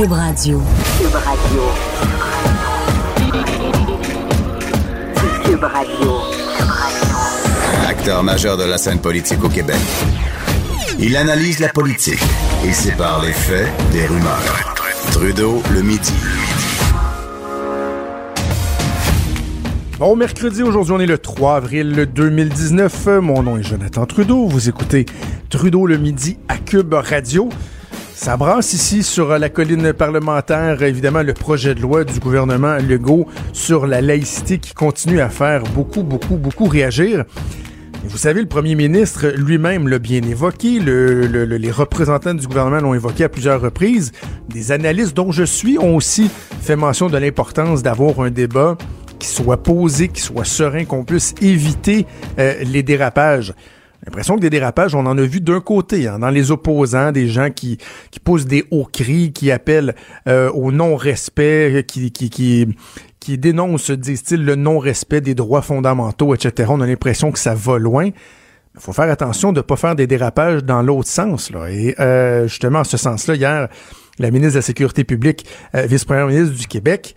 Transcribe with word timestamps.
Cube 0.00 0.12
Radio. 0.12 0.62
Cube 0.98 1.14
Radio. 1.14 1.62
Cube 5.44 5.62
Radio. 5.62 6.12
Acteur 7.86 8.22
majeur 8.22 8.56
de 8.56 8.64
la 8.64 8.78
scène 8.78 8.98
politique 8.98 9.44
au 9.44 9.50
Québec. 9.50 9.76
Il 10.98 11.18
analyse 11.18 11.58
la 11.58 11.68
politique 11.68 12.22
et 12.64 12.72
sépare 12.72 13.22
les 13.22 13.34
faits 13.34 13.68
des 13.92 14.06
rumeurs. 14.06 14.74
Trudeau 15.12 15.62
le 15.74 15.82
midi. 15.82 16.14
Bon 19.98 20.16
mercredi, 20.16 20.62
aujourd'hui 20.62 20.94
on 20.94 21.00
est 21.00 21.04
le 21.04 21.18
3 21.18 21.56
avril 21.56 22.08
2019. 22.14 23.06
Mon 23.20 23.42
nom 23.42 23.58
est 23.58 23.62
Jonathan 23.62 24.06
Trudeau. 24.06 24.48
Vous 24.48 24.66
écoutez 24.66 25.04
Trudeau 25.50 25.86
le 25.86 25.98
midi 25.98 26.38
à 26.48 26.56
Cube 26.56 26.94
Radio. 26.94 27.50
Ça 28.22 28.36
brasse 28.36 28.74
ici 28.74 29.02
sur 29.02 29.38
la 29.38 29.48
colline 29.48 29.94
parlementaire, 29.94 30.82
évidemment, 30.82 31.22
le 31.22 31.32
projet 31.32 31.74
de 31.74 31.80
loi 31.80 32.04
du 32.04 32.20
gouvernement 32.20 32.76
Legault 32.76 33.26
sur 33.54 33.86
la 33.86 34.02
laïcité 34.02 34.58
qui 34.58 34.74
continue 34.74 35.22
à 35.22 35.30
faire 35.30 35.62
beaucoup, 35.62 36.02
beaucoup, 36.02 36.36
beaucoup 36.36 36.66
réagir. 36.66 37.24
vous 38.04 38.18
savez, 38.18 38.42
le 38.42 38.46
premier 38.46 38.74
ministre 38.74 39.28
lui-même 39.28 39.88
l'a 39.88 39.98
bien 39.98 40.20
évoqué, 40.20 40.80
les 40.80 41.70
représentants 41.70 42.34
du 42.34 42.46
gouvernement 42.46 42.80
l'ont 42.80 42.92
évoqué 42.92 43.24
à 43.24 43.30
plusieurs 43.30 43.62
reprises. 43.62 44.12
Des 44.50 44.70
analystes 44.70 45.16
dont 45.16 45.32
je 45.32 45.44
suis 45.44 45.78
ont 45.78 45.96
aussi 45.96 46.30
fait 46.60 46.76
mention 46.76 47.08
de 47.08 47.16
l'importance 47.16 47.82
d'avoir 47.82 48.20
un 48.20 48.30
débat 48.30 48.76
qui 49.18 49.28
soit 49.28 49.62
posé, 49.62 50.08
qui 50.08 50.20
soit 50.20 50.44
serein, 50.44 50.84
qu'on 50.84 51.04
puisse 51.04 51.34
éviter 51.40 52.04
euh, 52.38 52.64
les 52.64 52.82
dérapages 52.82 53.54
l'impression 54.06 54.36
que 54.36 54.40
des 54.40 54.50
dérapages, 54.50 54.94
on 54.94 55.06
en 55.06 55.16
a 55.18 55.22
vu 55.22 55.40
d'un 55.40 55.60
côté, 55.60 56.08
hein, 56.08 56.18
dans 56.18 56.30
les 56.30 56.50
opposants, 56.50 57.12
des 57.12 57.28
gens 57.28 57.50
qui, 57.50 57.78
qui 58.10 58.20
poussent 58.20 58.46
des 58.46 58.64
hauts 58.70 58.88
cris, 58.90 59.32
qui 59.32 59.50
appellent 59.50 59.94
euh, 60.26 60.50
au 60.52 60.72
non-respect, 60.72 61.84
qui, 61.86 62.10
qui, 62.10 62.30
qui, 62.30 62.66
qui 63.20 63.38
dénoncent, 63.38 63.90
disent-ils, 63.90 64.44
le 64.44 64.56
non-respect 64.56 65.20
des 65.20 65.34
droits 65.34 65.62
fondamentaux, 65.62 66.34
etc. 66.34 66.70
On 66.72 66.80
a 66.80 66.86
l'impression 66.86 67.30
que 67.30 67.38
ça 67.38 67.54
va 67.54 67.78
loin. 67.78 68.10
Il 68.74 68.80
faut 68.80 68.92
faire 68.92 69.10
attention 69.10 69.52
de 69.52 69.58
ne 69.58 69.62
pas 69.62 69.76
faire 69.76 69.94
des 69.94 70.06
dérapages 70.06 70.64
dans 70.64 70.82
l'autre 70.82 71.08
sens. 71.08 71.50
Là. 71.50 71.70
Et 71.70 71.94
euh, 72.00 72.46
justement, 72.46 72.80
en 72.80 72.84
ce 72.84 72.96
sens-là, 72.96 73.34
hier, 73.34 73.68
la 74.18 74.30
ministre 74.30 74.54
de 74.54 74.58
la 74.58 74.62
Sécurité 74.62 75.04
publique, 75.04 75.46
euh, 75.74 75.86
vice-première 75.86 76.26
ministre 76.28 76.56
du 76.56 76.66
Québec, 76.66 77.14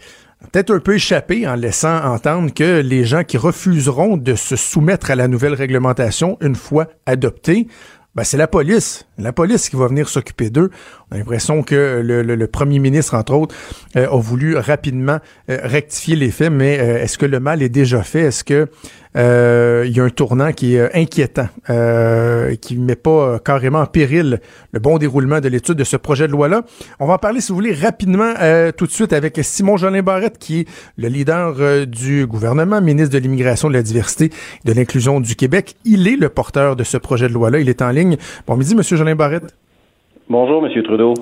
peut-être 0.52 0.74
un 0.74 0.80
peu 0.80 0.96
échappé 0.96 1.48
en 1.48 1.56
laissant 1.56 2.04
entendre 2.04 2.54
que 2.54 2.82
les 2.82 3.06
gens 3.06 3.24
qui 3.24 3.38
refuseront 3.38 4.18
de 4.18 4.36
se 4.36 4.56
soumettre 4.56 5.12
à 5.12 5.16
la 5.16 5.28
nouvelle 5.28 5.54
réglementation 5.54 6.38
une 6.42 6.56
fois 6.56 6.88
adoptée, 7.06 7.68
ben 8.16 8.24
c'est 8.24 8.38
la 8.38 8.48
police. 8.48 9.08
La 9.18 9.34
police 9.34 9.70
qui 9.70 9.76
va 9.76 9.88
venir 9.88 10.08
s'occuper 10.08 10.52
d'eux. 10.52 10.70
On 11.10 11.16
a 11.16 11.18
l'impression 11.18 11.64
que 11.64 12.02
le, 12.04 12.48
premier 12.48 12.78
ministre, 12.78 13.16
entre 13.16 13.34
autres, 13.34 13.56
euh, 13.96 14.08
a 14.08 14.20
voulu 14.20 14.56
rapidement 14.56 15.18
euh, 15.50 15.58
rectifier 15.64 16.16
les 16.16 16.30
faits, 16.30 16.52
mais 16.52 16.80
euh, 16.80 17.02
est-ce 17.02 17.18
que 17.18 17.26
le 17.26 17.40
mal 17.40 17.64
est 17.64 17.70
déjà 17.70 18.04
fait? 18.04 18.22
Est-ce 18.22 18.44
que 18.44 18.68
il 19.16 19.92
y 19.92 20.00
a 20.00 20.04
un 20.04 20.10
tournant 20.10 20.52
qui 20.52 20.76
est 20.76 20.80
euh, 20.80 20.90
inquiétant, 20.94 21.48
euh, 21.70 22.56
qui 22.56 22.78
ne 22.78 22.86
met 22.86 22.96
pas 22.96 23.40
carrément 23.40 23.82
en 23.82 23.86
péril 23.86 24.40
le 24.72 24.80
bon 24.80 24.98
déroulement 24.98 25.40
de 25.40 25.48
l'étude 25.48 25.76
de 25.76 25.84
ce 25.84 25.98
projet 25.98 26.28
de 26.28 26.32
loi-là. 26.32 26.64
On 27.00 27.06
va 27.06 27.16
en 27.16 27.18
parler, 27.18 27.42
si 27.42 27.52
vous 27.52 27.56
voulez, 27.56 27.74
rapidement 27.74 28.34
tout 28.78 28.86
de 28.86 28.92
suite 28.92 29.14
avec 29.14 29.40
Simon 29.42 29.78
Jolin 29.78 30.02
Barrette, 30.02 30.38
qui 30.38 30.62
est 30.62 30.68
le 30.98 31.08
leader 31.08 31.88
du 31.88 32.26
gouvernement, 32.26 32.82
ministre 32.82 33.14
de 33.14 33.20
l'Immigration, 33.20 33.70
de 33.70 33.74
la 33.74 33.84
Diversité 33.84 34.26
et 34.26 34.68
de 34.68 34.74
l'Inclusion 34.74 35.20
du 35.20 35.36
Québec. 35.36 35.76
Il 35.86 36.08
est 36.08 36.16
le 36.16 36.30
porteur 36.30 36.76
de 36.76 36.84
ce 36.84 36.98
projet 36.98 37.28
de 37.28 37.34
loi-là. 37.34 37.60
Il 37.60 37.70
est 37.70 37.82
en 37.82 37.90
ligne. 37.90 38.18
Bon 38.48 38.58
midi, 38.58 38.76
Monsieur 38.76 38.98
Jolin 38.98 39.16
Barrette. 39.16 39.56
Bonjour, 40.30 40.62
Monsieur 40.62 40.84
Trudeau. 40.84 41.14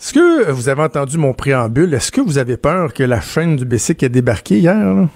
Est-ce 0.00 0.14
que 0.14 0.50
vous 0.50 0.68
avez 0.68 0.82
entendu 0.82 1.18
mon 1.18 1.34
préambule? 1.34 1.92
Est-ce 1.92 2.10
que 2.10 2.20
vous 2.20 2.38
avez 2.38 2.56
peur 2.56 2.94
que 2.94 3.02
la 3.02 3.20
chaîne 3.20 3.56
du 3.56 3.64
BC 3.64 3.96
ait 4.02 4.08
débarqué 4.08 4.58
hier? 4.58 5.08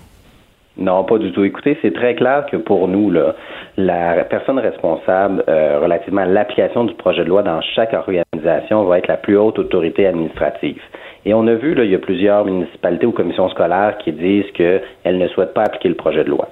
Non, 0.76 1.04
pas 1.04 1.18
du 1.18 1.30
tout. 1.30 1.44
Écoutez, 1.44 1.78
c'est 1.82 1.94
très 1.94 2.16
clair 2.16 2.46
que 2.50 2.56
pour 2.56 2.88
nous, 2.88 3.10
là, 3.10 3.34
la 3.76 4.24
personne 4.24 4.58
responsable 4.58 5.44
euh, 5.48 5.78
relativement 5.80 6.22
à 6.22 6.26
l'application 6.26 6.84
du 6.84 6.94
projet 6.94 7.22
de 7.22 7.28
loi 7.28 7.42
dans 7.42 7.60
chaque 7.60 7.92
organisation 7.92 8.84
va 8.84 8.98
être 8.98 9.06
la 9.06 9.16
plus 9.16 9.36
haute 9.36 9.58
autorité 9.58 10.06
administrative. 10.06 10.82
Et 11.26 11.32
on 11.32 11.46
a 11.46 11.54
vu, 11.54 11.74
là, 11.74 11.84
il 11.84 11.90
y 11.90 11.94
a 11.94 11.98
plusieurs 11.98 12.44
municipalités 12.44 13.06
ou 13.06 13.12
commissions 13.12 13.48
scolaires 13.50 13.96
qui 13.98 14.12
disent 14.12 14.50
qu'elles 14.52 15.18
ne 15.18 15.28
souhaitent 15.28 15.54
pas 15.54 15.62
appliquer 15.62 15.88
le 15.88 15.94
projet 15.94 16.24
de 16.24 16.30
loi. 16.30 16.48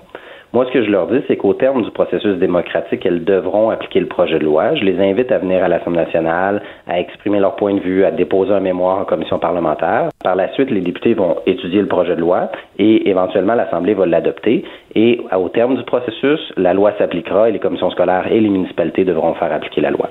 Moi, 0.54 0.66
ce 0.66 0.70
que 0.70 0.84
je 0.84 0.90
leur 0.90 1.06
dis, 1.06 1.20
c'est 1.28 1.38
qu'au 1.38 1.54
terme 1.54 1.82
du 1.82 1.90
processus 1.92 2.36
démocratique, 2.36 3.06
elles 3.06 3.24
devront 3.24 3.70
appliquer 3.70 4.00
le 4.00 4.06
projet 4.06 4.38
de 4.38 4.44
loi. 4.44 4.74
Je 4.74 4.84
les 4.84 5.00
invite 5.00 5.32
à 5.32 5.38
venir 5.38 5.64
à 5.64 5.68
l'Assemblée 5.68 6.02
nationale, 6.02 6.60
à 6.86 7.00
exprimer 7.00 7.40
leur 7.40 7.56
point 7.56 7.72
de 7.72 7.80
vue, 7.80 8.04
à 8.04 8.10
déposer 8.10 8.52
un 8.52 8.60
mémoire 8.60 8.98
en 8.98 9.04
commission 9.06 9.38
parlementaire. 9.38 10.10
Par 10.22 10.36
la 10.36 10.52
suite, 10.52 10.70
les 10.70 10.82
députés 10.82 11.14
vont 11.14 11.36
étudier 11.46 11.80
le 11.80 11.88
projet 11.88 12.16
de 12.16 12.20
loi 12.20 12.50
et 12.78 13.08
éventuellement 13.08 13.54
l'Assemblée 13.54 13.94
va 13.94 14.04
l'adopter. 14.04 14.62
Et 14.94 15.22
au 15.34 15.48
terme 15.48 15.76
du 15.76 15.84
processus, 15.84 16.52
la 16.58 16.74
loi 16.74 16.92
s'appliquera 16.98 17.48
et 17.48 17.52
les 17.52 17.58
commissions 17.58 17.90
scolaires 17.90 18.30
et 18.30 18.38
les 18.38 18.50
municipalités 18.50 19.06
devront 19.06 19.32
faire 19.32 19.54
appliquer 19.54 19.80
la 19.80 19.90
loi 19.90 20.10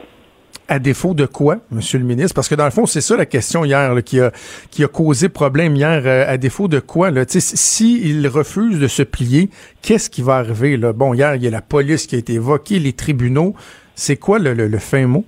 à 0.72 0.80
défaut 0.80 1.14
de 1.14 1.26
quoi, 1.26 1.58
Monsieur 1.70 2.00
le 2.00 2.06
ministre? 2.06 2.34
Parce 2.34 2.48
que 2.48 2.56
dans 2.56 2.64
le 2.64 2.72
fond, 2.72 2.86
c'est 2.86 3.02
ça 3.02 3.18
la 3.18 3.26
question 3.26 3.66
hier 3.66 3.94
qui, 4.06 4.22
a, 4.22 4.32
qui 4.72 4.86
a 4.86 4.88
causé 4.88 5.28
problème 5.28 5.76
hier. 5.76 6.02
Euh, 6.06 6.24
à 6.26 6.38
défaut 6.38 6.70
de 6.70 6.80
quoi? 6.80 7.12
Là? 7.12 7.24
S'il 7.28 8.26
refuse 8.30 8.80
de 8.80 8.88
se 8.88 9.04
plier, 9.04 9.50
qu'est-ce 9.82 10.10
qui 10.10 10.22
va 10.22 10.36
arriver? 10.36 10.78
Bon, 10.96 11.14
hier, 11.14 11.36
il 11.36 11.44
y 11.44 11.48
a 11.48 11.52
la 11.52 11.62
police 11.62 12.08
qui 12.08 12.16
a 12.16 12.20
été 12.20 12.34
évoquée, 12.34 12.80
les 12.80 12.94
tribunaux. 12.94 13.54
C'est 13.96 14.16
quoi 14.16 14.40
le, 14.40 14.54
le, 14.54 14.78
fin 14.78 15.06
mot? 15.08 15.26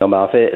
Non, 0.00 0.08
ben 0.08 0.20
en 0.20 0.28
fait, 0.28 0.52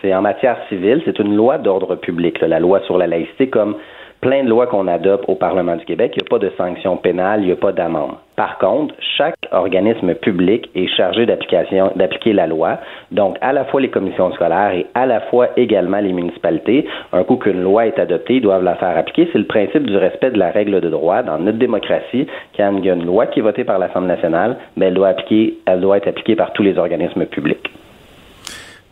c'est 0.00 0.14
en 0.14 0.22
matière 0.22 0.58
civile, 0.68 1.02
c'est 1.04 1.18
une 1.18 1.34
loi 1.34 1.58
d'ordre 1.58 1.96
public, 1.96 2.40
la 2.42 2.60
loi 2.60 2.80
sur 2.86 2.96
la 2.96 3.08
laïcité, 3.08 3.50
comme 3.50 3.74
plein 4.20 4.44
de 4.44 4.48
lois 4.48 4.66
qu'on 4.66 4.86
adopte 4.86 5.28
au 5.28 5.34
Parlement 5.34 5.76
du 5.76 5.84
Québec, 5.84 6.12
il 6.14 6.22
n'y 6.22 6.26
a 6.26 6.30
pas 6.30 6.38
de 6.38 6.50
sanction 6.56 6.96
pénale, 6.96 7.40
il 7.42 7.46
n'y 7.46 7.52
a 7.52 7.56
pas 7.56 7.72
d'amende. 7.72 8.16
Par 8.36 8.58
contre, 8.58 8.94
chaque 9.16 9.34
organisme 9.50 10.14
public 10.14 10.68
est 10.74 10.88
chargé 10.88 11.24
d'application, 11.24 11.92
d'appliquer 11.96 12.34
la 12.34 12.46
loi. 12.46 12.78
Donc, 13.10 13.38
à 13.40 13.52
la 13.52 13.64
fois 13.64 13.80
les 13.80 13.88
commissions 13.88 14.30
scolaires 14.32 14.72
et 14.74 14.86
à 14.94 15.06
la 15.06 15.20
fois 15.20 15.48
également 15.56 16.00
les 16.00 16.12
municipalités, 16.12 16.86
un 17.12 17.24
coup 17.24 17.36
qu'une 17.36 17.62
loi 17.62 17.86
est 17.86 17.98
adoptée, 17.98 18.34
ils 18.34 18.42
doivent 18.42 18.64
la 18.64 18.74
faire 18.74 18.96
appliquer. 18.96 19.28
C'est 19.32 19.38
le 19.38 19.46
principe 19.46 19.86
du 19.86 19.96
respect 19.96 20.30
de 20.30 20.38
la 20.38 20.50
règle 20.50 20.80
de 20.80 20.90
droit. 20.90 21.22
Dans 21.22 21.38
notre 21.38 21.58
démocratie, 21.58 22.26
quand 22.56 22.76
il 22.76 22.84
y 22.84 22.90
a 22.90 22.94
une 22.94 23.06
loi 23.06 23.26
qui 23.26 23.40
est 23.40 23.42
votée 23.42 23.64
par 23.64 23.78
l'Assemblée 23.78 24.08
nationale, 24.08 24.56
ben, 24.76 24.88
elle 24.88 24.94
doit 24.94 25.08
appliquer, 25.08 25.58
elle 25.66 25.80
doit 25.80 25.96
être 25.96 26.08
appliquée 26.08 26.36
par 26.36 26.52
tous 26.52 26.62
les 26.62 26.76
organismes 26.78 27.24
publics. 27.26 27.70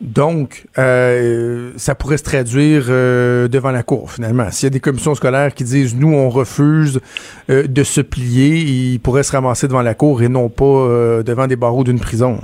Donc, 0.05 0.65
euh, 0.79 1.71
ça 1.77 1.95
pourrait 1.95 2.19
se 2.19 2.25
traduire 2.25 2.85
euh, 2.91 3.49
devant 3.49 3.71
la 3.71 3.83
Cour, 3.83 4.11
finalement. 4.11 4.51
S'il 4.51 4.67
y 4.67 4.71
a 4.71 4.71
des 4.71 4.81
commissions 4.81 5.15
scolaires 5.15 5.55
qui 5.55 5.65
disent, 5.65 5.99
nous, 5.99 6.15
on 6.15 6.29
refuse 6.29 7.01
euh, 7.49 7.67
de 7.67 7.83
se 7.83 8.03
plier, 8.03 8.59
ils 8.59 8.99
pourraient 8.99 9.23
se 9.23 9.33
ramasser 9.33 9.67
devant 9.67 9.81
la 9.81 9.95
Cour 9.95 10.23
et 10.23 10.29
non 10.29 10.51
pas 10.51 11.23
devant 11.25 11.47
des 11.47 11.57
barreaux 11.57 11.85
d'une 11.85 11.99
prison. 11.99 12.39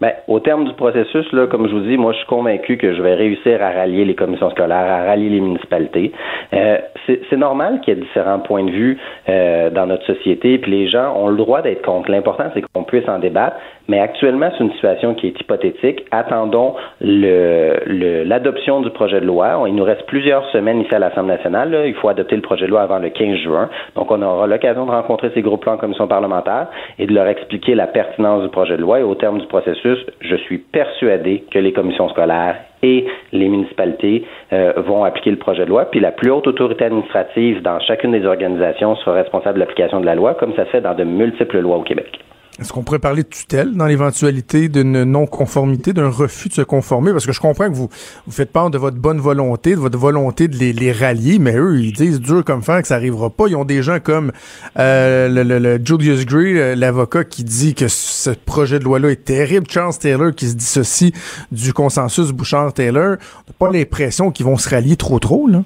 Ben, 0.00 0.12
au 0.28 0.38
terme 0.40 0.64
du 0.64 0.72
processus, 0.74 1.30
là, 1.32 1.46
comme 1.46 1.68
je 1.68 1.74
vous 1.74 1.80
dis, 1.80 1.96
moi, 1.96 2.12
je 2.12 2.18
suis 2.18 2.26
convaincu 2.26 2.78
que 2.78 2.94
je 2.94 3.02
vais 3.02 3.14
réussir 3.14 3.62
à 3.62 3.70
rallier 3.70 4.04
les 4.04 4.14
commissions 4.14 4.50
scolaires, 4.50 4.90
à 4.90 5.04
rallier 5.04 5.28
les 5.28 5.40
municipalités. 5.40 6.12
C'est 6.50 7.36
normal 7.36 7.80
qu'il 7.80 7.94
y 7.94 7.98
ait 7.98 8.00
différents 8.00 8.38
points 8.38 8.64
de 8.64 8.70
vue 8.70 8.98
dans 9.26 9.86
notre 9.86 10.06
société, 10.06 10.56
puis 10.58 10.70
les 10.70 10.88
gens 10.88 11.14
ont 11.16 11.28
le 11.28 11.36
droit 11.36 11.60
d'être 11.60 11.82
contre. 11.82 12.10
L'important, 12.10 12.44
c'est 12.54 12.62
qu'on 12.62 12.84
puisse 12.84 13.06
en 13.08 13.18
débattre. 13.18 13.56
Mais 13.90 13.98
actuellement, 13.98 14.52
c'est 14.56 14.62
une 14.62 14.70
situation 14.74 15.14
qui 15.14 15.26
est 15.26 15.40
hypothétique. 15.40 16.04
Attendons 16.12 16.76
l'adoption 17.00 18.82
du 18.82 18.90
projet 18.90 19.20
de 19.20 19.26
loi. 19.26 19.64
Il 19.66 19.74
nous 19.74 19.82
reste 19.82 20.06
plusieurs 20.06 20.48
semaines 20.50 20.82
ici 20.82 20.94
à 20.94 21.00
l'Assemblée 21.00 21.34
nationale. 21.34 21.76
Il 21.84 21.94
faut 21.94 22.08
adopter 22.08 22.36
le 22.36 22.42
projet 22.42 22.66
de 22.66 22.70
loi 22.70 22.82
avant 22.82 23.00
le 23.00 23.08
15 23.08 23.38
juin. 23.38 23.68
Donc, 23.96 24.12
on 24.12 24.22
aura 24.22 24.46
l'occasion 24.46 24.86
de 24.86 24.92
rencontrer 24.92 25.32
ces 25.34 25.42
groupes-là 25.42 25.72
en 25.72 25.76
commission 25.76 26.06
parlementaire 26.06 26.68
et 27.00 27.06
de 27.08 27.12
leur 27.12 27.26
expliquer 27.26 27.74
la 27.74 27.88
pertinence 27.88 28.44
du 28.44 28.48
projet 28.50 28.76
de 28.76 28.82
loi. 28.82 29.00
Et 29.00 29.02
au 29.02 29.16
terme 29.16 29.40
du 29.40 29.46
processus, 29.48 29.98
je 30.20 30.36
suis 30.36 30.58
persuadé 30.58 31.42
que 31.50 31.58
les 31.58 31.72
commissions 31.72 32.08
scolaires 32.10 32.58
et 32.84 33.06
les 33.32 33.48
municipalités 33.48 34.24
euh, 34.52 34.72
vont 34.86 35.02
appliquer 35.02 35.32
le 35.32 35.38
projet 35.38 35.64
de 35.64 35.68
loi. 35.68 35.86
Puis 35.86 35.98
la 35.98 36.12
plus 36.12 36.30
haute 36.30 36.46
autorité 36.46 36.84
administrative 36.84 37.60
dans 37.62 37.80
chacune 37.80 38.12
des 38.12 38.24
organisations 38.24 38.94
sera 38.94 39.14
responsable 39.14 39.56
de 39.56 39.60
l'application 39.60 39.98
de 39.98 40.06
la 40.06 40.14
loi, 40.14 40.34
comme 40.34 40.54
ça 40.54 40.64
se 40.66 40.70
fait 40.70 40.80
dans 40.80 40.94
de 40.94 41.02
multiples 41.02 41.58
lois 41.58 41.78
au 41.78 41.82
Québec. 41.82 42.20
Est-ce 42.60 42.74
qu'on 42.74 42.82
pourrait 42.82 42.98
parler 42.98 43.22
de 43.22 43.28
tutelle 43.28 43.74
dans 43.74 43.86
l'éventualité 43.86 44.68
d'une 44.68 45.04
non-conformité, 45.04 45.94
d'un 45.94 46.10
refus 46.10 46.50
de 46.50 46.54
se 46.54 46.60
conformer? 46.60 47.12
Parce 47.12 47.24
que 47.24 47.32
je 47.32 47.40
comprends 47.40 47.70
que 47.70 47.74
vous, 47.74 47.88
vous 48.26 48.32
faites 48.32 48.52
part 48.52 48.68
de 48.70 48.76
votre 48.76 48.98
bonne 48.98 49.18
volonté, 49.18 49.70
de 49.70 49.80
votre 49.80 49.98
volonté 49.98 50.46
de 50.46 50.58
les, 50.58 50.92
rallier, 50.92 51.38
mais 51.38 51.56
eux, 51.56 51.80
ils 51.80 51.94
disent 51.94 52.20
dur 52.20 52.44
comme 52.44 52.62
fer 52.62 52.82
que 52.82 52.88
ça 52.88 52.96
arrivera 52.96 53.30
pas. 53.30 53.46
Ils 53.48 53.56
ont 53.56 53.64
des 53.64 53.82
gens 53.82 53.98
comme 53.98 54.32
euh, 54.78 55.28
le, 55.28 55.80
Julius 55.82 56.26
Gray, 56.26 56.76
l'avocat, 56.76 57.24
qui 57.24 57.44
dit 57.44 57.74
que 57.74 57.88
ce 57.88 58.30
projet 58.30 58.78
de 58.78 58.84
loi-là 58.84 59.10
est 59.10 59.24
terrible. 59.24 59.66
Charles 59.70 59.96
Taylor 59.96 60.34
qui 60.34 60.48
se 60.48 60.54
dissocie 60.54 61.12
du 61.50 61.72
consensus 61.72 62.30
Bouchard-Taylor. 62.30 63.16
On 63.16 63.50
n'a 63.50 63.54
pas 63.58 63.70
l'impression 63.70 64.30
qu'ils 64.30 64.44
vont 64.44 64.58
se 64.58 64.68
rallier 64.68 64.96
trop 64.96 65.18
trop, 65.18 65.48
là. 65.48 65.62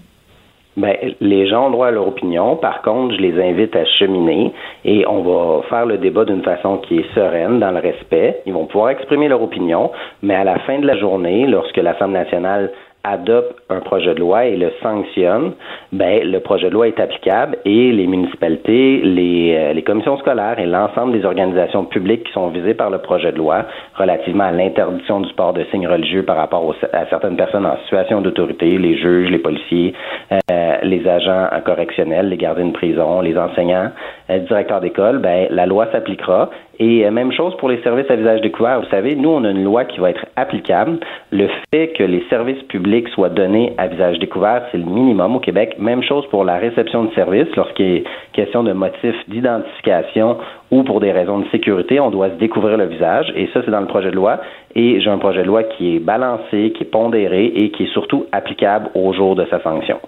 Ben, 0.76 0.96
les 1.20 1.46
gens 1.46 1.68
ont 1.68 1.70
droit 1.70 1.86
à 1.86 1.90
leur 1.92 2.08
opinion. 2.08 2.56
Par 2.56 2.82
contre, 2.82 3.14
je 3.14 3.20
les 3.20 3.40
invite 3.40 3.76
à 3.76 3.84
cheminer 3.84 4.52
et 4.84 5.06
on 5.06 5.22
va 5.22 5.62
faire 5.68 5.86
le 5.86 5.98
débat 5.98 6.24
d'une 6.24 6.42
façon 6.42 6.78
qui 6.78 6.98
est 6.98 7.14
sereine, 7.14 7.60
dans 7.60 7.70
le 7.70 7.78
respect. 7.78 8.40
Ils 8.44 8.52
vont 8.52 8.66
pouvoir 8.66 8.90
exprimer 8.90 9.28
leur 9.28 9.40
opinion, 9.40 9.92
mais 10.22 10.34
à 10.34 10.42
la 10.42 10.58
fin 10.60 10.78
de 10.80 10.86
la 10.86 10.96
journée, 10.96 11.46
lorsque 11.46 11.76
l'Assemblée 11.76 12.18
nationale 12.18 12.72
adopte 13.04 13.54
un 13.68 13.80
projet 13.80 14.14
de 14.14 14.20
loi 14.20 14.46
et 14.46 14.56
le 14.56 14.72
sanctionne, 14.82 15.52
ben 15.92 16.24
le 16.24 16.40
projet 16.40 16.68
de 16.68 16.74
loi 16.74 16.88
est 16.88 16.98
applicable 16.98 17.58
et 17.64 17.92
les 17.92 18.06
municipalités, 18.06 19.00
les, 19.02 19.54
euh, 19.54 19.72
les 19.74 19.82
commissions 19.82 20.16
scolaires 20.18 20.58
et 20.58 20.66
l'ensemble 20.66 21.12
des 21.12 21.24
organisations 21.24 21.84
publiques 21.84 22.24
qui 22.24 22.32
sont 22.32 22.48
visées 22.48 22.74
par 22.74 22.90
le 22.90 22.98
projet 22.98 23.30
de 23.32 23.38
loi 23.38 23.66
relativement 23.94 24.44
à 24.44 24.52
l'interdiction 24.52 25.20
du 25.20 25.32
port 25.34 25.52
de 25.52 25.64
signes 25.70 25.86
religieux 25.86 26.22
par 26.22 26.36
rapport 26.36 26.74
à 26.92 27.06
certaines 27.06 27.36
personnes 27.36 27.66
en 27.66 27.76
situation 27.84 28.22
d'autorité, 28.22 28.78
les 28.78 28.96
juges, 28.96 29.30
les 29.30 29.38
policiers, 29.38 29.94
euh, 30.32 30.76
les 30.82 31.06
agents 31.06 31.48
correctionnels, 31.64 32.30
les 32.30 32.38
gardiens 32.38 32.66
de 32.66 32.72
prison, 32.72 33.20
les 33.20 33.36
enseignants, 33.36 33.90
les 34.28 34.40
directeurs 34.40 34.80
d'école, 34.80 35.18
ben 35.18 35.46
la 35.50 35.66
loi 35.66 35.86
s'appliquera 35.92 36.50
et 36.78 37.06
euh, 37.06 37.10
même 37.10 37.32
chose 37.32 37.56
pour 37.58 37.68
les 37.68 37.80
services 37.82 38.10
à 38.10 38.16
visage 38.16 38.40
découvert. 38.40 38.80
Vous 38.80 38.88
savez, 38.88 39.14
nous, 39.16 39.30
on 39.30 39.44
a 39.44 39.50
une 39.50 39.64
loi 39.64 39.84
qui 39.84 40.00
va 40.00 40.10
être 40.10 40.26
applicable. 40.36 40.98
Le 41.30 41.48
fait 41.72 41.88
que 41.96 42.02
les 42.02 42.24
services 42.28 42.62
publics 42.64 43.08
soient 43.08 43.28
donnés 43.28 43.74
à 43.78 43.86
visage 43.86 44.18
découvert, 44.18 44.66
c'est 44.70 44.78
le 44.78 44.84
minimum 44.84 45.36
au 45.36 45.40
Québec. 45.40 45.76
Même 45.78 46.02
chose 46.02 46.26
pour 46.30 46.44
la 46.44 46.56
réception 46.56 47.04
de 47.04 47.12
services. 47.14 47.54
Lorsqu'il 47.56 48.04
question 48.34 48.62
de 48.62 48.72
motifs 48.72 49.16
d'identification 49.28 50.38
ou 50.70 50.82
pour 50.82 51.00
des 51.00 51.12
raisons 51.12 51.38
de 51.38 51.48
sécurité, 51.50 52.00
on 52.00 52.10
doit 52.10 52.30
se 52.30 52.34
découvrir 52.34 52.76
le 52.76 52.86
visage. 52.86 53.32
Et 53.36 53.48
ça, 53.54 53.60
c'est 53.64 53.70
dans 53.70 53.80
le 53.80 53.86
projet 53.86 54.10
de 54.10 54.16
loi. 54.16 54.40
Et 54.76 55.00
j'ai 55.00 55.08
un 55.08 55.18
projet 55.18 55.42
de 55.42 55.46
loi 55.46 55.62
qui 55.62 55.94
est 55.94 55.98
balancé, 56.00 56.72
qui 56.76 56.82
est 56.82 56.90
pondéré 56.90 57.46
et 57.46 57.70
qui 57.70 57.84
est 57.84 57.92
surtout 57.92 58.26
applicable 58.32 58.90
au 58.96 59.12
jour 59.12 59.36
de 59.36 59.46
sa 59.48 59.62
sanction. 59.62 60.00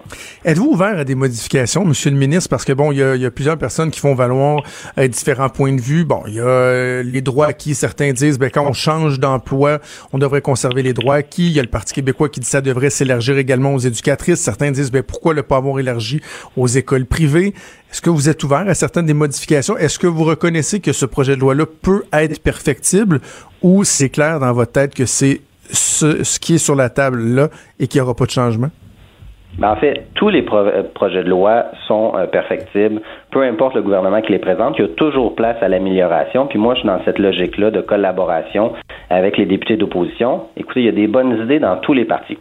Êtes-vous 0.43 0.71
ouvert 0.71 0.99
à 0.99 1.05
des 1.05 1.15
modifications, 1.15 1.85
Monsieur 1.85 2.11
le 2.11 2.17
ministre? 2.17 2.49
Parce 2.49 2.65
que, 2.65 2.73
bon, 2.73 2.91
il 2.91 2.97
y 2.97 3.25
a, 3.25 3.31
plusieurs 3.31 3.57
personnes 3.57 3.91
qui 3.91 4.01
font 4.01 4.13
valoir 4.13 4.61
euh, 4.97 5.07
différents 5.07 5.47
points 5.47 5.73
de 5.73 5.79
vue. 5.79 6.03
Bon, 6.03 6.23
il 6.27 6.33
y 6.33 6.39
a 6.41 6.43
euh, 6.43 7.03
les 7.03 7.21
droits 7.21 7.45
acquis. 7.45 7.75
Certains 7.75 8.11
disent, 8.11 8.37
ben, 8.37 8.49
quand 8.49 8.67
on 8.67 8.73
change 8.73 9.21
d'emploi, 9.21 9.79
on 10.11 10.17
devrait 10.17 10.41
conserver 10.41 10.83
les 10.83 10.91
droits 10.91 11.15
acquis. 11.15 11.47
Il 11.47 11.53
y 11.53 11.59
a 11.59 11.63
le 11.63 11.69
Parti 11.69 11.93
québécois 11.93 12.27
qui 12.27 12.41
dit 12.41 12.47
ça 12.47 12.59
devrait 12.59 12.89
s'élargir 12.89 13.37
également 13.37 13.73
aux 13.73 13.79
éducatrices. 13.79 14.41
Certains 14.41 14.71
disent, 14.71 14.91
ben, 14.91 15.03
pourquoi 15.03 15.33
ne 15.33 15.41
pas 15.41 15.57
avoir 15.57 15.79
élargi 15.79 16.19
aux 16.57 16.67
écoles 16.67 17.05
privées? 17.05 17.53
Est-ce 17.91 18.01
que 18.01 18.09
vous 18.09 18.29
êtes 18.29 18.43
ouvert 18.43 18.67
à 18.67 18.73
certaines 18.73 19.05
des 19.05 19.13
modifications? 19.13 19.77
Est-ce 19.77 19.97
que 19.97 20.07
vous 20.07 20.23
reconnaissez 20.23 20.81
que 20.81 20.91
ce 20.91 21.05
projet 21.05 21.35
de 21.35 21.41
loi-là 21.41 21.65
peut 21.65 22.03
être 22.11 22.41
perfectible 22.43 23.21
ou 23.61 23.83
c'est 23.83 24.09
clair 24.09 24.39
dans 24.39 24.51
votre 24.51 24.73
tête 24.73 24.93
que 24.93 25.05
c'est 25.05 25.41
ce, 25.71 26.39
qui 26.39 26.55
est 26.55 26.57
sur 26.57 26.75
la 26.75 26.89
table 26.89 27.21
là 27.21 27.47
et 27.79 27.87
qu'il 27.87 27.99
n'y 27.99 28.03
aura 28.03 28.13
pas 28.13 28.25
de 28.25 28.31
changement? 28.31 28.69
Ben, 29.57 29.71
en 29.71 29.75
fait, 29.77 30.07
tous 30.15 30.29
les 30.29 30.45
euh, 30.51 30.83
projets 30.93 31.23
de 31.23 31.29
loi 31.29 31.65
sont 31.87 32.13
euh, 32.15 32.27
perfectibles, 32.27 33.01
peu 33.31 33.43
importe 33.43 33.75
le 33.75 33.81
gouvernement 33.81 34.21
qui 34.21 34.31
les 34.31 34.39
présente, 34.39 34.75
il 34.77 34.81
y 34.81 34.85
a 34.85 34.89
toujours 34.89 35.35
place 35.35 35.57
à 35.61 35.67
l'amélioration. 35.67 36.47
Puis 36.47 36.57
moi, 36.57 36.73
je 36.75 36.79
suis 36.79 36.87
dans 36.87 37.03
cette 37.05 37.19
logique-là 37.19 37.71
de 37.71 37.81
collaboration 37.81 38.73
avec 39.09 39.37
les 39.37 39.45
députés 39.45 39.77
d'opposition. 39.77 40.43
Écoutez, 40.55 40.81
il 40.81 40.85
y 40.85 40.89
a 40.89 40.93
des 40.93 41.07
bonnes 41.07 41.41
idées 41.43 41.59
dans 41.59 41.77
tous 41.77 41.93
les 41.93 42.05
partis. 42.05 42.37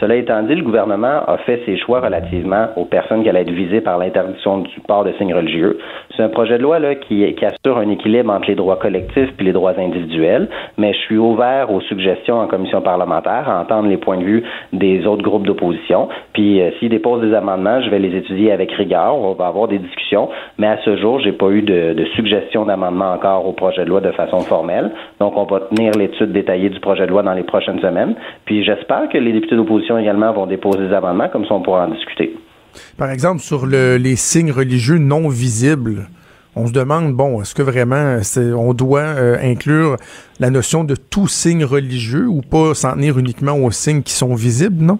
Cela 0.00 0.14
étant 0.14 0.42
dit, 0.42 0.54
le 0.54 0.62
gouvernement 0.62 1.24
a 1.26 1.38
fait 1.38 1.62
ses 1.66 1.76
choix 1.76 2.00
relativement 2.00 2.68
aux 2.76 2.84
personnes 2.84 3.22
qui 3.22 3.28
allaient 3.28 3.42
être 3.42 3.50
visées 3.50 3.80
par 3.80 3.98
l'interdiction 3.98 4.58
du 4.58 4.80
port 4.86 5.04
de 5.04 5.12
signes 5.18 5.34
religieux. 5.34 5.78
C'est 6.16 6.22
un 6.22 6.28
projet 6.28 6.58
de 6.58 6.62
loi 6.62 6.78
là, 6.78 6.94
qui, 6.94 7.24
assure 7.24 7.78
un 7.78 7.88
équilibre 7.90 8.32
entre 8.32 8.48
les 8.48 8.54
droits 8.54 8.76
collectifs 8.76 9.30
et 9.38 9.42
les 9.42 9.52
droits 9.52 9.74
individuels, 9.78 10.48
mais 10.76 10.92
je 10.92 10.98
suis 10.98 11.18
ouvert 11.18 11.72
aux 11.72 11.80
suggestions 11.82 12.38
en 12.38 12.46
commission 12.46 12.80
parlementaire, 12.80 13.48
à 13.48 13.60
entendre 13.60 13.88
les 13.88 13.96
points 13.96 14.18
de 14.18 14.24
vue 14.24 14.44
des 14.72 15.06
autres 15.06 15.22
groupes 15.22 15.46
d'opposition. 15.46 16.08
Puis 16.32 16.60
euh, 16.60 16.70
s'ils 16.78 16.90
déposent 16.90 17.22
des 17.22 17.34
amendements, 17.34 17.80
je 17.82 17.90
vais 17.90 17.98
les 17.98 18.16
étudier 18.16 18.52
avec 18.52 18.70
rigueur. 18.72 19.16
On 19.16 19.32
va 19.32 19.46
avoir 19.46 19.68
des 19.68 19.78
discussions, 19.78 20.27
mais 20.58 20.66
à 20.66 20.78
ce 20.84 20.96
jour, 20.96 21.20
j'ai 21.20 21.32
pas 21.32 21.50
eu 21.50 21.62
de, 21.62 21.94
de 21.94 22.04
suggestions 22.16 22.64
d'amendement 22.64 23.12
encore 23.12 23.46
au 23.46 23.52
projet 23.52 23.84
de 23.84 23.90
loi 23.90 24.00
de 24.00 24.12
façon 24.12 24.40
formelle. 24.40 24.90
Donc, 25.20 25.36
on 25.36 25.44
va 25.44 25.60
tenir 25.60 25.92
l'étude 25.92 26.32
détaillée 26.32 26.70
du 26.70 26.80
projet 26.80 27.06
de 27.06 27.10
loi 27.10 27.22
dans 27.22 27.34
les 27.34 27.42
prochaines 27.42 27.80
semaines. 27.80 28.14
Puis 28.44 28.64
j'espère 28.64 29.08
que 29.08 29.18
les 29.18 29.32
députés 29.32 29.56
d'opposition 29.56 29.98
également 29.98 30.32
vont 30.32 30.46
déposer 30.46 30.88
des 30.88 30.94
amendements, 30.94 31.28
comme 31.28 31.46
ça 31.46 31.54
on 31.54 31.62
pourra 31.62 31.86
en 31.86 31.90
discuter. 31.90 32.34
Par 32.96 33.10
exemple, 33.10 33.40
sur 33.40 33.66
les 33.66 34.16
signes 34.16 34.52
religieux 34.52 34.98
non 34.98 35.28
visibles, 35.28 36.06
on 36.56 36.66
se 36.66 36.72
demande, 36.72 37.12
bon, 37.12 37.40
est-ce 37.40 37.54
que 37.54 37.62
vraiment 37.62 38.18
on 38.56 38.74
doit 38.74 39.00
euh, 39.00 39.36
inclure 39.42 39.96
la 40.40 40.50
notion 40.50 40.82
de 40.82 40.96
tout 40.96 41.28
signe 41.28 41.64
religieux 41.64 42.26
ou 42.26 42.40
pas 42.40 42.74
s'en 42.74 42.94
tenir 42.94 43.18
uniquement 43.18 43.52
aux 43.52 43.70
signes 43.70 44.02
qui 44.02 44.12
sont 44.12 44.34
visibles, 44.34 44.84
non? 44.84 44.98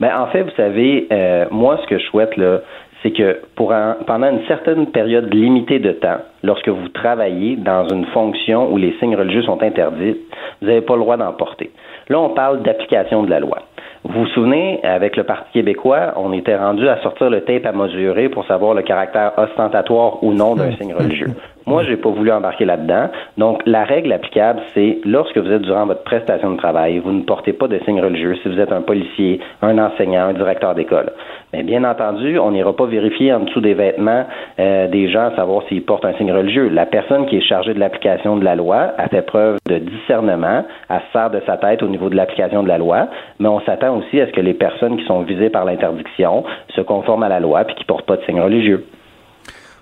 Ben, 0.00 0.10
en 0.18 0.26
fait, 0.28 0.42
vous 0.42 0.56
savez, 0.56 1.06
euh, 1.12 1.44
moi, 1.50 1.78
ce 1.82 1.86
que 1.86 1.98
je 1.98 2.04
souhaite, 2.06 2.36
là, 2.36 2.62
c'est 3.02 3.12
que 3.12 3.40
pour 3.56 3.72
pendant 4.06 4.30
une 4.30 4.44
certaine 4.46 4.86
période 4.86 5.32
limitée 5.32 5.78
de 5.78 5.92
temps, 5.92 6.18
lorsque 6.42 6.68
vous 6.68 6.88
travaillez 6.88 7.56
dans 7.56 7.88
une 7.88 8.06
fonction 8.06 8.72
où 8.72 8.76
les 8.76 8.94
signes 8.98 9.16
religieux 9.16 9.42
sont 9.42 9.62
interdits, 9.62 10.16
vous 10.60 10.66
n'avez 10.66 10.82
pas 10.82 10.94
le 10.94 11.00
droit 11.00 11.16
d'en 11.16 11.32
porter. 11.32 11.70
Là, 12.08 12.20
on 12.20 12.30
parle 12.30 12.62
d'application 12.62 13.22
de 13.22 13.30
la 13.30 13.40
loi. 13.40 13.58
Vous 14.02 14.20
vous 14.20 14.26
souvenez, 14.28 14.80
avec 14.82 15.16
le 15.16 15.24
Parti 15.24 15.52
québécois, 15.52 16.14
on 16.16 16.32
était 16.32 16.56
rendu 16.56 16.88
à 16.88 16.96
sortir 17.02 17.28
le 17.28 17.42
tape 17.42 17.66
à 17.66 17.72
mesurer 17.72 18.30
pour 18.30 18.46
savoir 18.46 18.72
le 18.72 18.80
caractère 18.80 19.32
ostentatoire 19.36 20.24
ou 20.24 20.32
non 20.32 20.54
d'un 20.54 20.72
signe 20.72 20.94
religieux. 20.94 21.28
Moi, 21.66 21.84
j'ai 21.84 21.98
pas 21.98 22.08
voulu 22.08 22.32
embarquer 22.32 22.64
là-dedans. 22.64 23.10
Donc, 23.36 23.62
la 23.66 23.84
règle 23.84 24.12
applicable, 24.12 24.60
c'est 24.72 24.98
lorsque 25.04 25.36
vous 25.36 25.52
êtes 25.52 25.62
durant 25.62 25.84
votre 25.84 26.02
prestation 26.02 26.52
de 26.52 26.56
travail, 26.56 26.98
vous 26.98 27.12
ne 27.12 27.22
portez 27.22 27.52
pas 27.52 27.68
de 27.68 27.78
signe 27.84 28.00
religieux 28.00 28.36
si 28.42 28.48
vous 28.48 28.58
êtes 28.58 28.72
un 28.72 28.80
policier, 28.80 29.38
un 29.60 29.78
enseignant, 29.78 30.28
un 30.28 30.32
directeur 30.32 30.74
d'école. 30.74 31.12
Mais 31.52 31.64
bien 31.64 31.82
entendu, 31.82 32.38
on 32.38 32.52
n'ira 32.52 32.72
pas 32.74 32.86
vérifier 32.86 33.32
en 33.32 33.40
dessous 33.40 33.60
des 33.60 33.74
vêtements 33.74 34.24
euh, 34.60 34.86
des 34.86 35.10
gens, 35.10 35.34
savoir 35.34 35.64
s'ils 35.68 35.84
portent 35.84 36.04
un 36.04 36.14
signe 36.14 36.32
religieux. 36.32 36.68
La 36.68 36.86
personne 36.86 37.26
qui 37.26 37.36
est 37.36 37.40
chargée 37.40 37.74
de 37.74 37.80
l'application 37.80 38.36
de 38.36 38.44
la 38.44 38.54
loi 38.54 38.92
a 38.96 39.08
fait 39.08 39.22
preuve 39.22 39.58
de 39.66 39.78
discernement, 39.78 40.64
à 40.88 41.00
se 41.00 41.06
faire 41.12 41.30
de 41.30 41.40
sa 41.46 41.56
tête 41.56 41.82
au 41.82 41.88
niveau 41.88 42.08
de 42.08 42.14
l'application 42.14 42.62
de 42.62 42.68
la 42.68 42.78
loi, 42.78 43.08
mais 43.40 43.48
on 43.48 43.60
s'attend 43.62 43.96
aussi 43.96 44.20
à 44.20 44.26
ce 44.26 44.32
que 44.32 44.40
les 44.40 44.54
personnes 44.54 44.96
qui 44.96 45.04
sont 45.06 45.22
visées 45.22 45.50
par 45.50 45.64
l'interdiction 45.64 46.44
se 46.68 46.82
conforment 46.82 47.24
à 47.24 47.28
la 47.28 47.40
loi 47.40 47.64
puis 47.64 47.74
qui 47.74 47.84
portent 47.84 48.06
pas 48.06 48.16
de 48.16 48.22
signe 48.22 48.40
religieux. 48.40 48.84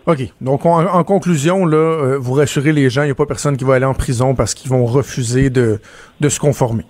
OK. 0.06 0.20
Donc, 0.40 0.64
en, 0.64 1.04
conclusion, 1.04 1.66
là, 1.66 1.76
euh, 1.76 2.18
vous 2.18 2.32
rassurez 2.32 2.72
les 2.72 2.88
gens, 2.88 3.02
il 3.02 3.06
n'y 3.06 3.10
a 3.10 3.14
pas 3.14 3.26
personne 3.26 3.58
qui 3.58 3.64
va 3.64 3.74
aller 3.74 3.84
en 3.84 3.92
prison 3.92 4.34
parce 4.34 4.54
qu'ils 4.54 4.70
vont 4.70 4.86
refuser 4.86 5.50
de, 5.50 5.80
de 6.18 6.28
se 6.30 6.40
conformer. 6.40 6.84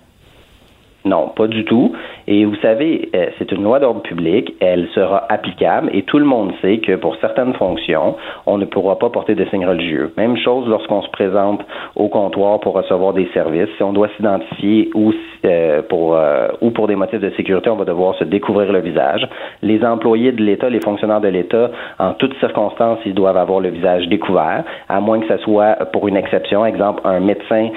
Non, 1.03 1.29
pas 1.35 1.47
du 1.47 1.65
tout. 1.65 1.93
Et 2.31 2.45
vous 2.45 2.55
savez, 2.57 3.09
euh, 3.15 3.25
c'est 3.39 3.51
une 3.51 3.63
loi 3.63 3.79
d'ordre 3.79 4.03
public, 4.03 4.53
elle 4.59 4.87
sera 4.93 5.25
applicable 5.29 5.89
et 5.93 6.03
tout 6.03 6.19
le 6.19 6.25
monde 6.25 6.51
sait 6.61 6.77
que 6.77 6.95
pour 6.95 7.15
certaines 7.15 7.55
fonctions, 7.55 8.17
on 8.45 8.59
ne 8.59 8.65
pourra 8.65 8.99
pas 8.99 9.09
porter 9.09 9.33
de 9.33 9.43
signes 9.45 9.65
religieux. 9.65 10.13
Même 10.15 10.37
chose 10.37 10.67
lorsqu'on 10.67 11.01
se 11.01 11.09
présente 11.09 11.65
au 11.95 12.07
comptoir 12.07 12.59
pour 12.59 12.73
recevoir 12.75 13.13
des 13.13 13.27
services. 13.33 13.69
Si 13.77 13.83
on 13.83 13.93
doit 13.93 14.09
s'identifier 14.15 14.91
ou 14.93 15.11
euh, 15.43 15.81
pour 15.81 16.15
euh, 16.15 16.49
ou 16.61 16.69
pour 16.69 16.87
des 16.87 16.95
motifs 16.95 17.19
de 17.19 17.31
sécurité, 17.31 17.71
on 17.71 17.77
va 17.77 17.85
devoir 17.85 18.13
se 18.15 18.25
découvrir 18.25 18.71
le 18.71 18.81
visage. 18.81 19.27
Les 19.63 19.83
employés 19.83 20.31
de 20.31 20.43
l'État, 20.43 20.69
les 20.69 20.81
fonctionnaires 20.81 21.21
de 21.21 21.29
l'État, 21.29 21.71
en 21.97 22.13
toutes 22.13 22.37
circonstances, 22.39 22.99
ils 23.07 23.15
doivent 23.15 23.37
avoir 23.37 23.59
le 23.59 23.69
visage 23.69 24.07
découvert, 24.07 24.65
à 24.87 24.99
moins 24.99 25.19
que 25.19 25.27
ce 25.27 25.37
soit 25.37 25.77
pour 25.93 26.07
une 26.07 26.17
exception. 26.17 26.63
Exemple, 26.63 27.01
un 27.05 27.21
médecin 27.21 27.69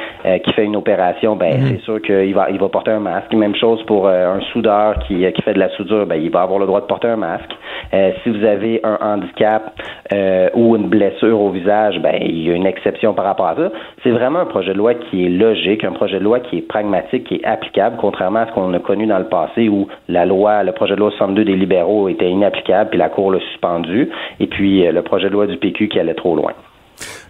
qui 0.45 0.53
fait 0.53 0.65
une 0.65 0.77
opération, 0.77 1.37
ben 1.37 1.55
mhm. 1.55 1.69
c'est 1.69 1.81
sûr 1.85 2.03
qu'il 2.03 2.35
va 2.35 2.51
il 2.51 2.59
va 2.59 2.69
porter 2.69 2.91
un 2.91 3.01
masque. 3.01 3.33
Même 3.33 3.55
chose 3.55 3.83
pour 3.85 4.09
un 4.09 4.42
soudeur 4.53 4.99
qui, 5.07 5.25
qui 5.33 5.43
fait 5.43 5.55
de 5.55 5.59
la 5.59 5.69
soudure, 5.71 6.07
ben, 6.07 6.17
il 6.17 6.31
va 6.31 6.43
avoir 6.43 6.59
le 6.59 6.67
droit 6.67 6.81
de 6.81 6.87
porter 6.87 7.09
un 7.09 7.17
masque. 7.17 7.51
Euh, 7.95 8.13
si 8.23 8.31
vous 8.31 8.45
avez 8.45 8.81
un 8.85 8.99
handicap 9.01 9.79
euh, 10.13 10.49
ou 10.55 10.77
une 10.77 10.89
blessure 10.89 11.41
au 11.41 11.51
visage, 11.51 11.99
ben, 12.01 12.17
il 12.21 12.43
y 12.43 12.51
a 12.51 12.55
une 12.55 12.67
exception 12.67 13.15
par 13.15 13.25
rapport 13.25 13.47
à 13.47 13.57
ça. 13.57 13.73
C'est 14.03 14.11
vraiment 14.11 14.41
un 14.41 14.47
projet 14.47 14.73
de 14.73 14.79
loi 14.79 14.95
qui 14.95 15.27
est 15.27 15.29
logique, 15.29 15.85
un 15.85 15.93
projet 15.93 16.19
de 16.19 16.25
loi 16.25 16.41
qui 16.41 16.59
est 16.59 16.63
pragmatique, 16.63 17.25
qui 17.25 17.37
est 17.37 17.45
applicable, 17.45 17.97
contrairement 18.01 18.41
à 18.41 18.47
ce 18.47 18.53
qu'on 18.53 18.73
a 18.73 18.79
connu 18.79 19.07
dans 19.07 19.19
le 19.19 19.29
passé 19.29 19.69
où 19.69 19.89
la 20.09 20.27
loi, 20.27 20.63
le 20.63 20.73
projet 20.73 20.95
de 20.95 21.01
loi 21.01 21.11
62 21.11 21.45
des 21.45 21.57
libéraux 21.57 22.09
était 22.09 22.31
inapplicable, 22.31 22.91
puis 22.91 22.99
la 22.99 23.09
Cour 23.09 23.33
l'a 23.33 23.41
suspendu, 23.41 24.11
et 24.41 24.47
puis 24.47 24.87
euh, 24.87 24.93
le 24.93 25.03
projet 25.03 25.29
de 25.29 25.33
loi 25.33 25.47
du 25.47 25.57
PQ 25.57 25.89
qui 25.89 25.99
allait 25.99 26.15
trop 26.15 26.35
loin. 26.35 26.53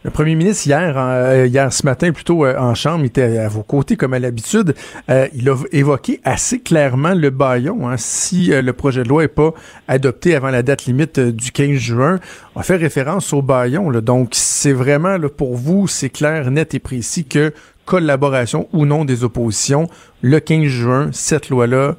Le 0.05 0.11
premier 0.11 0.35
ministre, 0.35 0.67
hier, 0.67 0.95
euh, 0.97 1.47
hier 1.47 1.73
ce 1.73 1.87
matin, 1.87 2.11
plutôt 2.13 2.45
euh, 2.45 2.59
en 2.59 2.75
chambre, 2.75 3.05
il 3.05 3.07
était 3.07 3.39
à 3.39 3.49
vos 3.49 3.63
côtés, 3.63 3.97
comme 3.97 4.15
à 4.15 4.19
l'habitude. 4.19 4.75
Euh, 5.11 5.29
il 5.35 5.49
a 5.49 5.57
évoqué 5.71 6.21
assez 6.25 6.59
clairement 6.61 7.15
le 7.15 7.31
baillon. 7.31 7.89
Hein, 7.89 7.97
si 7.99 8.47
le 8.49 8.73
projet 8.73 9.05
de 9.05 9.09
loi 9.09 9.23
n'est 9.23 9.29
pas 9.29 9.55
adopté 9.87 10.35
avant 10.35 10.51
la 10.51 10.63
date 10.63 10.87
limite 10.87 11.21
du 11.21 11.53
15 11.53 11.77
juin, 11.77 12.19
on 12.57 12.63
fait 12.63 12.77
référence 12.77 13.33
au 13.33 13.43
baillon. 13.43 13.91
Là. 13.91 14.01
Donc, 14.01 14.31
c'est 14.33 14.73
vraiment, 14.73 15.17
là, 15.17 15.29
pour 15.29 15.57
vous, 15.57 15.87
c'est 15.87 16.11
clair, 16.11 16.51
net 16.51 16.75
et 16.75 16.81
précis 16.81 17.25
que 17.25 17.53
collaboration 17.85 18.69
ou 18.73 18.87
non 18.87 19.05
des 19.05 19.25
oppositions, 19.25 19.89
le 20.21 20.41
15 20.41 20.65
juin, 20.67 21.11
cette 21.13 21.49
loi-là, 21.49 21.97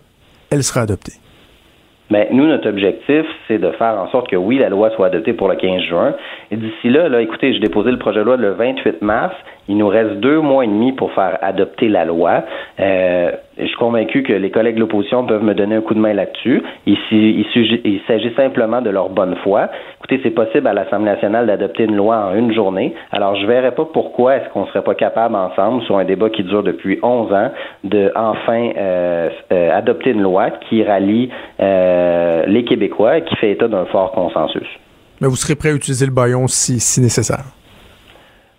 elle 0.49 0.63
sera 0.63 0.81
adoptée. 0.81 1.22
Mais 2.13 2.27
nous, 2.31 2.45
notre 2.45 2.69
objectif, 2.69 3.25
c'est 3.47 3.57
de 3.57 3.71
faire 3.71 3.97
en 3.99 4.07
sorte 4.11 4.29
que 4.29 4.35
oui, 4.35 4.59
la 4.59 4.69
loi 4.69 4.91
soit 4.91 5.07
adoptée 5.07 5.33
pour 5.33 5.47
le 5.47 5.55
15 5.55 5.81
juin. 5.81 6.13
Et 6.51 6.57
d'ici 6.57 6.91
là, 6.91 7.09
là, 7.09 7.23
écoutez, 7.23 7.53
j'ai 7.53 7.59
déposé 7.59 7.89
le 7.89 7.97
projet 7.97 8.19
de 8.19 8.25
loi 8.25 8.37
le 8.37 8.51
28 8.51 9.01
mars. 9.01 9.33
Il 9.69 9.77
nous 9.77 9.87
reste 9.87 10.15
deux 10.15 10.41
mois 10.41 10.65
et 10.65 10.67
demi 10.67 10.91
pour 10.91 11.11
faire 11.13 11.37
adopter 11.41 11.87
la 11.87 12.03
loi. 12.03 12.43
Euh, 12.79 13.31
je 13.57 13.65
suis 13.65 13.77
convaincu 13.77 14.23
que 14.23 14.33
les 14.33 14.51
collègues 14.51 14.75
de 14.75 14.81
l'opposition 14.81 15.25
peuvent 15.25 15.43
me 15.43 15.53
donner 15.53 15.75
un 15.75 15.81
coup 15.81 15.93
de 15.93 15.99
main 15.99 16.13
là-dessus. 16.13 16.61
Il, 16.85 16.97
s'agit 18.07 18.33
simplement 18.35 18.81
de 18.81 18.89
leur 18.89 19.09
bonne 19.09 19.35
foi. 19.43 19.69
Écoutez, 19.99 20.19
c'est 20.23 20.31
possible 20.31 20.67
à 20.67 20.73
l'Assemblée 20.73 21.11
nationale 21.11 21.47
d'adopter 21.47 21.83
une 21.83 21.95
loi 21.95 22.17
en 22.17 22.35
une 22.35 22.53
journée. 22.53 22.93
Alors, 23.11 23.35
je 23.35 23.45
verrais 23.45 23.73
pas 23.73 23.85
pourquoi 23.85 24.35
est-ce 24.35 24.49
qu'on 24.49 24.65
serait 24.67 24.83
pas 24.83 24.95
capable 24.95 25.35
ensemble, 25.35 25.83
sur 25.83 25.97
un 25.97 26.03
débat 26.03 26.29
qui 26.29 26.43
dure 26.43 26.63
depuis 26.63 26.99
11 27.01 27.31
ans, 27.31 27.51
de 27.83 28.11
enfin 28.15 28.71
euh, 28.75 29.29
euh, 29.51 29.77
adopter 29.77 30.11
une 30.11 30.21
loi 30.21 30.49
qui 30.67 30.83
rallie 30.83 31.29
les 31.59 32.65
Québécois 32.65 33.19
et 33.19 33.23
qui 33.23 33.35
fait 33.35 33.51
état 33.51 33.67
d'un 33.67 33.85
fort 33.85 34.11
consensus. 34.11 34.67
Mais 35.21 35.27
vous 35.27 35.35
serez 35.35 35.55
prêt 35.55 35.69
à 35.69 35.73
utiliser 35.73 36.05
le 36.05 36.11
baillon 36.11 36.47
si 36.47 36.99
nécessaire? 36.99 37.62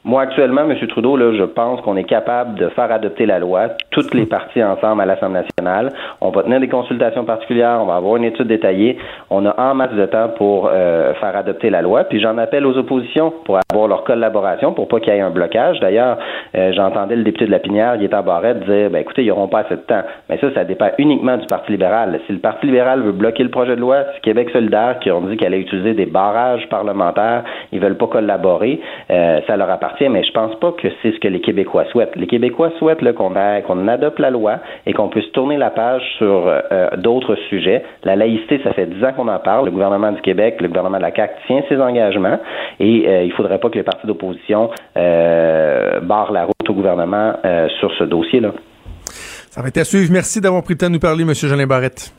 Moi, 0.06 0.20
actuellement, 0.20 0.68
M. 0.68 0.76
Trudeau, 0.88 1.16
là, 1.16 1.32
je 1.32 1.44
pense 1.44 1.80
qu'on 1.80 1.96
est 1.96 2.04
capable 2.04 2.56
de 2.56 2.68
faire 2.68 2.92
adopter 2.92 3.24
la 3.24 3.38
loi, 3.38 3.68
toutes 3.90 4.12
les 4.12 4.26
parties 4.26 4.62
ensemble 4.62 5.00
à 5.00 5.06
l'Assemblée 5.06 5.40
nationale. 5.40 5.94
On 6.20 6.28
va 6.28 6.42
tenir 6.42 6.60
des 6.60 6.68
consultations 6.68 7.24
particulières, 7.24 7.78
on 7.80 7.86
va 7.86 7.96
avoir 7.96 8.16
une 8.16 8.24
étude 8.24 8.46
détaillée. 8.46 8.98
On 9.30 9.46
a 9.46 9.58
en 9.58 9.74
masse 9.74 9.94
de 9.94 10.04
temps 10.04 10.28
pour 10.36 10.68
euh, 10.70 11.14
faire 11.14 11.34
adopter 11.34 11.70
la 11.70 11.80
loi. 11.80 12.04
Puis 12.04 12.20
j'en 12.20 12.36
appelle 12.36 12.66
aux 12.66 12.76
oppositions 12.76 13.32
pour 13.46 13.58
avoir 13.72 13.88
leur 13.88 14.04
collaboration, 14.04 14.74
pour 14.74 14.88
pas 14.88 15.00
qu'il 15.00 15.14
y 15.14 15.16
ait 15.16 15.22
un 15.22 15.30
blocage. 15.30 15.80
D'ailleurs, 15.80 16.18
euh, 16.54 16.70
j'entendais 16.74 17.16
le 17.16 17.22
député 17.24 17.46
de 17.46 17.50
la 17.50 17.60
Pinière, 17.60 17.96
Guetta 17.96 18.20
Barrette, 18.20 18.60
dire, 18.66 18.90
ben 18.90 18.98
écoutez, 18.98 19.22
ils 19.22 19.28
n'auront 19.28 19.48
pas 19.48 19.60
assez 19.60 19.76
de 19.76 19.80
temps. 19.80 20.02
Mais 20.28 20.36
ça, 20.36 20.52
ça 20.52 20.64
dépend 20.64 20.90
uniquement 20.98 21.38
du 21.38 21.46
Parti 21.46 21.72
libéral. 21.72 22.20
Si 22.26 22.32
le 22.34 22.40
Parti 22.40 22.66
libéral 22.66 23.00
veut 23.00 23.12
bloquer 23.12 23.42
le 23.42 23.50
projet 23.50 23.74
de 23.74 23.80
loi, 23.80 24.04
c'est 24.12 24.20
Québec 24.20 24.50
solidaire 24.50 24.98
qui 25.00 25.10
ont 25.10 25.22
dit 25.22 25.38
qu'elle 25.38 25.54
allait 25.54 25.62
utiliser 25.62 25.94
des 25.94 26.04
barrages 26.04 26.68
parlementaires, 26.68 27.44
ils 27.72 27.80
veulent 27.80 27.96
pas 27.96 28.08
collaborer, 28.08 28.82
euh, 29.10 29.40
ça 29.46 29.56
leur 29.56 29.70
appartient 29.70 29.93
mais 30.00 30.24
je 30.24 30.32
pense 30.32 30.54
pas 30.56 30.72
que 30.72 30.88
c'est 31.02 31.12
ce 31.12 31.18
que 31.18 31.28
les 31.28 31.40
Québécois 31.40 31.84
souhaitent. 31.90 32.14
Les 32.16 32.26
Québécois 32.26 32.70
souhaitent 32.78 33.00
qu'on 33.14 33.88
adopte 33.88 34.18
la 34.18 34.30
loi 34.30 34.58
et 34.86 34.92
qu'on 34.92 35.08
puisse 35.08 35.30
tourner 35.32 35.56
la 35.56 35.70
page 35.70 36.02
sur 36.18 36.44
euh, 36.46 36.88
d'autres 36.96 37.36
sujets. 37.48 37.82
La 38.02 38.16
laïcité, 38.16 38.60
ça 38.64 38.72
fait 38.72 38.86
dix 38.86 39.04
ans 39.04 39.12
qu'on 39.12 39.28
en 39.28 39.38
parle. 39.38 39.66
Le 39.66 39.70
gouvernement 39.70 40.12
du 40.12 40.20
Québec, 40.20 40.60
le 40.60 40.68
gouvernement 40.68 40.98
de 40.98 41.02
la 41.02 41.14
CAQ 41.14 41.34
tient 41.46 41.62
ses 41.68 41.80
engagements 41.80 42.38
et 42.80 43.04
euh, 43.06 43.24
il 43.24 43.32
faudrait 43.32 43.58
pas 43.58 43.70
que 43.70 43.76
les 43.76 43.82
partis 43.82 44.06
d'opposition 44.06 44.70
euh, 44.96 46.00
barrent 46.00 46.32
la 46.32 46.44
route 46.44 46.68
au 46.68 46.74
gouvernement 46.74 47.34
sur 47.80 47.92
ce 47.98 48.04
dossier-là. 48.04 48.52
Ça 49.50 49.62
va 49.62 49.68
être 49.68 49.78
à 49.78 49.84
suivre. 49.84 50.10
Merci 50.12 50.40
d'avoir 50.40 50.62
pris 50.62 50.74
le 50.74 50.78
temps 50.78 50.88
de 50.88 50.92
nous 50.92 50.98
parler, 50.98 51.22
M. 51.22 51.32
Jolin 51.34 51.66
Barrette. 51.66 52.12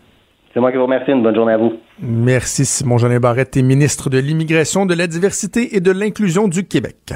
C'est 0.53 0.61
moi 0.61 0.71
qui 0.71 0.77
vous 0.77 0.83
remercie. 0.83 1.11
Une 1.11 1.21
bonne 1.21 1.35
journée 1.35 1.53
à 1.53 1.57
vous. 1.57 1.73
Merci, 1.99 2.65
Simon 2.65 2.97
Jolin 2.97 3.19
Barrette, 3.19 3.57
ministre 3.57 4.09
de 4.09 4.19
l'Immigration, 4.19 4.85
de 4.85 4.93
la 4.93 5.07
Diversité 5.07 5.75
et 5.75 5.81
de 5.81 5.91
l'Inclusion 5.91 6.47
du 6.47 6.65
Québec. 6.65 7.13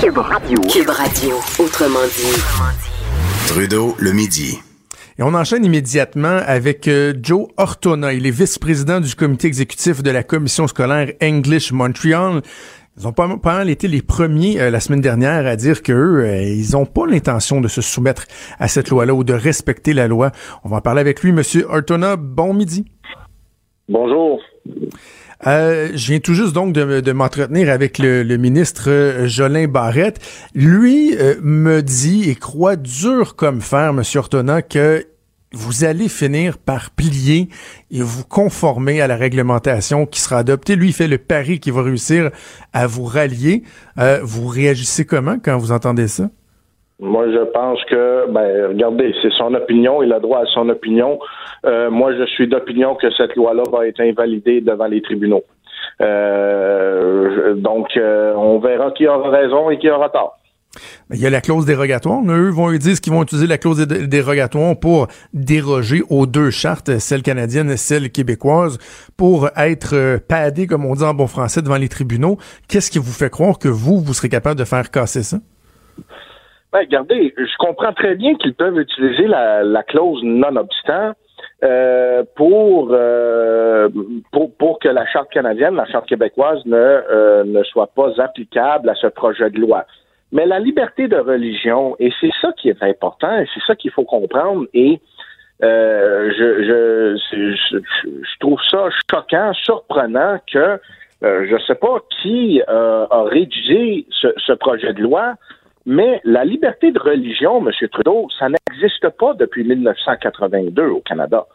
Cube 0.00 0.18
Radio. 0.18 0.60
Cube 0.60 0.88
Radio. 0.90 1.36
Autrement 1.58 2.04
dit. 2.06 3.48
Trudeau, 3.48 3.94
le 3.98 4.12
midi. 4.12 4.58
Et 5.18 5.22
on 5.22 5.34
enchaîne 5.34 5.64
immédiatement 5.64 6.40
avec 6.46 6.88
euh, 6.88 7.14
Joe 7.22 7.48
Ortona. 7.56 8.12
Il 8.12 8.26
est 8.26 8.30
vice-président 8.30 9.00
du 9.00 9.14
comité 9.14 9.46
exécutif 9.46 10.02
de 10.02 10.10
la 10.10 10.22
commission 10.22 10.66
scolaire 10.66 11.12
English 11.22 11.72
Montreal. 11.72 12.42
Ils 12.98 13.08
ont 13.08 13.12
pas, 13.12 13.26
mal 13.26 13.70
été 13.70 13.88
les 13.88 14.02
premiers 14.02 14.60
euh, 14.60 14.70
la 14.70 14.80
semaine 14.80 15.00
dernière 15.00 15.46
à 15.46 15.56
dire 15.56 15.82
qu'eux, 15.82 16.24
euh, 16.24 16.42
ils 16.42 16.72
n'ont 16.72 16.86
pas 16.86 17.06
l'intention 17.06 17.60
de 17.60 17.68
se 17.68 17.80
soumettre 17.80 18.26
à 18.58 18.68
cette 18.68 18.90
loi-là 18.90 19.14
ou 19.14 19.24
de 19.24 19.34
respecter 19.34 19.94
la 19.94 20.08
loi. 20.08 20.32
On 20.64 20.68
va 20.68 20.76
en 20.76 20.80
parler 20.80 21.00
avec 21.00 21.22
lui. 21.22 21.32
Monsieur 21.32 21.66
Ortona, 21.68 22.16
bon 22.16 22.54
midi. 22.54 22.84
Bonjour. 23.88 24.40
Euh, 25.46 25.90
je 25.94 26.12
viens 26.12 26.20
tout 26.20 26.34
juste 26.34 26.52
donc 26.52 26.72
de, 26.72 27.12
m'entretenir 27.12 27.70
avec 27.70 27.98
le, 27.98 28.36
ministre 28.36 28.84
euh, 28.88 29.26
Jolin 29.26 29.66
Barrette. 29.66 30.20
Lui 30.54 31.16
euh, 31.18 31.34
me 31.42 31.82
dit 31.82 32.30
et 32.30 32.34
croit 32.34 32.76
dur 32.76 33.36
comme 33.36 33.60
fer, 33.60 33.90
M. 33.90 34.02
Ortona, 34.14 34.62
que 34.62 35.06
vous 35.52 35.84
allez 35.84 36.08
finir 36.08 36.58
par 36.58 36.90
plier 36.90 37.48
et 37.90 38.02
vous 38.02 38.24
conformer 38.24 39.00
à 39.00 39.06
la 39.06 39.16
réglementation 39.16 40.06
qui 40.06 40.20
sera 40.20 40.38
adoptée. 40.38 40.74
Lui, 40.74 40.88
il 40.88 40.92
fait 40.92 41.06
le 41.06 41.18
pari 41.18 41.60
qu'il 41.60 41.72
va 41.72 41.82
réussir 41.82 42.30
à 42.72 42.88
vous 42.88 43.04
rallier. 43.04 43.62
vous 44.22 44.48
réagissez 44.48 45.04
comment 45.04 45.38
quand 45.38 45.56
vous 45.56 45.70
entendez 45.70 46.08
ça? 46.08 46.28
Moi, 47.00 47.26
je 47.32 47.44
pense 47.50 47.82
que, 47.86 48.30
ben, 48.30 48.68
regardez, 48.68 49.12
c'est 49.20 49.32
son 49.32 49.52
opinion, 49.54 50.02
il 50.02 50.12
a 50.12 50.20
droit 50.20 50.40
à 50.40 50.46
son 50.46 50.68
opinion. 50.68 51.18
Euh, 51.66 51.90
moi, 51.90 52.14
je 52.14 52.24
suis 52.26 52.46
d'opinion 52.46 52.94
que 52.94 53.10
cette 53.10 53.34
loi-là 53.34 53.64
va 53.70 53.88
être 53.88 54.00
invalidée 54.00 54.60
devant 54.60 54.86
les 54.86 55.02
tribunaux. 55.02 55.42
Euh, 56.00 57.54
donc, 57.54 57.96
euh, 57.96 58.34
on 58.36 58.58
verra 58.60 58.92
qui 58.92 59.08
aura 59.08 59.28
raison 59.30 59.70
et 59.70 59.78
qui 59.78 59.90
aura 59.90 60.08
tort. 60.08 60.38
Il 61.10 61.20
y 61.20 61.26
a 61.26 61.30
la 61.30 61.40
clause 61.40 61.66
dérogatoire. 61.66 62.20
Eux 62.28 62.50
vont 62.50 62.72
dire 62.72 63.00
qu'ils 63.00 63.12
vont 63.12 63.22
utiliser 63.22 63.46
la 63.46 63.58
clause 63.58 63.86
dérogatoire 63.86 64.78
pour 64.78 65.08
déroger 65.32 66.02
aux 66.10 66.26
deux 66.26 66.50
chartes, 66.50 66.98
celle 66.98 67.22
canadienne 67.22 67.70
et 67.70 67.76
celle 67.76 68.10
québécoise, 68.10 68.78
pour 69.16 69.48
être 69.56 70.18
padés, 70.28 70.66
comme 70.66 70.84
on 70.84 70.94
dit 70.94 71.04
en 71.04 71.14
bon 71.14 71.28
français, 71.28 71.62
devant 71.62 71.76
les 71.76 71.88
tribunaux. 71.88 72.38
Qu'est-ce 72.68 72.90
qui 72.90 72.98
vous 72.98 73.12
fait 73.12 73.30
croire 73.30 73.58
que 73.58 73.68
vous, 73.68 74.00
vous 74.00 74.14
serez 74.14 74.28
capable 74.28 74.58
de 74.58 74.64
faire 74.64 74.90
casser 74.90 75.22
ça? 75.22 75.38
Ben, 76.74 76.80
regardez, 76.80 77.32
je 77.36 77.56
comprends 77.56 77.92
très 77.92 78.16
bien 78.16 78.34
qu'ils 78.34 78.52
peuvent 78.52 78.76
utiliser 78.76 79.28
la, 79.28 79.84
clause 79.84 80.20
non-obstant 80.24 81.12
euh, 81.62 82.24
pour, 82.34 82.88
euh, 82.90 83.88
pour, 84.32 84.52
pour 84.56 84.80
que 84.80 84.88
la 84.88 85.06
charte 85.06 85.30
canadienne, 85.30 85.76
la 85.76 85.86
charte 85.86 86.08
québécoise 86.08 86.66
ne, 86.66 86.74
euh, 86.74 87.44
ne 87.44 87.62
soit 87.62 87.86
pas 87.94 88.20
applicable 88.20 88.90
à 88.90 88.96
ce 88.96 89.06
projet 89.06 89.50
de 89.50 89.60
loi. 89.60 89.84
Mais 90.32 90.46
la 90.46 90.58
liberté 90.58 91.06
de 91.06 91.16
religion, 91.16 91.94
et 92.00 92.12
c'est 92.20 92.32
ça 92.40 92.50
qui 92.60 92.70
est 92.70 92.82
important, 92.82 93.38
et 93.38 93.46
c'est 93.54 93.62
ça 93.68 93.76
qu'il 93.76 93.92
faut 93.92 94.04
comprendre, 94.04 94.66
et 94.74 95.00
je, 95.60 97.16
je, 97.30 97.36
je, 97.36 97.78
je, 98.04 98.38
trouve 98.40 98.58
ça 98.68 98.88
choquant, 99.08 99.52
surprenant 99.52 100.40
que 100.52 100.80
je 101.22 101.54
ne 101.54 101.60
sais 101.60 101.76
pas 101.76 102.00
qui 102.20 102.60
a 102.66 103.22
rédigé 103.30 104.06
ce, 104.10 104.26
ce 104.38 104.52
projet 104.54 104.92
de 104.92 105.02
loi, 105.02 105.36
mais 105.86 106.20
la 106.24 106.44
liberté 106.44 106.92
de 106.92 106.98
religion, 106.98 107.58
M. 107.58 107.88
Trudeau, 107.88 108.28
ça 108.38 108.48
n'existe 108.48 109.08
pas 109.10 109.34
depuis 109.34 109.64
1982 109.64 110.86
au 110.86 111.00
Canada. 111.00 111.46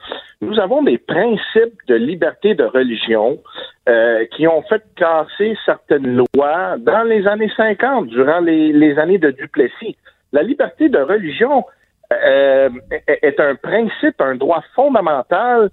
Nous 0.41 0.59
avons 0.59 0.83
des 0.83 0.97
principes 0.97 1.79
de 1.87 1.95
liberté 1.95 2.53
de 2.53 2.63
religion 2.63 3.39
euh, 3.87 4.25
qui 4.35 4.47
ont 4.47 4.61
fait 4.63 4.83
casser 4.95 5.57
certaines 5.65 6.15
lois 6.35 6.77
dans 6.77 7.03
les 7.03 7.27
années 7.27 7.51
50, 7.57 8.07
durant 8.07 8.39
les, 8.39 8.99
années 8.99 9.17
de 9.17 9.31
Duplessis. 9.31 9.97
La 10.31 10.43
liberté 10.43 10.89
de 10.89 10.99
religion 10.99 11.65
euh, 12.13 12.69
est 13.07 13.39
un 13.39 13.55
principe, 13.55 14.21
un 14.21 14.35
droit 14.35 14.63
fondamental 14.75 15.71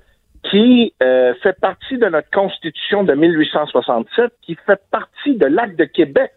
qui 0.51 0.95
euh, 1.03 1.35
fait 1.43 1.59
partie 1.61 1.99
de 1.99 2.07
notre 2.07 2.31
Constitution 2.31 3.05
de 3.05 3.15
1867, 3.15 4.33
qui 4.43 4.57
fait 4.67 4.81
partie 4.91 5.37
de 5.37 5.47
l'Acte 5.47 5.79
de 5.79 5.85
Québec 5.85 6.33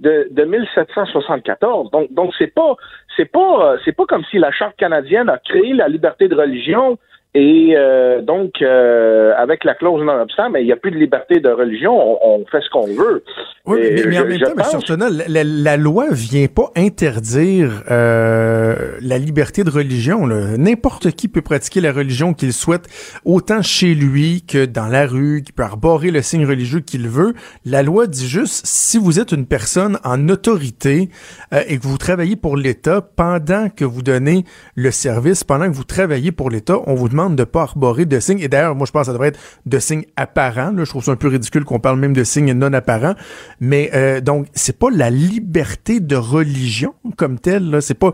de, 0.00 0.28
de 0.30 0.44
1774. 0.44 1.90
Donc, 1.90 2.12
donc 2.12 2.32
c'est 2.38 2.54
pas, 2.54 2.76
c'est 3.16 3.24
pas, 3.26 3.76
c'est 3.84 3.92
pas 3.92 4.06
comme 4.06 4.24
si 4.30 4.38
la 4.38 4.50
charte 4.52 4.76
canadienne 4.76 5.28
a 5.28 5.38
créé 5.38 5.72
la 5.72 5.88
liberté 5.88 6.28
de 6.28 6.34
religion 6.34 6.98
et 7.40 7.76
euh, 7.76 8.20
donc, 8.20 8.60
euh, 8.62 9.32
avec 9.36 9.62
la 9.62 9.74
clause 9.74 10.02
non-obstant, 10.02 10.50
mais 10.50 10.62
il 10.62 10.66
n'y 10.66 10.72
a 10.72 10.76
plus 10.76 10.90
de 10.90 10.96
liberté 10.96 11.38
de 11.38 11.48
religion, 11.48 12.18
on, 12.20 12.44
fait 12.50 12.60
ce 12.62 12.68
qu'on 12.68 12.86
veut. 12.88 13.22
Oui, 13.64 13.78
mais, 14.08 14.18
en 14.18 14.24
même 14.24 14.40
temps, 14.40 14.56
pense... 14.56 14.90
M. 14.90 15.08
la, 15.28 15.44
la, 15.44 15.76
loi 15.76 16.06
vient 16.10 16.48
pas 16.48 16.72
interdire 16.74 17.84
euh, 17.92 18.96
la 19.00 19.18
liberté 19.18 19.62
de 19.62 19.70
religion. 19.70 20.26
N'importe 20.26 21.12
qui 21.12 21.28
peut 21.28 21.42
pratiquer 21.42 21.80
la 21.80 21.92
religion 21.92 22.34
qu'il 22.34 22.52
souhaite, 22.52 22.88
autant 23.24 23.62
chez 23.62 23.94
lui 23.94 24.42
que 24.42 24.64
dans 24.64 24.88
la 24.88 25.06
rue, 25.06 25.44
qui 25.46 25.52
peut 25.52 25.62
arborer 25.62 26.10
le 26.10 26.22
signe 26.22 26.44
religieux 26.44 26.80
qu'il 26.80 27.08
veut. 27.08 27.34
La 27.64 27.84
loi 27.84 28.08
dit 28.08 28.26
juste, 28.26 28.66
si 28.66 28.98
vous 28.98 29.20
êtes 29.20 29.30
une 29.30 29.46
personne 29.46 29.98
en 30.02 30.28
autorité 30.28 31.08
et 31.52 31.78
que 31.78 31.82
vous 31.82 31.98
travaillez 31.98 32.34
pour 32.34 32.56
l'État, 32.56 33.00
pendant 33.00 33.68
que 33.68 33.84
vous 33.84 34.02
donnez 34.02 34.44
le 34.74 34.90
service, 34.90 35.44
pendant 35.44 35.66
que 35.66 35.76
vous 35.76 35.84
travaillez 35.84 36.32
pour 36.32 36.50
l'État, 36.50 36.78
on 36.86 36.94
vous 36.94 37.08
demande 37.08 37.27
de 37.34 37.42
ne 37.42 37.44
pas 37.44 37.62
arborer 37.62 38.04
de 38.04 38.18
signes. 38.20 38.40
Et 38.40 38.48
d'ailleurs, 38.48 38.74
moi, 38.74 38.86
je 38.86 38.92
pense 38.92 39.02
que 39.02 39.06
ça 39.06 39.12
devrait 39.12 39.28
être 39.28 39.40
de 39.66 39.78
signes 39.78 40.04
apparents. 40.16 40.72
Je 40.76 40.88
trouve 40.88 41.02
ça 41.02 41.12
un 41.12 41.16
peu 41.16 41.28
ridicule 41.28 41.64
qu'on 41.64 41.80
parle 41.80 41.98
même 41.98 42.12
de 42.12 42.24
signes 42.24 42.52
non 42.52 42.72
apparents. 42.72 43.14
Mais 43.60 43.90
euh, 43.94 44.20
donc, 44.20 44.46
c'est 44.52 44.78
pas 44.78 44.88
la 44.90 45.10
liberté 45.10 46.00
de 46.00 46.16
religion 46.16 46.94
comme 47.16 47.38
telle. 47.38 47.80
C'est 47.80 47.98
pas. 47.98 48.12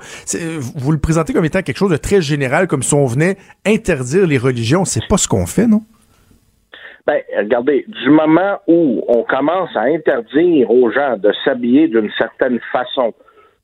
Vous 0.77 0.93
le 0.93 0.99
présentez 0.99 1.33
comme 1.33 1.45
étant 1.45 1.63
quelque 1.63 1.79
chose 1.79 1.91
de 1.91 1.97
très 1.97 2.21
général, 2.21 2.67
comme 2.67 2.83
si 2.83 2.95
on 2.95 3.07
venait 3.07 3.37
interdire 3.67 4.27
les 4.27 4.39
religions. 4.39 4.85
C'est 4.85 5.07
pas 5.09 5.17
ce 5.17 5.29
qu'on 5.29 5.47
fait, 5.47 5.67
non? 5.67 5.83
Ben, 7.07 7.21
regardez, 7.37 7.85
du 7.87 8.09
moment 8.09 8.61
où 8.67 9.05
on 9.09 9.25
commence 9.25 9.69
à 9.77 9.83
interdire 9.83 10.71
aux 10.71 10.91
gens 10.91 11.19
de 11.19 11.31
s'habiller 11.45 11.87
d'une 11.87 12.11
certaine 12.17 12.59
façon, 12.73 13.13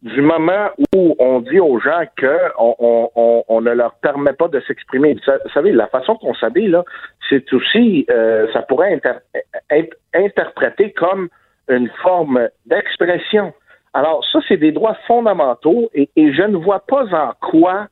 du 0.02 0.22
moment 0.22 0.70
où 0.94 1.14
on 1.18 1.40
dit 1.40 1.60
aux 1.60 1.78
gens 1.78 2.04
qu'on 2.18 2.74
on, 2.78 3.44
on, 3.46 3.60
ne 3.60 3.72
leur 3.72 3.94
permet 3.96 4.32
pas 4.32 4.48
de 4.48 4.60
s'exprimer. 4.60 5.14
Vous 5.14 5.50
savez, 5.52 5.72
la 5.72 5.88
façon 5.88 6.16
qu'on 6.16 6.34
s'habille, 6.34 6.68
là, 6.68 6.84
c'est 7.28 7.52
aussi, 7.52 8.06
euh, 8.10 8.46
ça 8.52 8.62
pourrait 8.62 8.98
être 9.70 9.96
interprété 10.14 10.92
comme 10.92 11.28
une 11.68 11.90
forme 12.02 12.48
d'expression. 12.66 13.52
Alors, 13.92 14.24
ça, 14.32 14.38
c'est 14.48 14.56
des 14.56 14.72
droits 14.72 14.96
fondamentaux 15.06 15.90
et, 15.94 16.08
et, 16.16 16.32
je 16.32 16.42
ne 16.42 16.56
vois 16.56 16.80
pas 16.80 17.04
en 17.14 17.32
quoi 17.40 17.88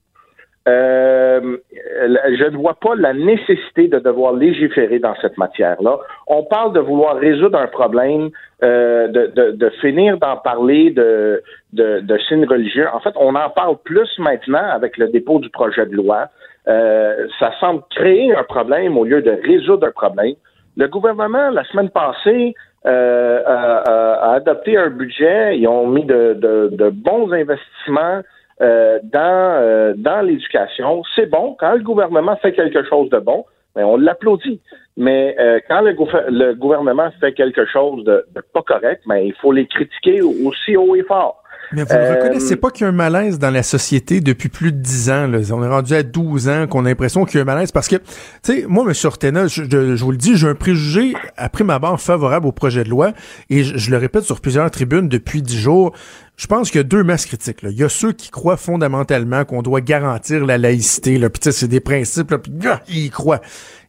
euh, 0.67 1.57
je 1.71 2.45
ne 2.51 2.57
vois 2.57 2.75
pas 2.75 2.95
la 2.95 3.15
nécessité 3.15 3.89
de 3.89 3.99
devoir 3.99 4.33
légiférer 4.35 4.99
dans 4.99 5.15
cette 5.23 5.39
matière-là. 5.39 5.99
On 6.27 6.43
parle 6.45 6.73
de 6.73 6.81
vouloir 6.81 7.17
résoudre 7.17 7.59
un 7.59 7.69
problème, 7.69 8.31
euh, 8.63 9.09
de, 9.09 9.53
de, 9.53 9.71
finir 9.81 10.19
d'en 10.19 10.37
parler 10.37 10.91
de, 10.91 11.43
de, 11.73 12.01
de, 12.01 12.19
signes 12.29 12.47
religieux. 12.47 12.87
En 12.93 13.01
fait, 13.01 13.15
on 13.17 13.35
en 13.35 13.51
parle 13.51 13.77
plus 13.85 14.11
maintenant 14.19 14.69
avec 14.71 14.99
le 14.99 15.09
dépôt 15.09 15.39
du 15.39 15.49
projet 15.49 15.87
de 15.87 15.95
loi. 15.95 16.29
Euh, 16.67 17.27
ça 17.39 17.53
semble 17.61 17.83
créer 17.91 18.35
un 18.35 18.45
problème 18.45 18.99
au 18.99 19.05
lieu 19.05 19.23
de 19.23 19.31
résoudre 19.31 19.87
un 19.87 19.93
problème. 19.93 20.35
Le 20.77 20.87
gouvernement, 20.89 21.51
la 21.51 21.65
semaine 21.65 21.89
passée, 21.89 22.55
euh, 22.85 23.43
a, 23.47 24.33
adopté 24.35 24.77
un 24.77 24.91
budget. 24.91 25.59
Ils 25.59 25.67
ont 25.67 25.87
mis 25.87 26.05
de, 26.05 26.35
de 26.35 26.91
bons 26.91 27.33
investissements 27.33 28.21
euh, 28.61 28.99
dans, 29.03 29.61
euh, 29.63 29.95
dans 29.97 30.21
l'éducation. 30.21 31.03
C'est 31.15 31.27
bon. 31.27 31.57
Quand 31.59 31.75
le 31.75 31.83
gouvernement 31.83 32.37
fait 32.37 32.53
quelque 32.53 32.83
chose 32.85 33.09
de 33.11 33.19
bon, 33.19 33.45
ben, 33.75 33.85
on 33.85 33.97
l'applaudit. 33.97 34.61
Mais 34.97 35.37
euh, 35.39 35.61
quand 35.69 35.81
le, 35.83 35.95
le, 36.29 36.55
gouvernement 36.55 37.11
fait 37.21 37.33
quelque 37.33 37.65
chose 37.67 38.03
de, 38.05 38.27
pas 38.53 38.63
correct, 38.63 39.03
ben, 39.07 39.19
il 39.19 39.35
faut 39.35 39.53
les 39.53 39.67
critiquer 39.67 40.23
aussi 40.23 40.77
haut 40.77 40.97
et 40.97 41.05
fort. 41.05 41.38
Mais 41.73 41.83
vous 41.83 41.95
ne 41.95 42.17
reconnaissez 42.17 42.57
pas 42.57 42.71
qu'il 42.71 42.83
y 42.83 42.85
a 42.87 42.89
un 42.89 42.93
malaise 42.93 43.39
dans 43.39 43.51
la 43.51 43.63
société 43.63 44.21
depuis 44.21 44.49
plus 44.49 44.73
de 44.73 44.79
10 44.79 45.11
ans. 45.11 45.27
Là. 45.27 45.39
On 45.53 45.63
est 45.63 45.69
rendu 45.69 45.95
à 45.95 46.03
12 46.03 46.49
ans 46.49 46.67
qu'on 46.67 46.87
a 46.87 46.89
l'impression 46.89 47.25
qu'il 47.25 47.37
y 47.37 47.39
a 47.39 47.43
un 47.43 47.45
malaise 47.45 47.73
parce 47.73 47.89
que, 47.89 47.97
tu 47.97 48.03
sais, 48.43 48.65
moi, 48.67 48.85
M. 48.87 48.95
Ortena, 49.05 49.47
je, 49.47 49.65
je, 49.65 50.03
vous 50.03 50.11
le 50.11 50.17
dis, 50.17 50.37
j'ai 50.37 50.49
un 50.49 50.55
préjugé, 50.55 51.15
après 51.37 51.65
ma 51.65 51.79
barre, 51.79 52.01
favorable 52.01 52.47
au 52.47 52.53
projet 52.53 52.85
de 52.85 52.89
loi 52.89 53.13
et 53.51 53.65
je, 53.65 53.77
je, 53.77 53.91
le 53.91 53.99
répète 53.99 54.25
sur 54.25 54.41
plusieurs 54.41 54.71
tribunes 54.71 55.09
depuis 55.09 55.43
10 55.43 55.59
jours. 55.59 55.93
Je 56.37 56.47
pense 56.47 56.71
qu'il 56.71 56.79
y 56.79 56.81
a 56.81 56.85
deux 56.85 57.03
masses 57.03 57.27
critiques. 57.27 57.63
Là. 57.63 57.71
Il 57.71 57.77
y 57.77 57.85
a 57.85 57.89
ceux 57.89 58.13
qui 58.13 58.31
croient 58.31 58.57
fondamentalement 58.57 59.45
qu'on 59.45 59.61
doit 59.61 59.81
garantir 59.81 60.47
la 60.47 60.57
laïcité, 60.57 61.19
là, 61.19 61.29
puis 61.29 61.53
c'est 61.53 61.69
des 61.69 61.81
principes, 61.81 62.31
là, 62.31 62.39
puis 62.39 62.53
ils 62.89 63.07
y 63.07 63.11
croient. 63.11 63.41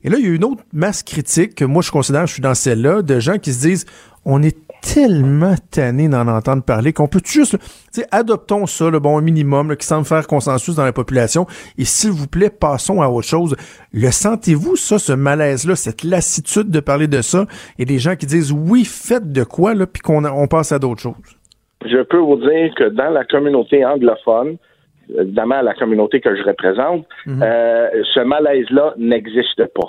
Et 0.03 0.09
là, 0.09 0.17
il 0.17 0.25
y 0.25 0.29
a 0.29 0.33
une 0.33 0.43
autre 0.43 0.63
masse 0.74 1.03
critique 1.03 1.55
que 1.55 1.65
moi 1.65 1.81
je 1.81 1.91
considère, 1.91 2.25
je 2.25 2.33
suis 2.33 2.41
dans 2.41 2.55
celle-là, 2.55 3.01
de 3.01 3.19
gens 3.19 3.38
qui 3.38 3.53
se 3.53 3.62
disent 3.62 3.86
on 4.25 4.43
est 4.43 4.57
tellement 4.81 5.55
tanné 5.71 6.07
d'en 6.07 6.27
entendre 6.27 6.63
parler 6.63 6.93
qu'on 6.93 7.07
peut 7.07 7.21
juste, 7.24 7.57
tu 7.93 8.01
sais, 8.01 8.07
adoptons 8.12 8.65
ça, 8.65 8.89
le 8.89 9.00
bon 9.00 9.19
minimum, 9.21 9.75
qui 9.75 9.86
semble 9.86 10.05
faire 10.05 10.27
consensus 10.27 10.75
dans 10.75 10.86
la 10.86 10.93
population, 10.93 11.45
et 11.77 11.86
s'il 11.86 12.12
vous 12.12 12.27
plaît, 12.27 12.50
passons 12.50 13.01
à 13.01 13.09
autre 13.09 13.27
chose. 13.27 13.55
Le 13.93 14.12
sentez-vous, 14.12 14.75
ça, 14.75 15.00
ce 15.00 15.13
malaise-là, 15.13 15.75
cette 15.75 16.03
lassitude 16.03 16.69
de 16.69 16.79
parler 16.79 17.07
de 17.07 17.21
ça, 17.21 17.45
et 17.77 17.86
des 17.86 18.00
gens 18.00 18.15
qui 18.15 18.25
disent 18.25 18.51
oui, 18.51 18.86
faites 18.86 19.31
de 19.31 19.43
quoi, 19.43 19.74
là, 19.74 19.86
puis 19.86 20.01
qu'on 20.01 20.25
on 20.25 20.48
passe 20.48 20.71
à 20.71 20.79
d'autres 20.79 21.01
choses? 21.01 21.39
je 21.86 22.01
peux 22.03 22.17
vous 22.17 22.38
dire 22.38 22.74
que 22.75 22.89
dans 22.89 23.09
la 23.09 23.24
communauté 23.24 23.86
anglophone, 23.86 24.57
évidemment 25.17 25.62
la 25.62 25.74
communauté 25.74 26.19
que 26.19 26.36
je 26.36 26.43
représente, 26.43 27.05
mhm. 27.25 27.41
euh, 27.41 27.89
ce 28.13 28.19
malaise-là 28.21 28.93
n'existe 28.98 29.65
pas. 29.74 29.88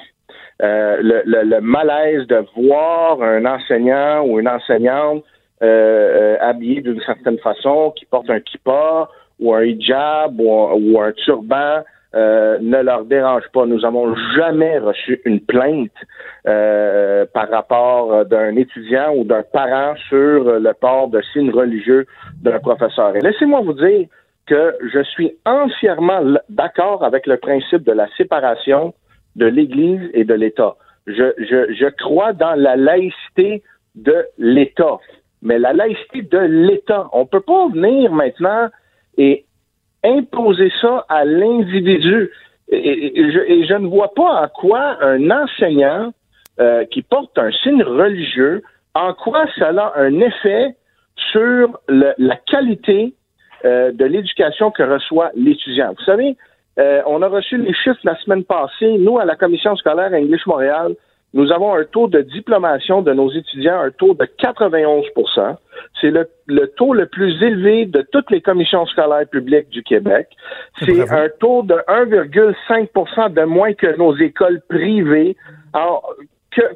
Euh, 0.62 1.22
le, 1.24 1.60
malaise 1.60 2.26
de 2.26 2.44
voir 2.56 3.22
un 3.22 3.46
enseignant 3.46 4.22
ou 4.22 4.38
une 4.40 4.48
enseignante 4.48 5.24
euh, 5.62 6.36
habillé 6.40 6.82
d'une 6.82 7.00
certaine 7.00 7.38
façon, 7.38 7.92
qui 7.96 8.04
porte 8.04 8.28
un 8.28 8.40
kippa 8.40 9.08
ou 9.38 9.54
un 9.54 9.62
hijab 9.62 10.38
ou 10.38 11.00
un 11.00 11.12
turban, 11.12 11.82
euh, 12.14 12.58
ne 12.60 12.82
leur 12.82 13.04
dérange 13.04 13.44
pas. 13.54 13.64
Nous 13.66 13.84
avons 13.86 14.14
jamais 14.36 14.78
reçu 14.78 15.20
une 15.24 15.40
plainte 15.40 15.92
euh, 16.46 17.24
par 17.32 17.48
rapport 17.48 18.26
d'un 18.26 18.56
étudiant 18.56 19.14
ou 19.14 19.24
d'un 19.24 19.42
parent 19.42 19.94
sur 20.08 20.58
le 20.58 20.72
port 20.74 21.08
de 21.08 21.22
signes 21.32 21.52
religieux 21.52 22.06
d'un 22.42 22.58
professeur. 22.58 23.16
Et 23.16 23.20
laissez-moi 23.20 23.60
vous 23.60 23.74
dire 23.74 24.08
que 24.46 24.76
je 24.92 25.02
suis 25.04 25.36
entièrement 25.46 26.20
d'accord 26.48 27.04
avec 27.04 27.26
le 27.26 27.36
principe 27.36 27.84
de 27.84 27.92
la 27.92 28.08
séparation 28.16 28.92
de 29.36 29.46
l'Église 29.46 30.10
et 30.14 30.24
de 30.24 30.34
l'État. 30.34 30.76
Je, 31.06 31.88
crois 31.90 32.32
dans 32.32 32.54
la 32.54 32.76
laïcité 32.76 33.62
de 33.94 34.26
l'État. 34.38 34.98
Mais 35.42 35.58
la 35.58 35.72
laïcité 35.72 36.22
de 36.22 36.38
l'État, 36.38 37.08
on 37.12 37.26
peut 37.26 37.40
pas 37.40 37.68
venir 37.68 38.12
maintenant 38.12 38.68
et 39.16 39.44
imposer 40.04 40.70
ça 40.80 41.04
à 41.08 41.24
l'individu. 41.24 42.30
Et, 42.68 43.32
je, 43.32 43.74
ne 43.74 43.88
vois 43.88 44.14
pas 44.14 44.42
en 44.42 44.48
quoi 44.48 45.02
un 45.02 45.30
enseignant 45.30 46.12
euh, 46.60 46.84
qui 46.84 47.02
porte 47.02 47.36
un 47.38 47.50
signe 47.50 47.82
religieux, 47.82 48.62
en 48.94 49.14
quoi 49.14 49.46
ça 49.58 49.68
a 49.68 49.98
un 49.98 50.20
effet 50.20 50.76
sur 51.32 51.80
la 51.88 52.36
qualité 52.46 53.14
euh, 53.64 53.92
de 53.92 54.04
l'éducation 54.06 54.70
que 54.70 54.82
reçoit 54.82 55.30
l'étudiant. 55.34 55.92
Vous 55.98 56.04
savez, 56.04 56.36
euh, 56.78 57.02
on 57.06 57.22
a 57.22 57.28
reçu 57.28 57.56
les 57.58 57.74
chiffres 57.74 58.00
la 58.04 58.16
semaine 58.16 58.44
passée. 58.44 58.98
Nous, 58.98 59.18
à 59.18 59.24
la 59.24 59.36
commission 59.36 59.76
scolaire 59.76 60.12
English 60.12 60.46
Montréal, 60.46 60.94
nous 61.32 61.52
avons 61.52 61.74
un 61.74 61.84
taux 61.84 62.08
de 62.08 62.22
diplomation 62.22 63.02
de 63.02 63.12
nos 63.12 63.30
étudiants, 63.30 63.80
un 63.80 63.90
taux 63.90 64.14
de 64.14 64.24
91% 64.24 65.56
C'est 66.00 66.10
le, 66.10 66.66
taux 66.76 66.92
le 66.92 67.06
plus 67.06 67.40
élevé 67.42 67.86
de 67.86 68.04
toutes 68.10 68.30
les 68.30 68.40
commissions 68.40 68.84
scolaires 68.86 69.28
publiques 69.28 69.68
du 69.68 69.82
Québec. 69.82 70.28
C'est 70.80 71.08
un 71.10 71.28
taux 71.38 71.62
de 71.62 71.74
1,5% 71.74 73.32
de 73.32 73.42
moins 73.42 73.74
que 73.74 73.96
nos 73.96 74.16
écoles 74.16 74.60
privées. 74.68 75.36
Alors, 75.72 76.14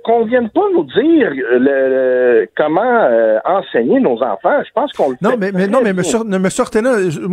qu'on 0.05 0.25
vienne 0.25 0.51
pas 0.51 0.63
nous 0.73 0.85
dire 0.85 1.31
le, 1.33 2.47
comment 2.57 2.83
euh, 2.83 3.39
enseigner 3.45 3.99
nos 4.01 4.23
enfants. 4.23 4.63
Je 4.65 4.73
pense 4.73 4.93
qu'on 4.93 5.11
le 5.11 5.17
Non, 5.21 5.35
mais, 5.39 5.51
mais 5.53 5.67
non, 5.67 5.81
mais 5.83 5.93
monsieur, 5.93 6.21
monsieur 6.25 6.65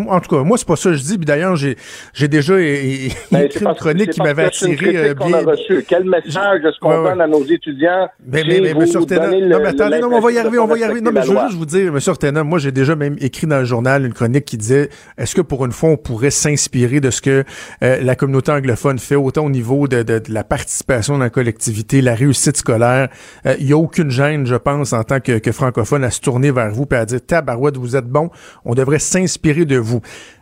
en 0.09 0.19
tout 0.19 0.35
cas, 0.35 0.43
moi 0.43 0.57
c'est 0.57 0.67
pas 0.67 0.75
ça 0.75 0.89
que 0.89 0.95
je 0.95 1.03
dis. 1.03 1.17
Puis 1.17 1.25
d'ailleurs, 1.25 1.55
j'ai 1.55 1.75
j'ai 2.13 2.27
déjà 2.27 2.59
écrit 2.59 3.13
une 3.31 3.75
chronique 3.75 4.11
qui 4.11 4.21
m'avait 4.21 4.45
attiré. 4.45 4.97
Euh, 4.97 5.13
bien... 5.13 5.33
a 5.33 5.41
reçu. 5.41 5.85
Quel 5.87 6.05
message 6.05 6.65
est-ce 6.65 6.79
qu'on 6.79 7.03
donne 7.03 7.21
à 7.21 7.27
nos 7.27 7.43
étudiants 7.43 8.09
Mais 8.25 8.43
mais, 8.47 8.59
mais 8.61 8.73
monsieur 8.73 8.99
non, 8.99 9.59
mais 9.59 9.67
attendez, 9.67 9.99
non, 9.99 10.09
on 10.11 10.19
va 10.19 10.31
y 10.31 10.37
arriver, 10.37 10.57
on 10.57 10.67
va 10.67 10.77
y 10.77 10.83
arriver. 10.83 11.01
Non, 11.01 11.11
mais 11.11 11.21
je 11.23 11.31
veux 11.31 11.39
juste 11.41 11.57
vous 11.57 11.65
dire, 11.65 11.91
monsieur 11.91 12.11
Ortena, 12.11 12.43
moi 12.43 12.59
j'ai 12.59 12.71
déjà 12.71 12.95
même 12.95 13.17
écrit 13.19 13.47
dans 13.47 13.59
le 13.59 13.65
journal 13.65 14.05
une 14.05 14.13
chronique 14.13 14.45
qui 14.45 14.57
disait 14.57 14.89
est-ce 15.17 15.35
que 15.35 15.41
pour 15.41 15.65
une 15.65 15.71
fois 15.71 15.89
on 15.89 15.97
pourrait 15.97 16.31
s'inspirer 16.31 16.99
de 16.99 17.11
ce 17.11 17.21
que 17.21 17.43
euh, 17.83 18.01
la 18.01 18.15
communauté 18.15 18.51
anglophone 18.51 18.99
fait 18.99 19.15
autant 19.15 19.45
au 19.45 19.49
niveau 19.49 19.87
de, 19.87 20.03
de, 20.03 20.19
de 20.19 20.33
la 20.33 20.43
participation 20.43 21.13
dans 21.17 21.23
la 21.23 21.29
collectivité, 21.29 22.01
la 22.01 22.15
réussite 22.15 22.30
Il 22.33 23.51
euh, 23.51 23.57
n'y 23.59 23.73
a 23.73 23.77
aucune 23.77 24.09
gêne, 24.09 24.45
je 24.45 24.55
pense, 24.55 24.93
en 24.93 25.03
tant 25.03 25.19
que, 25.19 25.51
francophone, 25.51 26.03
à 26.03 26.11
se 26.11 26.21
tourner 26.21 26.51
vers 26.51 26.71
vous 26.71 26.87
et 26.91 26.95
à 26.95 27.05
dire 27.05 27.19
Tabarouette, 27.25 27.77
vous 27.77 27.95
êtes 27.95 28.07
bon, 28.07 28.29
on 28.65 28.73
devrait 28.73 28.99
s'inspirer 28.99 29.65
de 29.65 29.77
vous. 29.77 30.01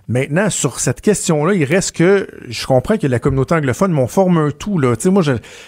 Maintenant, 0.10 0.50
sur 0.50 0.80
cette 0.80 1.02
question-là, 1.02 1.54
il 1.54 1.63
reste 1.63 1.95
que 1.95 2.28
je 2.48 2.65
comprends 2.65 2.98
que 2.98 3.06
la 3.06 3.19
communauté 3.19 3.54
anglophone 3.54 3.91
m'en 3.91 4.08
forme 4.08 4.39
un 4.39 4.50
tout. 4.50 4.80
Là. 4.80 4.95
Tu 4.95 5.04
sais, 5.04 5.10
moi, 5.12 5.22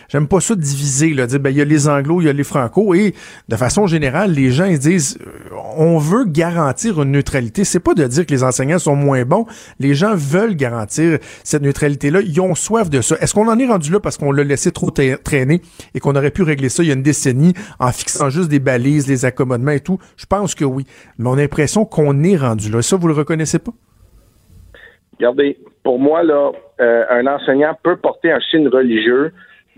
j'aime 0.10 0.28
pas 0.28 0.40
ça 0.40 0.56
diviser, 0.56 1.14
là, 1.14 1.28
dire 1.28 1.40
ben 1.40 1.52
il 1.52 1.58
y 1.58 1.62
a 1.62 1.66
les 1.66 1.88
anglos, 1.88 2.22
il 2.22 2.26
y 2.26 2.30
a 2.30 2.34
les 2.34 2.44
franco, 2.44 2.96
et 2.96 3.14
de 3.50 3.56
façon 3.56 3.86
générale, 3.86 4.32
les 4.32 4.52
gens 4.52 4.66
ils 4.66 4.80
disent 4.80 5.20
euh, 5.22 5.56
on 5.78 6.00
veut 6.00 6.26
garantir 6.26 7.04
une 7.04 7.12
neutralité. 7.12 7.64
C'est 7.66 7.80
pas 7.80 7.94
de 7.94 8.08
dire 8.08 8.26
que 8.26 8.32
les 8.32 8.44
enseignants 8.44 8.80
sont 8.80 8.96
moins 8.96 9.26
bons. 9.26 9.46
Les 9.78 9.94
gens 9.94 10.16
veulent 10.16 10.56
garantir 10.56 11.20
cette 11.44 11.62
neutralité-là. 11.62 12.22
Ils 12.22 12.42
ont 12.42 12.56
soif 12.56 12.90
de 12.90 13.02
ça. 13.02 13.18
Est-ce 13.22 13.36
qu'on 13.36 13.48
en 13.48 13.60
est 13.60 13.68
rendu 13.68 13.92
là 13.92 14.00
parce 14.00 14.18
qu'on 14.18 14.32
l'a 14.32 14.44
laissé 14.44 14.72
trop 14.72 14.90
traîner 14.90 15.62
et 15.94 16.00
qu'on 16.00 16.16
aurait 16.16 16.32
pu 16.32 16.42
régler 16.42 16.70
ça 16.70 16.82
il 16.82 16.88
y 16.88 16.92
a 16.92 16.96
une 16.96 17.04
décennie 17.04 17.54
en 17.78 17.92
fixant 17.92 18.32
juste 18.32 18.50
des 18.50 18.60
balises, 18.60 19.06
les 19.06 19.24
accommodements 19.24 19.70
et 19.70 19.82
tout? 19.82 20.00
Je 20.18 20.26
pense 20.26 20.56
que 20.56 20.66
oui. 20.66 20.88
Mais 21.20 21.30
on 21.30 21.34
a 21.34 21.42
l'impression 21.42 21.86
qu'on 21.86 22.24
est 22.24 22.38
rendu 22.38 22.72
là. 22.72 22.82
Ça, 22.82 22.96
vous 22.96 23.08
le 23.08 23.14
reconnaissez 23.14 23.60
pas? 23.60 23.74
Regardez, 25.22 25.56
pour 25.84 26.00
moi, 26.00 26.24
là, 26.24 26.52
euh, 26.80 27.06
un 27.12 27.28
enseignant 27.28 27.78
peut 27.84 27.96
porter 27.96 28.32
un 28.32 28.40
signe 28.40 28.68
religieux 28.68 29.32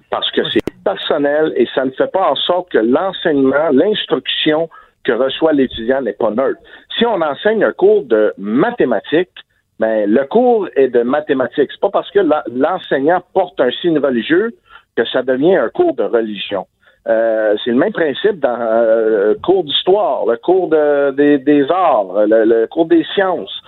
parce 0.09 0.31
que 0.31 0.41
c'est 0.49 0.61
personnel 0.85 1.51
et 1.57 1.67
ça 1.75 1.83
ne 1.83 1.91
fait 1.91 2.09
pas 2.09 2.31
en 2.31 2.35
sorte 2.35 2.71
que 2.71 2.77
l'enseignement, 2.77 3.67
l'instruction 3.73 4.69
que 5.03 5.11
reçoit 5.11 5.51
l'étudiant 5.51 6.01
n'est 6.01 6.13
pas 6.13 6.31
neutre. 6.31 6.61
Si 6.97 7.05
on 7.05 7.21
enseigne 7.21 7.61
un 7.61 7.73
cours 7.73 8.03
de 8.03 8.33
mathématiques, 8.37 9.35
ben, 9.81 10.09
le 10.09 10.23
cours 10.27 10.69
est 10.77 10.87
de 10.87 11.01
mathématiques. 11.01 11.71
C'est 11.73 11.81
pas 11.81 11.89
parce 11.89 12.09
que 12.11 12.21
l'enseignant 12.49 13.21
porte 13.33 13.59
un 13.59 13.71
signe 13.81 13.99
religieux 13.99 14.53
que 14.95 15.03
ça 15.03 15.23
devient 15.23 15.57
un 15.57 15.67
cours 15.67 15.93
de 15.93 16.03
religion. 16.03 16.67
Euh, 17.09 17.57
c'est 17.65 17.71
le 17.71 17.77
même 17.77 17.91
principe 17.91 18.39
dans 18.39 18.61
euh, 18.61 19.33
le 19.33 19.39
cours 19.43 19.65
d'histoire, 19.65 20.25
le 20.25 20.37
cours 20.37 20.69
des 20.69 21.65
arts, 21.69 22.27
le, 22.27 22.65
cours 22.67 22.85
des 22.85 23.03
sciences. 23.13 23.61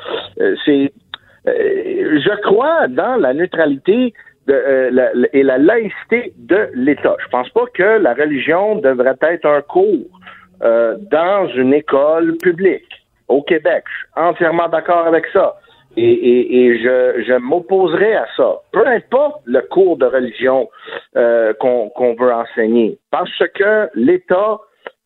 c'est 0.64 0.94
je 1.46 2.42
crois 2.42 2.88
dans 2.88 3.16
la 3.18 3.34
neutralité 3.34 4.14
euh, 4.48 5.26
et 5.34 5.42
la 5.42 5.58
laïcité 5.58 6.34
de 6.38 6.70
l'État. 6.76 7.16
Je 7.24 7.30
pense 7.30 7.50
pas 7.50 7.66
que 7.74 7.98
la 7.98 8.14
religion 8.14 8.76
devrait 8.76 9.18
être 9.22 9.46
un 9.46 9.62
cours 9.62 10.06
euh, 10.62 10.98
dans 11.12 11.48
une 11.56 11.74
école 11.74 12.38
publique 12.38 13.06
au 13.28 13.42
Québec. 13.42 13.84
Je 13.88 13.96
suis 13.96 14.30
entièrement 14.30 14.68
d'accord 14.70 15.08
avec 15.08 15.26
ça. 15.34 15.56
Et, 15.98 16.78
je, 16.84 17.24
je 17.26 17.34
m'opposerai 17.38 18.16
à 18.16 18.28
ça. 18.36 18.58
Peu 18.72 18.86
importe 18.86 19.42
le 19.46 19.62
cours 19.62 19.98
de 19.98 20.06
religion 20.06 20.70
qu'on 21.14 22.16
veut 22.20 22.34
enseigner, 22.34 23.00
parce 23.12 23.42
que 23.56 23.90
l'État 23.96 24.60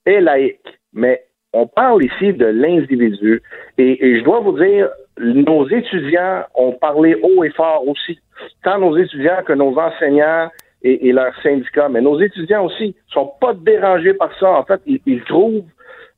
est 0.08 0.20
laïque. 0.20 0.80
Mais 0.94 1.24
on 1.54 1.68
parle 1.68 2.04
ici 2.04 2.34
de 2.34 2.48
l'individu. 2.48 3.44
et, 3.78 4.20
je 4.20 4.24
dois 4.24 4.40
vous 4.40 4.58
dire, 4.58 4.90
nos 5.20 5.68
étudiants 5.70 6.44
ont 6.56 6.72
parlé 6.74 7.16
haut 7.22 7.44
et 7.44 7.50
fort 7.52 7.88
aussi. 7.88 8.20
Tant 8.64 8.80
nos 8.80 8.98
étudiants 8.98 9.44
que 9.46 9.54
nos 9.54 9.78
enseignants 9.78 10.50
et, 10.82 11.12
leurs 11.12 11.36
syndicats, 11.44 11.90
mais 11.90 12.02
nos 12.02 12.20
étudiants 12.22 12.66
aussi 12.66 12.96
sont 13.10 13.34
pas 13.42 13.54
dérangés 13.54 14.14
par 14.14 14.32
ça. 14.40 14.50
En 14.52 14.64
fait, 14.64 14.82
ils, 14.86 15.22
trouvent 15.24 15.64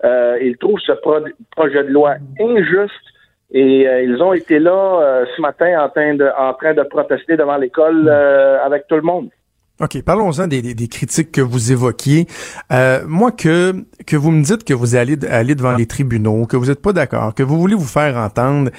euh, 0.03 0.37
ils 0.41 0.55
trouvent 0.57 0.79
ce 0.79 0.91
projet 0.91 1.83
de 1.83 1.89
loi 1.89 2.15
injuste 2.39 2.93
et 3.51 3.87
euh, 3.87 4.03
ils 4.03 4.21
ont 4.21 4.33
été 4.33 4.59
là 4.59 4.99
euh, 5.01 5.25
ce 5.35 5.41
matin 5.41 5.83
en 5.83 5.89
train 5.89 6.13
de, 6.13 6.29
en 6.37 6.53
train 6.53 6.73
de 6.73 6.83
protester 6.83 7.37
devant 7.37 7.57
l'école 7.57 8.07
avec 8.07 8.87
tout 8.87 8.95
le 8.95 9.01
monde. 9.01 9.29
OK, 9.81 9.99
parlons-en 10.03 10.45
des, 10.45 10.61
des, 10.61 10.87
critiques 10.87 11.31
que 11.31 11.41
vous 11.41 11.71
évoquiez. 11.71 12.27
Euh, 12.71 13.03
moi, 13.07 13.31
que 13.31 13.83
que 14.05 14.15
vous 14.15 14.29
me 14.29 14.43
dites 14.43 14.63
que 14.63 14.75
vous 14.75 14.93
allez 14.93 15.17
aller 15.25 15.55
devant 15.55 15.75
les 15.75 15.87
tribunaux, 15.87 16.45
que 16.45 16.55
vous 16.55 16.67
n'êtes 16.67 16.81
pas 16.81 16.93
d'accord, 16.93 17.33
que 17.33 17.41
vous 17.41 17.59
voulez 17.59 17.73
vous 17.73 17.85
faire 17.85 18.15
entendre, 18.17 18.69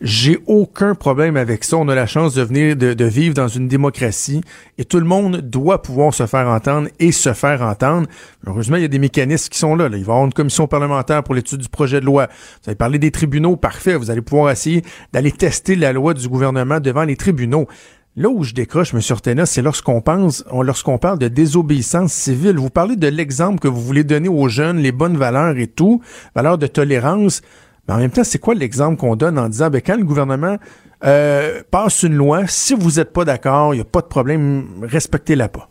j'ai 0.00 0.38
aucun 0.46 0.94
problème 0.94 1.36
avec 1.36 1.64
ça. 1.64 1.78
On 1.78 1.88
a 1.88 1.96
la 1.96 2.06
chance 2.06 2.34
de 2.34 2.42
venir 2.42 2.76
de, 2.76 2.94
de, 2.94 3.04
vivre 3.04 3.34
dans 3.34 3.48
une 3.48 3.66
démocratie 3.66 4.40
et 4.78 4.84
tout 4.84 5.00
le 5.00 5.04
monde 5.04 5.38
doit 5.38 5.82
pouvoir 5.82 6.14
se 6.14 6.26
faire 6.26 6.46
entendre 6.46 6.88
et 7.00 7.10
se 7.10 7.32
faire 7.32 7.62
entendre. 7.62 8.06
Heureusement, 8.46 8.76
il 8.76 8.82
y 8.82 8.84
a 8.84 8.88
des 8.88 9.00
mécanismes 9.00 9.48
qui 9.48 9.58
sont 9.58 9.74
là. 9.74 9.88
là. 9.88 9.96
Il 9.96 10.04
va 10.04 10.12
y 10.12 10.14
avoir 10.14 10.26
une 10.26 10.32
commission 10.32 10.68
parlementaire 10.68 11.24
pour 11.24 11.34
l'étude 11.34 11.58
du 11.58 11.68
projet 11.68 12.00
de 12.00 12.06
loi. 12.06 12.28
Vous 12.62 12.70
avez 12.70 12.76
parlé 12.76 13.00
des 13.00 13.10
tribunaux, 13.10 13.56
parfait. 13.56 13.96
Vous 13.96 14.12
allez 14.12 14.22
pouvoir 14.22 14.52
essayer 14.52 14.84
d'aller 15.12 15.32
tester 15.32 15.74
la 15.74 15.92
loi 15.92 16.14
du 16.14 16.28
gouvernement 16.28 16.78
devant 16.78 17.02
les 17.02 17.16
tribunaux. 17.16 17.66
Là 18.14 18.28
où 18.28 18.42
je 18.42 18.52
décroche, 18.52 18.92
M. 18.92 19.00
Ortena, 19.10 19.46
c'est 19.46 19.62
lorsqu'on 19.62 20.02
pense, 20.02 20.44
lorsqu'on 20.52 20.98
parle 20.98 21.18
de 21.18 21.28
désobéissance 21.28 22.12
civile. 22.12 22.58
Vous 22.58 22.68
parlez 22.68 22.96
de 22.96 23.08
l'exemple 23.08 23.58
que 23.58 23.68
vous 23.68 23.80
voulez 23.80 24.04
donner 24.04 24.28
aux 24.28 24.48
jeunes, 24.48 24.76
les 24.76 24.92
bonnes 24.92 25.16
valeurs 25.16 25.56
et 25.56 25.66
tout, 25.66 26.02
valeurs 26.34 26.58
de 26.58 26.66
tolérance. 26.66 27.40
Mais 27.88 27.94
en 27.94 27.96
même 27.96 28.10
temps, 28.10 28.22
c'est 28.22 28.38
quoi 28.38 28.54
l'exemple 28.54 29.00
qu'on 29.00 29.16
donne 29.16 29.38
en 29.38 29.48
disant, 29.48 29.70
ben, 29.70 29.80
quand 29.80 29.96
le 29.96 30.04
gouvernement 30.04 30.56
euh, 31.04 31.62
passe 31.70 32.02
une 32.02 32.14
loi, 32.14 32.46
si 32.48 32.74
vous 32.74 33.00
n'êtes 33.00 33.14
pas 33.14 33.24
d'accord, 33.24 33.72
il 33.72 33.78
n'y 33.78 33.82
a 33.82 33.86
pas 33.86 34.02
de 34.02 34.08
problème, 34.08 34.66
respectez-la 34.82 35.48
pas? 35.48 35.70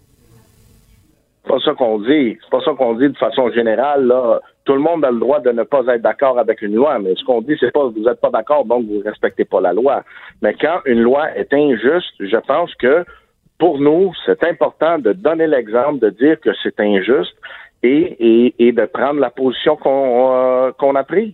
C'est 1.43 1.49
pas 1.49 1.60
ça 1.63 1.73
qu'on 1.75 1.99
dit. 1.99 2.39
C'est 2.41 2.49
pas 2.49 2.63
ça 2.65 2.71
qu'on 2.75 2.95
dit 2.95 3.08
de 3.08 3.17
façon 3.17 3.51
générale. 3.51 4.08
Là 4.08 4.39
tout 4.65 4.74
le 4.74 4.80
monde 4.80 5.04
a 5.04 5.12
le 5.12 5.19
droit 5.19 5.39
de 5.39 5.52
ne 5.52 5.63
pas 5.63 5.82
être 5.88 6.02
d'accord 6.02 6.38
avec 6.38 6.62
une 6.62 6.76
loi, 6.76 7.00
mais 7.00 7.15
ce 7.15 7.24
qu'on 7.24 7.41
dit, 7.41 7.56
c'est 7.60 7.71
pas 7.71 7.86
vous 7.86 8.04
n'êtes 8.04 8.21
pas 8.21 8.30
d'accord, 8.30 8.65
donc 8.65 8.86
vous 8.86 9.02
respectez 9.04 9.45
pas 9.45 9.62
la 9.62 9.74
loi. 9.74 10.04
Mais 10.41 10.54
quand 10.60 10.80
une 10.86 11.02
loi 11.02 11.36
est 11.36 11.52
injuste, 11.54 12.13
je 12.19 12.38
pense 12.38 12.74
que 12.76 13.04
pour 13.58 13.80
nous, 13.80 14.12
c'est 14.26 14.43
important 14.43 14.97
de 15.00 15.13
donner 15.13 15.47
l'exemple, 15.47 16.00
de 16.00 16.10
dire 16.10 16.39
que 16.39 16.50
c'est 16.63 16.80
injuste 16.80 17.36
et, 17.84 18.54
et, 18.60 18.71
de 18.71 18.86
prendre 18.86 19.19
la 19.19 19.30
position 19.32 19.76
qu'on 19.76 20.32
euh, 20.34 20.71
qu'on 20.78 20.95
a 20.95 21.04
prise. 21.04 21.34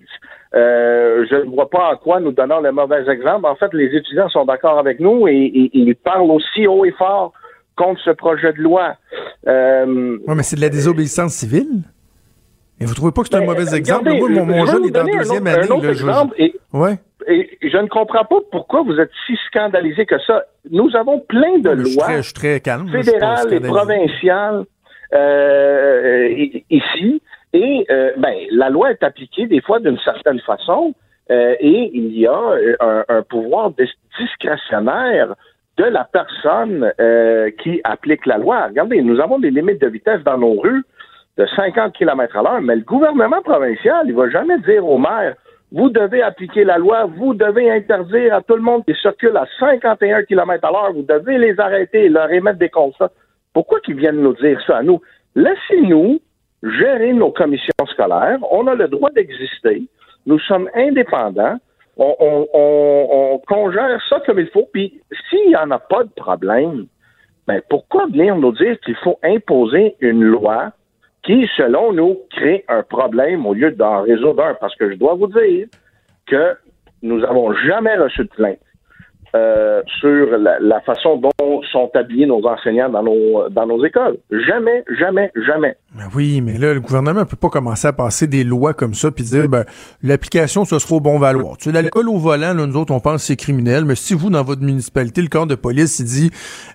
Euh, 0.55 1.25
je 1.29 1.35
ne 1.35 1.49
vois 1.49 1.69
pas 1.69 1.91
en 1.91 1.97
quoi 1.97 2.19
nous 2.19 2.31
donnons 2.31 2.61
le 2.61 2.71
mauvais 2.71 3.03
exemple. 3.09 3.45
En 3.45 3.55
fait, 3.55 3.73
les 3.73 3.95
étudiants 3.95 4.29
sont 4.29 4.45
d'accord 4.45 4.79
avec 4.79 4.99
nous 4.99 5.27
et, 5.27 5.69
ils 5.73 5.95
parlent 5.95 6.31
aussi 6.31 6.67
haut 6.67 6.85
et 6.85 6.91
fort 6.91 7.33
contre 7.75 8.01
ce 8.01 8.11
projet 8.11 8.53
de 8.53 8.61
loi. 8.61 8.95
Euh, 9.47 10.17
oui, 10.25 10.35
mais 10.35 10.43
c'est 10.43 10.55
de 10.55 10.61
la 10.61 10.69
désobéissance 10.69 11.33
civile? 11.33 11.83
Et 12.79 12.85
vous 12.85 12.93
trouvez 12.93 13.11
pas 13.11 13.23
que 13.23 13.29
c'est 13.29 13.37
un 13.37 13.45
mauvais 13.45 13.75
exemple? 13.75 14.09
Moi, 14.13 14.29
mon, 14.29 14.65
jeune 14.65 14.85
est 14.85 14.91
dans 14.91 15.03
la 15.03 15.17
deuxième 15.17 15.47
année. 15.47 15.67
Un 15.69 15.89
exemple, 15.89 16.35
et, 16.37 16.53
ouais. 16.73 16.99
et, 17.27 17.57
je 17.61 17.77
ne 17.77 17.87
comprends 17.87 18.25
pas 18.25 18.37
pourquoi 18.51 18.83
vous 18.83 18.99
êtes 18.99 19.09
si 19.25 19.35
scandalisé 19.47 20.05
que 20.05 20.19
ça. 20.19 20.43
Nous 20.69 20.95
avons 20.95 21.19
plein 21.19 21.57
de 21.59 21.71
lois 21.71 22.17
je 22.17 22.21
suis 22.21 22.33
très, 22.33 22.59
calme, 22.59 22.89
fédérales 22.89 23.51
et 23.51 23.59
provinciales 23.59 24.65
euh, 25.13 26.29
ici. 26.69 27.21
Et 27.53 27.85
euh, 27.89 28.11
ben, 28.17 28.35
la 28.51 28.69
loi 28.69 28.91
est 28.91 29.01
appliquée 29.03 29.47
des 29.47 29.61
fois 29.61 29.79
d'une 29.79 29.99
certaine 29.99 30.39
façon. 30.41 30.93
Euh, 31.29 31.55
et 31.59 31.91
il 31.93 32.17
y 32.17 32.27
a 32.27 32.41
un, 32.79 33.03
un, 33.09 33.21
pouvoir 33.23 33.71
discrétionnaire 34.17 35.35
de 35.77 35.83
la 35.83 36.07
personne 36.11 36.91
euh, 36.99 37.51
qui 37.61 37.81
applique 37.83 38.25
la 38.25 38.37
loi. 38.37 38.67
Regardez, 38.67 39.01
nous 39.01 39.19
avons 39.19 39.39
des 39.39 39.51
limites 39.51 39.81
de 39.81 39.87
vitesse 39.87 40.23
dans 40.23 40.37
nos 40.37 40.59
rues 40.59 40.83
de 41.37 41.45
50 41.55 41.93
km 41.93 42.37
à 42.37 42.41
l'heure, 42.41 42.61
mais 42.61 42.75
le 42.75 42.81
gouvernement 42.81 43.41
provincial, 43.41 44.05
il 44.07 44.15
va 44.15 44.29
jamais 44.29 44.57
dire 44.59 44.87
au 44.87 44.97
maire, 44.97 45.35
vous 45.71 45.89
devez 45.89 46.21
appliquer 46.21 46.63
la 46.63 46.77
loi, 46.77 47.05
vous 47.05 47.33
devez 47.33 47.69
interdire 47.69 48.33
à 48.33 48.41
tout 48.41 48.55
le 48.55 48.61
monde 48.61 48.85
qui 48.85 48.95
circule 49.01 49.35
à 49.37 49.45
51 49.59 50.23
km 50.23 50.65
à 50.65 50.71
l'heure, 50.71 50.93
vous 50.93 51.03
devez 51.03 51.37
les 51.37 51.59
arrêter 51.59 52.05
et 52.05 52.09
leur 52.09 52.31
émettre 52.31 52.57
des 52.57 52.69
constats. 52.69 53.11
Pourquoi 53.53 53.79
qu'ils 53.81 53.97
viennent 53.97 54.21
nous 54.21 54.33
dire 54.35 54.59
ça 54.65 54.77
à 54.77 54.83
nous? 54.83 55.01
Laissez-nous 55.35 56.19
gérer 56.63 57.13
nos 57.13 57.31
commissions 57.31 57.85
scolaires. 57.87 58.39
On 58.51 58.65
a 58.67 58.75
le 58.75 58.87
droit 58.87 59.09
d'exister. 59.11 59.83
Nous 60.25 60.39
sommes 60.39 60.69
indépendants. 60.75 61.57
On, 61.97 62.15
on, 62.19 62.47
on, 62.53 63.39
congère 63.47 63.99
ça 64.09 64.19
comme 64.25 64.39
il 64.39 64.47
faut. 64.47 64.67
Puis 64.71 65.01
s'il 65.29 65.47
n'y 65.47 65.55
en 65.55 65.71
a 65.71 65.79
pas 65.79 66.03
de 66.03 66.09
problème, 66.15 66.85
ben 67.47 67.61
pourquoi 67.69 68.05
venir 68.07 68.35
nous 68.35 68.51
dire 68.51 68.79
qu'il 68.81 68.95
faut 68.95 69.19
imposer 69.23 69.95
une 69.99 70.23
loi 70.23 70.71
qui, 71.27 71.47
selon 71.57 71.91
nous, 71.91 72.17
crée 72.31 72.63
un 72.69 72.83
problème 72.83 73.45
au 73.45 73.53
lieu 73.53 73.71
d'en 73.71 74.01
résoudre 74.01 74.43
un. 74.43 74.53
Parce 74.55 74.75
que 74.77 74.89
je 74.89 74.95
dois 74.95 75.13
vous 75.13 75.27
dire 75.27 75.67
que 76.25 76.55
nous 77.03 77.19
n'avons 77.19 77.53
jamais 77.53 77.95
reçu 77.97 78.23
de 78.23 78.29
plainte 78.29 78.59
euh, 79.35 79.81
sur 79.99 80.37
la, 80.37 80.79
façon 80.81 81.17
dont 81.17 81.61
sont 81.63 81.91
habillés 81.95 82.25
nos 82.25 82.43
enseignants 82.47 82.89
dans 82.89 83.03
nos, 83.03 83.49
dans 83.49 83.67
nos 83.67 83.83
écoles. 83.85 84.17
Jamais, 84.31 84.85
jamais, 84.97 85.29
jamais. 85.45 85.75
Ben 85.97 86.09
oui, 86.15 86.41
mais 86.41 86.59
là, 86.59 86.75
le 86.75 86.79
gouvernement 86.79 87.21
ne 87.21 87.25
peut 87.25 87.35
pas 87.35 87.49
commencer 87.49 87.87
à 87.87 87.93
passer 87.93 88.27
des 88.27 88.43
lois 88.43 88.75
comme 88.75 88.93
ça 88.93 89.09
puis 89.09 89.23
dire, 89.23 89.49
ben, 89.49 89.65
l'application, 90.03 90.63
ce 90.63 90.77
sera 90.77 90.95
au 90.95 90.99
bon 90.99 91.17
valoir. 91.17 91.57
Tu 91.57 91.65
sais, 91.65 91.71
l'alcool 91.71 92.07
au 92.07 92.19
volant, 92.19 92.53
là, 92.53 92.67
nous 92.67 92.77
autres, 92.77 92.93
on 92.93 92.99
pense 92.99 93.21
que 93.21 93.27
c'est 93.27 93.35
criminel, 93.35 93.83
mais 93.83 93.95
si 93.95 94.13
vous, 94.13 94.29
dans 94.29 94.43
votre 94.43 94.61
municipalité, 94.61 95.23
le 95.23 95.27
corps 95.27 95.47
de 95.47 95.55
police, 95.55 95.97
il 95.97 96.05
dit, 96.05 96.31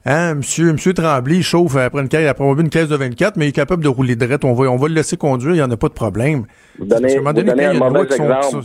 hein, 0.06 0.34
monsieur, 0.34 0.72
monsieur 0.72 0.92
Tremblay, 0.92 1.36
il 1.36 1.42
chauffe 1.44 1.76
après 1.76 2.02
une 2.02 2.08
caisse, 2.08 2.28
après 2.28 2.44
une 2.44 2.68
caisse 2.68 2.88
de 2.88 2.96
24, 2.96 3.36
mais 3.36 3.46
il 3.46 3.48
est 3.50 3.52
capable 3.52 3.84
de 3.84 3.88
rouler 3.88 4.16
de 4.16 4.26
on 4.42 4.54
va, 4.54 4.64
on 4.70 4.76
va 4.76 4.88
le 4.88 4.94
laisser 4.94 5.16
conduire, 5.16 5.52
il 5.52 5.58
n'y 5.58 5.62
en 5.62 5.70
a 5.70 5.76
pas 5.76 5.88
de 5.88 5.92
problème. 5.92 6.46
Vous 6.78 6.86
donnez, 6.86 7.18
vous 7.18 7.32
donnez 7.32 7.64
un 7.66 7.74
mauvais 7.74 8.02
exemple. 8.02 8.64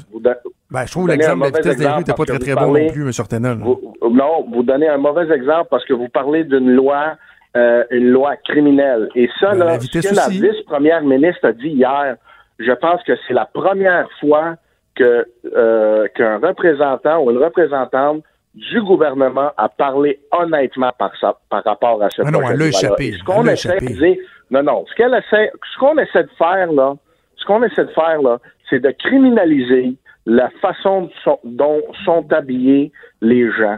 Ben, 0.69 0.85
je 0.85 0.91
trouve 0.91 1.07
l'exemple 1.07 1.37
de 1.37 1.43
la 1.43 1.57
vitesse 1.57 1.77
des 1.77 1.87
rues 1.87 1.97
n'était 1.99 2.13
pas 2.13 2.25
très 2.25 2.39
très 2.39 2.55
bon 2.55 2.73
non 2.73 2.89
plus, 2.89 3.03
M. 3.03 3.11
Sortenel. 3.11 3.57
non, 3.57 4.45
vous 4.51 4.63
donnez 4.63 4.87
un 4.87 4.97
mauvais 4.97 5.33
exemple 5.33 5.67
parce 5.69 5.85
que 5.85 5.93
vous 5.93 6.09
parlez 6.09 6.43
d'une 6.43 6.71
loi, 6.71 7.15
euh, 7.57 7.83
une 7.89 8.09
loi 8.09 8.35
criminelle. 8.35 9.09
Et 9.15 9.27
ça, 9.39 9.51
ben, 9.51 9.65
là, 9.65 9.79
ce 9.79 9.87
que 9.87 10.15
la 10.15 10.27
vice-première 10.27 11.01
ministre 11.01 11.47
a 11.47 11.53
dit 11.53 11.69
hier, 11.69 12.15
je 12.59 12.71
pense 12.71 13.01
que 13.03 13.13
c'est 13.27 13.33
la 13.33 13.45
première 13.45 14.07
fois 14.19 14.55
que 14.95 15.25
euh, 15.55 16.07
qu'un 16.15 16.37
représentant 16.37 17.23
ou 17.23 17.31
une 17.31 17.37
représentante 17.37 18.23
du 18.53 18.81
gouvernement 18.81 19.51
a 19.57 19.69
parlé 19.69 20.19
honnêtement 20.31 20.91
par, 20.99 21.11
rapport 21.49 22.03
à 22.03 22.09
ce 22.11 22.21
ah 22.25 22.31
non, 22.31 22.41
elle 22.47 22.61
a 22.61 22.67
échappé. 22.67 23.13
Ce 23.13 23.23
qu'on 23.23 23.45
essaie 23.47 23.79
de 23.79 23.87
dire, 23.87 24.17
non, 24.51 24.63
non, 24.63 24.85
ce 24.87 24.95
qu'elle 24.95 25.13
essaie, 25.13 25.51
ce 25.73 25.79
qu'on 25.79 25.97
essaie 25.97 26.23
de 26.23 26.29
faire 26.37 26.71
là, 26.71 26.95
ce 27.37 27.45
qu'on 27.45 27.63
essaie 27.63 27.85
de 27.85 27.91
faire 27.91 28.21
là, 28.21 28.39
c'est 28.69 28.79
de 28.79 28.91
criminaliser 28.91 29.95
la 30.25 30.49
façon 30.61 31.09
dont 31.43 31.81
sont 32.05 32.25
habillés 32.31 32.91
les 33.21 33.49
gens 33.51 33.77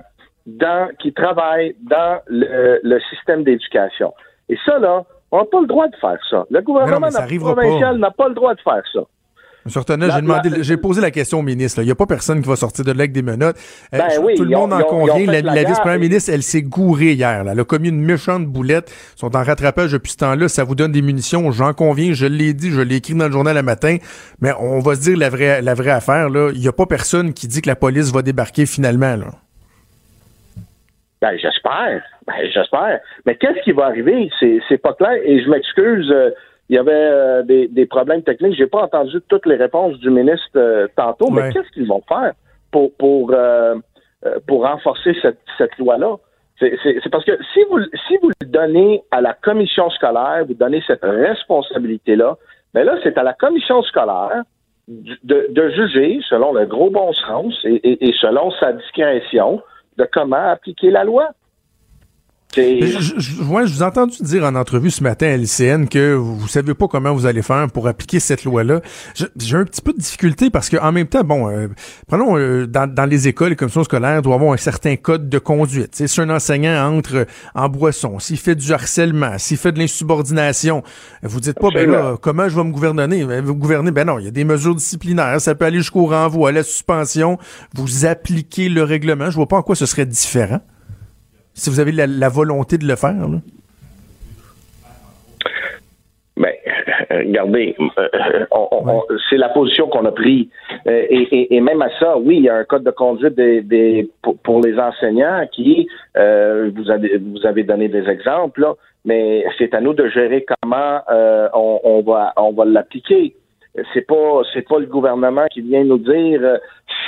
dans, 0.58 0.90
qui 1.00 1.14
travaillent 1.14 1.76
dans 1.82 2.20
le, 2.28 3.00
système 3.10 3.44
d'éducation. 3.44 4.14
Et 4.50 4.58
ça, 4.66 4.80
là, 4.80 5.04
on 5.32 5.40
n'a 5.40 5.46
pas 5.46 5.62
le 5.62 5.68
droit 5.68 5.88
de 5.88 5.96
faire 5.98 6.18
ça. 6.30 6.46
Le 6.50 6.62
gouvernement 6.62 7.10
provincial 7.10 7.98
n'a 7.98 8.12
pas 8.12 8.30
le 8.30 8.34
droit 8.34 8.56
de 8.56 8.62
faire 8.62 8.82
ça. 8.92 9.02
demandé, 10.22 10.64
j'ai 10.64 10.78
posé 10.78 11.02
la 11.02 11.12
question 11.12 11.40
au 11.40 11.42
ministre. 11.44 11.82
Il 11.82 11.86
n'y 11.86 11.92
a 11.92 11.96
pas 11.96 12.08
personne 12.08 12.42
qui 12.42 12.48
va 12.48 12.56
sortir 12.56 12.84
de 12.86 12.92
là 12.92 13.02
avec 13.02 13.12
des 13.12 13.22
menottes. 13.22 13.58
Euh, 13.94 14.00
ben 14.00 14.36
tout 14.36 14.44
le 14.44 14.56
monde 14.56 14.74
en 14.74 14.82
convient. 14.82 15.26
La, 15.44 15.64
vice-première 15.64 16.00
ministre, 16.00 16.32
elle 16.34 16.42
s'est 16.42 16.64
gourée 16.64 17.14
hier. 17.14 17.46
Elle 17.48 17.60
a 17.60 17.64
commis 17.64 17.90
une 17.90 18.02
méchante 18.02 18.48
boulette. 18.48 18.92
Ils 19.16 19.20
sont 19.20 19.36
en 19.36 19.44
rattrapage 19.44 19.92
depuis 19.92 20.14
ce 20.14 20.18
temps-là. 20.18 20.48
Ça 20.48 20.64
vous 20.64 20.74
donne 20.74 20.94
des 20.94 21.04
munitions. 21.04 21.52
J'en 21.52 21.74
conviens. 21.74 22.14
Je 22.14 22.26
l'ai 22.26 22.54
dit. 22.54 22.72
Je 22.72 22.82
l'ai 22.82 22.96
écrit 22.96 23.14
dans 23.14 23.26
le 23.26 23.32
journal 23.32 23.56
le 23.56 23.62
matin. 23.62 23.98
Mais 24.42 24.54
on 24.60 24.80
va 24.80 24.96
se 24.96 25.02
dire 25.02 25.18
la 25.18 25.30
vraie, 25.30 25.62
la 25.62 25.76
vraie 25.76 25.92
affaire. 25.92 26.30
Là. 26.30 26.50
Il 26.56 26.60
n'y 26.62 26.68
a 26.68 26.74
pas 26.74 26.88
personne 26.88 27.34
qui 27.34 27.48
dit 27.48 27.62
que 27.62 27.70
la 27.70 27.76
police 27.76 28.12
va 28.12 28.24
débarquer 28.24 28.66
finalement. 28.66 29.16
Là. 29.16 29.28
Ben, 31.22 31.38
j'espère. 31.38 32.02
Ben, 32.26 32.50
j'espère. 32.52 33.00
Mais 33.26 33.36
qu'est-ce 33.36 33.62
qui 33.64 33.72
va 33.72 33.86
arriver? 33.86 34.30
C'est, 34.40 34.60
c'est 34.70 34.78
pas 34.78 34.94
clair. 34.94 35.20
Et 35.24 35.44
je 35.44 35.50
m'excuse. 35.50 36.10
Euh, 36.12 36.32
il 36.70 36.76
y 36.76 36.78
avait 36.78 36.92
euh, 36.94 37.44
des, 37.44 37.68
des, 37.68 37.86
problèmes 37.86 38.22
techniques. 38.22 38.56
J'ai 38.56 38.68
pas 38.68 38.84
entendu 38.84 39.18
toutes 39.28 39.48
les 39.48 39.56
réponses 39.56 39.98
du 40.00 40.12
ministre 40.12 40.50
euh, 40.56 40.88
tantôt, 40.96 41.32
mais 41.32 41.52
qu'est-ce 41.52 41.70
qu'ils 41.72 41.88
vont 41.88 42.04
faire 42.08 42.34
pour 42.72 42.96
pour 42.96 43.32
euh, 43.34 43.76
pour 44.48 44.64
renforcer 44.68 45.16
cette, 45.22 45.40
cette 45.58 45.76
loi-là? 45.80 46.18
C'est, 46.60 46.78
c'est, 46.84 47.10
parce 47.10 47.24
que 47.24 47.38
si 47.54 47.64
vous 47.70 47.80
si 48.08 48.18
vous 48.22 48.30
le 48.42 48.46
donnez 48.46 49.02
à 49.12 49.22
la 49.22 49.34
commission 49.34 49.90
scolaire, 49.90 50.44
vous 50.46 50.54
donnez 50.54 50.84
cette 50.86 51.04
responsabilité-là, 51.04 52.38
mais 52.74 52.84
ben 52.84 52.94
là, 52.94 53.00
c'est 53.02 53.18
à 53.18 53.24
la 53.24 53.34
commission 53.34 53.82
scolaire 53.82 54.44
de, 54.88 55.48
de, 55.50 55.70
juger 55.70 56.20
selon 56.30 56.52
le 56.52 56.66
gros 56.66 56.90
bon 56.90 57.14
sens 57.14 57.58
et, 57.64 58.08
et 58.08 58.14
selon 58.20 58.52
sa 58.52 58.74
discrétion 58.74 59.62
de 60.00 60.06
comment 60.12 60.50
appliquer 60.50 60.90
la 60.90 61.04
loi. 61.04 61.30
Je, 62.56 63.14
je, 63.20 63.34
vous 63.34 63.84
ai 63.84 63.86
entendu 63.86 64.18
dire 64.22 64.44
en 64.44 64.56
entrevue 64.56 64.90
ce 64.90 65.04
matin 65.04 65.28
à 65.28 65.38
l'ICN 65.38 65.86
que 65.86 66.16
vous 66.16 66.48
savez 66.48 66.74
pas 66.74 66.88
comment 66.88 67.14
vous 67.14 67.28
allez 67.28 67.44
faire 67.44 67.68
pour 67.72 67.88
appliquer 67.88 68.20
cette 68.20 68.44
loi-là. 68.44 68.82
J'ai 69.14 69.56
un 69.56 69.66
petit 69.66 69.82
peu 69.82 69.94
de 69.94 70.00
difficulté 70.00 70.50
parce 70.50 70.68
que 70.68 70.78
en 70.78 70.92
même 70.92 71.06
temps, 71.06 71.24
bon, 71.24 71.48
euh, 71.48 71.68
prenons 72.08 72.40
euh, 72.40 72.66
dans, 72.66 72.92
dans, 72.92 73.06
les 73.06 73.28
écoles, 73.28 73.50
les 73.50 73.56
commissions 73.56 73.84
scolaires 73.84 74.24
doivent 74.24 74.40
avoir 74.40 74.54
un 74.54 74.58
certain 74.58 74.96
code 74.96 75.30
de 75.30 75.38
conduite. 75.38 76.02
si 76.08 76.22
un 76.22 76.30
enseignant 76.32 76.92
entre 76.92 77.28
en 77.54 77.70
boisson, 77.70 78.18
s'il 78.18 78.38
fait 78.38 78.56
du 78.56 78.74
harcèlement, 78.74 79.38
s'il 79.38 79.58
fait 79.58 79.72
de 79.72 79.78
l'insubordination, 79.78 80.82
vous 81.22 81.40
dites 81.42 81.60
pas, 81.60 81.70
ben 81.72 81.88
là, 81.88 82.18
comment 82.20 82.50
je 82.50 82.56
vais 82.56 82.64
me 82.64 82.72
gouverner? 82.72 83.26
Ben, 83.26 83.46
vous 83.46 83.56
gouverner, 83.56 83.92
ben 83.92 84.06
non, 84.06 84.18
il 84.18 84.26
y 84.26 84.28
a 84.28 84.32
des 84.32 84.44
mesures 84.44 84.74
disciplinaires, 84.74 85.40
ça 85.40 85.54
peut 85.54 85.66
aller 85.66 85.78
jusqu'au 85.78 86.08
renvoi, 86.08 86.50
à 86.50 86.52
la 86.52 86.64
suspension. 86.64 87.38
Vous 87.76 88.08
appliquez 88.08 88.70
le 88.70 88.82
règlement. 88.82 89.30
Je 89.30 89.36
vois 89.36 89.48
pas 89.48 89.58
en 89.58 89.62
quoi 89.62 89.76
ce 89.76 89.86
serait 89.86 90.08
différent 90.08 90.62
si 91.60 91.69
vous 91.69 91.80
avez 91.80 91.91
la, 91.91 92.30
volonté 92.30 92.78
de 92.78 92.88
le 92.88 92.95
faire. 92.95 93.28
Là? 93.28 93.39
Ben, 96.38 96.54
regardez, 97.10 97.76
euh, 97.98 98.45
c'est 99.30 99.36
la 99.36 99.50
position 99.50 99.88
qu'on 99.89 100.06
a 100.06 100.12
prise. 100.12 100.48
Euh, 100.88 101.06
et, 101.10 101.60
même 101.60 101.82
à 101.82 101.89
ça, 102.00 102.17
oui, 102.17 102.38
il 102.38 102.43
y 102.43 102.50
a 102.50 102.56
un 102.56 102.63
code 102.63 102.84
de 102.84 102.91
conduite 102.91 103.36
des, 103.36 104.10
pour, 104.43 104.62
les 104.62 104.80
enseignants 104.80 105.45
qui, 105.52 105.88
euh, 106.15 106.72
vous, 106.74 106.89
avez, 106.89 107.17
vous 107.17 107.45
avez 107.45 107.63
donné 107.63 107.89
des 107.89 108.08
exemples, 108.08 108.65
mais 109.04 109.43
c'est 109.58 109.74
à 109.74 109.82
nous 109.82 109.93
de 109.93 110.08
gérer 110.08 110.45
comment 110.62 111.02
on, 111.54 112.02
va, 112.06 112.34
on 112.38 112.54
va 112.54 112.65
l'appliquer 112.65 113.36
c'est 113.94 114.08
pas 114.08 114.42
c'est 114.54 114.68
pas 114.68 114.80
le 114.80 114.88
gouvernement 114.88 115.46
qui 115.52 115.62
vient 115.62 115.84
nous 115.84 116.00
dire 116.00 116.42
euh, 116.42 116.58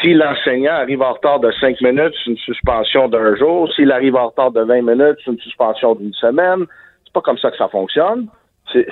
si 0.02 0.14
l'enseignant 0.14 0.74
arrive 0.74 1.02
en 1.02 1.14
retard 1.14 1.40
de 1.40 1.52
cinq 1.60 1.82
minutes, 1.82 2.14
c'est 2.24 2.32
une 2.32 2.38
suspension 2.38 3.08
d'un 3.08 3.36
jour. 3.36 3.72
S'il 3.74 3.92
arrive 3.92 4.16
en 4.16 4.28
retard 4.28 4.52
de 4.52 4.62
20 4.62 4.82
minutes, 4.82 5.18
c'est 5.24 5.32
une 5.32 5.40
suspension 5.40 5.96
d'une 5.96 6.14
semaine. 6.14 6.66
C'est 7.04 7.14
pas 7.14 7.22
comme 7.22 7.38
ça 7.38 7.52
que 7.52 7.58
ça 7.58 7.68
fonctionne. 7.68 8.28
C'est 8.72 8.86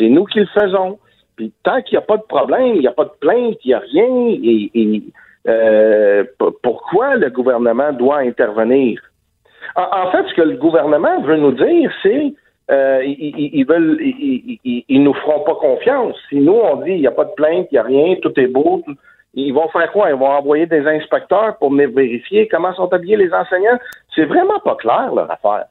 nous 0.00 0.24
qui 0.24 0.40
le 0.40 0.46
faisons. 0.46 0.98
Puis 1.36 1.52
tant 1.62 1.82
qu'il 1.82 1.96
n'y 1.96 2.02
a 2.02 2.06
pas 2.06 2.16
de 2.16 2.22
problème, 2.22 2.74
il 2.74 2.80
n'y 2.80 2.86
a 2.86 2.92
pas 2.92 3.04
de 3.04 3.12
plainte, 3.20 3.56
il 3.64 3.68
n'y 3.68 3.74
a 3.74 3.78
rien. 3.78 4.38
Et, 4.42 5.02
euh, 5.46 6.24
pourquoi 6.62 7.16
le 7.16 7.30
gouvernement 7.30 7.92
doit 7.92 8.18
intervenir? 8.18 9.00
en, 9.76 10.10
fait, 10.10 10.24
ce 10.28 10.34
que 10.34 10.42
le 10.42 10.56
gouvernement 10.56 11.20
veut 11.22 11.36
nous 11.36 11.52
dire, 11.52 11.90
c'est 12.02 12.32
euh, 12.70 13.02
ils, 13.04 13.50
ils, 13.52 13.66
veulent, 13.66 13.98
ils, 14.00 14.84
ils, 14.88 15.02
nous 15.02 15.14
feront 15.14 15.40
pas 15.40 15.54
confiance. 15.54 16.16
Si 16.28 16.36
nous 16.36 16.54
on 16.54 16.76
dit 16.76 16.92
il 16.92 17.00
n'y 17.00 17.06
a 17.06 17.12
pas 17.12 17.24
de 17.24 17.32
plainte, 17.32 17.68
il 17.70 17.74
n'y 17.74 17.78
a 17.78 17.82
rien, 17.82 18.16
tout 18.22 18.32
est 18.40 18.46
beau, 18.46 18.82
ils 19.34 19.52
vont 19.52 19.68
faire 19.68 19.90
quoi? 19.92 20.10
Ils 20.10 20.16
vont 20.16 20.30
envoyer 20.30 20.66
des 20.66 20.86
inspecteurs 20.86 21.56
pour 21.58 21.74
vérifier 21.74 22.48
comment 22.48 22.72
sont 22.74 22.92
habillés 22.92 23.16
les 23.16 23.32
enseignants? 23.32 23.78
C'est 24.14 24.24
vraiment 24.24 24.60
pas 24.60 24.76
clair 24.76 25.12
leur 25.14 25.30
affaire. 25.30 25.66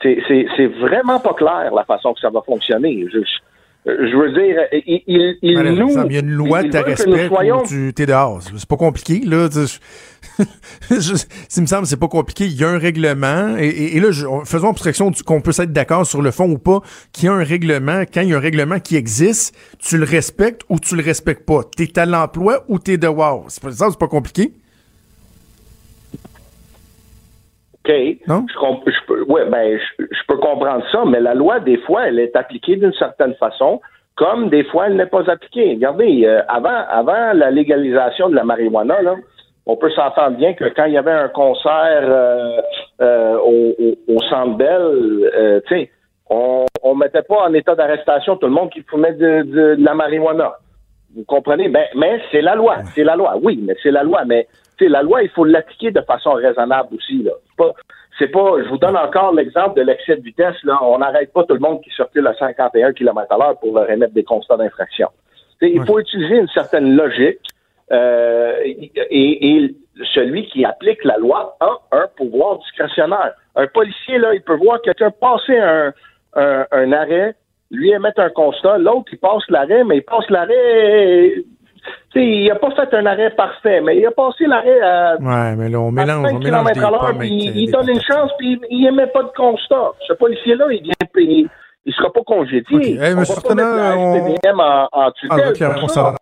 C'est 0.00 0.66
vraiment 0.66 1.20
pas 1.20 1.34
clair 1.34 1.72
la 1.74 1.84
façon 1.84 2.14
que 2.14 2.20
ça 2.20 2.30
va 2.30 2.40
fonctionner. 2.42 3.06
Veux 3.84 4.32
dire, 4.32 4.60
il, 4.72 5.02
il, 5.06 5.38
il 5.42 5.58
nous. 5.74 5.90
Il 6.06 6.12
y 6.12 6.16
a 6.16 6.20
une 6.20 6.30
loi 6.30 6.62
de 6.62 6.78
respect 6.78 7.28
soyons... 7.28 7.62
tu 7.64 7.92
t'es 7.94 8.06
dehors. 8.06 8.40
C'est 8.56 8.68
pas 8.68 8.76
compliqué, 8.76 9.22
là. 9.24 9.48
Ça 9.50 9.60
me 11.60 11.66
semble 11.66 11.86
c'est 11.86 11.96
pas 11.96 12.08
compliqué. 12.08 12.44
Il 12.44 12.54
y 12.54 12.64
a 12.64 12.68
un 12.68 12.78
règlement. 12.78 13.56
Et, 13.58 13.98
là, 13.98 14.10
faisons 14.44 14.70
abstraction 14.70 15.10
qu'on 15.26 15.40
peut 15.40 15.52
être 15.58 15.72
d'accord 15.72 16.06
sur 16.06 16.22
le 16.22 16.30
fond 16.30 16.48
ou 16.48 16.58
pas, 16.58 16.80
qu'il 17.12 17.24
y 17.24 17.28
a 17.28 17.32
un 17.32 17.44
règlement. 17.44 18.02
Quand 18.12 18.20
il 18.20 18.28
y 18.28 18.34
a 18.34 18.36
un 18.36 18.40
règlement 18.40 18.78
qui 18.78 18.96
existe, 18.96 19.56
tu 19.78 19.98
le 19.98 20.04
respectes 20.04 20.62
ou 20.68 20.78
tu 20.78 20.94
le 20.94 21.02
respectes 21.02 21.44
pas. 21.44 21.62
T'es 21.76 21.98
à 21.98 22.06
l'emploi 22.06 22.64
ou 22.68 22.78
t'es 22.78 22.98
dehors. 22.98 23.46
C'est 23.48 23.62
pas 23.62 23.72
ça, 23.72 23.88
c'est 23.90 23.98
pas 23.98 24.08
compliqué. 24.08 24.52
OK. 27.84 27.92
Non? 28.28 28.46
Je, 28.48 29.06
peux, 29.06 29.22
ouais, 29.24 29.44
ben, 29.46 29.78
je, 29.98 30.26
peux 30.28 30.36
comprendre 30.36 30.84
ça, 30.92 31.02
mais 31.06 31.20
la 31.20 31.34
loi, 31.34 31.60
des 31.60 31.78
fois, 31.78 32.06
elle 32.06 32.18
est 32.18 32.36
appliquée 32.36 32.76
d'une 32.76 32.92
certaine 32.92 33.34
façon, 33.34 33.80
comme 34.16 34.50
des 34.50 34.64
fois, 34.64 34.86
elle 34.86 34.96
n'est 34.96 35.06
pas 35.06 35.28
appliquée. 35.28 35.74
Regardez, 35.74 36.24
euh, 36.24 36.42
avant, 36.48 36.84
avant 36.88 37.32
la 37.32 37.50
légalisation 37.50 38.28
de 38.28 38.36
la 38.36 38.44
marijuana, 38.44 39.02
là, 39.02 39.16
on 39.66 39.76
peut 39.76 39.90
s'entendre 39.90 40.36
bien 40.36 40.54
que 40.54 40.64
quand 40.76 40.84
il 40.84 40.92
y 40.92 40.98
avait 40.98 41.10
un 41.12 41.28
concert 41.28 42.02
euh, 42.02 42.60
euh, 43.00 43.36
au, 43.38 43.74
au, 44.08 44.22
Centre 44.22 44.56
Bell, 44.56 45.62
tu 45.66 45.74
sais, 45.74 45.90
on, 46.28 46.66
on 46.82 46.94
mettait 46.94 47.22
pas 47.22 47.46
en 47.46 47.52
état 47.54 47.74
d'arrestation 47.74 48.36
tout 48.36 48.46
le 48.46 48.52
monde 48.52 48.70
qui 48.70 48.82
fumait 48.82 49.12
de, 49.12 49.42
de, 49.42 49.74
de 49.76 49.84
la 49.84 49.94
marijuana. 49.94 50.52
Vous 51.14 51.24
comprenez? 51.24 51.68
Ben, 51.68 51.84
mais 51.94 52.20
c'est 52.30 52.40
la 52.40 52.54
loi. 52.54 52.78
C'est 52.94 53.04
la 53.04 53.16
loi. 53.16 53.36
Oui, 53.42 53.60
mais 53.62 53.74
c'est 53.82 53.90
la 53.90 54.02
loi. 54.02 54.24
Mais 54.24 54.46
la 54.88 55.02
loi, 55.02 55.22
il 55.22 55.30
faut 55.30 55.44
l'appliquer 55.44 55.90
de 55.90 56.00
façon 56.02 56.32
raisonnable 56.32 56.94
aussi. 56.94 57.22
Là. 57.22 57.32
C'est 58.18 58.28
pas, 58.28 58.54
je 58.62 58.68
vous 58.68 58.78
donne 58.78 58.96
encore 58.96 59.34
l'exemple 59.34 59.76
de 59.78 59.82
l'excès 59.82 60.16
de 60.16 60.22
vitesse. 60.22 60.56
Là. 60.64 60.78
On 60.82 60.98
n'arrête 60.98 61.32
pas 61.32 61.44
tout 61.44 61.54
le 61.54 61.60
monde 61.60 61.80
qui 61.82 61.90
circule 61.90 62.26
à 62.26 62.34
51 62.34 62.92
km 62.92 63.32
à 63.32 63.38
l'heure 63.38 63.58
pour 63.58 63.74
leur 63.74 63.90
émettre 63.90 64.12
des 64.12 64.24
constats 64.24 64.56
d'infraction. 64.56 65.08
Il 65.60 65.84
faut 65.86 66.00
utiliser 66.00 66.38
une 66.38 66.48
certaine 66.48 66.96
logique 66.96 67.40
euh, 67.92 68.56
et, 68.64 69.74
celui 70.14 70.46
qui 70.46 70.64
applique 70.64 71.04
la 71.04 71.18
loi 71.18 71.56
a 71.60 71.78
un 71.92 72.06
pouvoir 72.16 72.58
discrétionnaire. 72.58 73.34
Un 73.54 73.66
policier, 73.66 74.18
là, 74.18 74.34
il 74.34 74.40
peut 74.40 74.56
voir 74.56 74.80
quelqu'un 74.80 75.10
passer 75.10 75.56
un, 75.58 75.92
un 76.34 76.92
arrêt, 76.92 77.34
lui 77.70 77.90
émettre 77.90 78.20
un 78.20 78.30
constat, 78.30 78.78
l'autre, 78.78 79.10
il 79.12 79.18
passe 79.18 79.42
l'arrêt, 79.50 79.84
mais 79.84 79.98
il 79.98 80.02
passe 80.02 80.28
l'arrêt 80.30 81.34
il 82.14 82.48
n'a 82.48 82.54
pas 82.56 82.70
fait 82.72 82.94
un 82.94 83.06
arrêt 83.06 83.34
parfait, 83.34 83.80
mais 83.80 83.98
il 83.98 84.06
a 84.06 84.10
passé 84.10 84.46
l'arrêt 84.46 84.80
à. 84.80 85.16
Ouais, 85.16 85.56
mais 85.56 85.68
là, 85.68 85.80
on 85.80 85.90
mélange, 85.90 86.28
on 86.32 86.38
mélange 86.38 86.72
des 86.72 87.26
il, 87.26 87.56
il 87.56 87.70
donne 87.70 87.88
une 87.88 88.02
chance, 88.02 88.30
puis 88.38 88.60
il 88.70 88.84
n'émet 88.84 89.06
pas 89.08 89.22
de 89.22 89.32
constat. 89.36 89.92
Ce 90.06 90.12
policier-là, 90.14 90.66
il 90.70 90.82
vient. 90.82 90.92
Il 91.16 91.48
ne 91.86 91.92
sera 91.92 92.12
pas 92.12 92.22
congédié. 92.24 92.76
Okay. 92.76 92.94
Hey, 92.94 93.14
on 93.14 93.22
va 93.22 93.40
pas 93.40 93.54
mettre 93.54 93.74
la 93.74 93.96
on... 93.98 94.14
en, 94.60 94.88
en 94.92 95.10
tutelle. 95.12 95.52
Ah, 95.96 96.14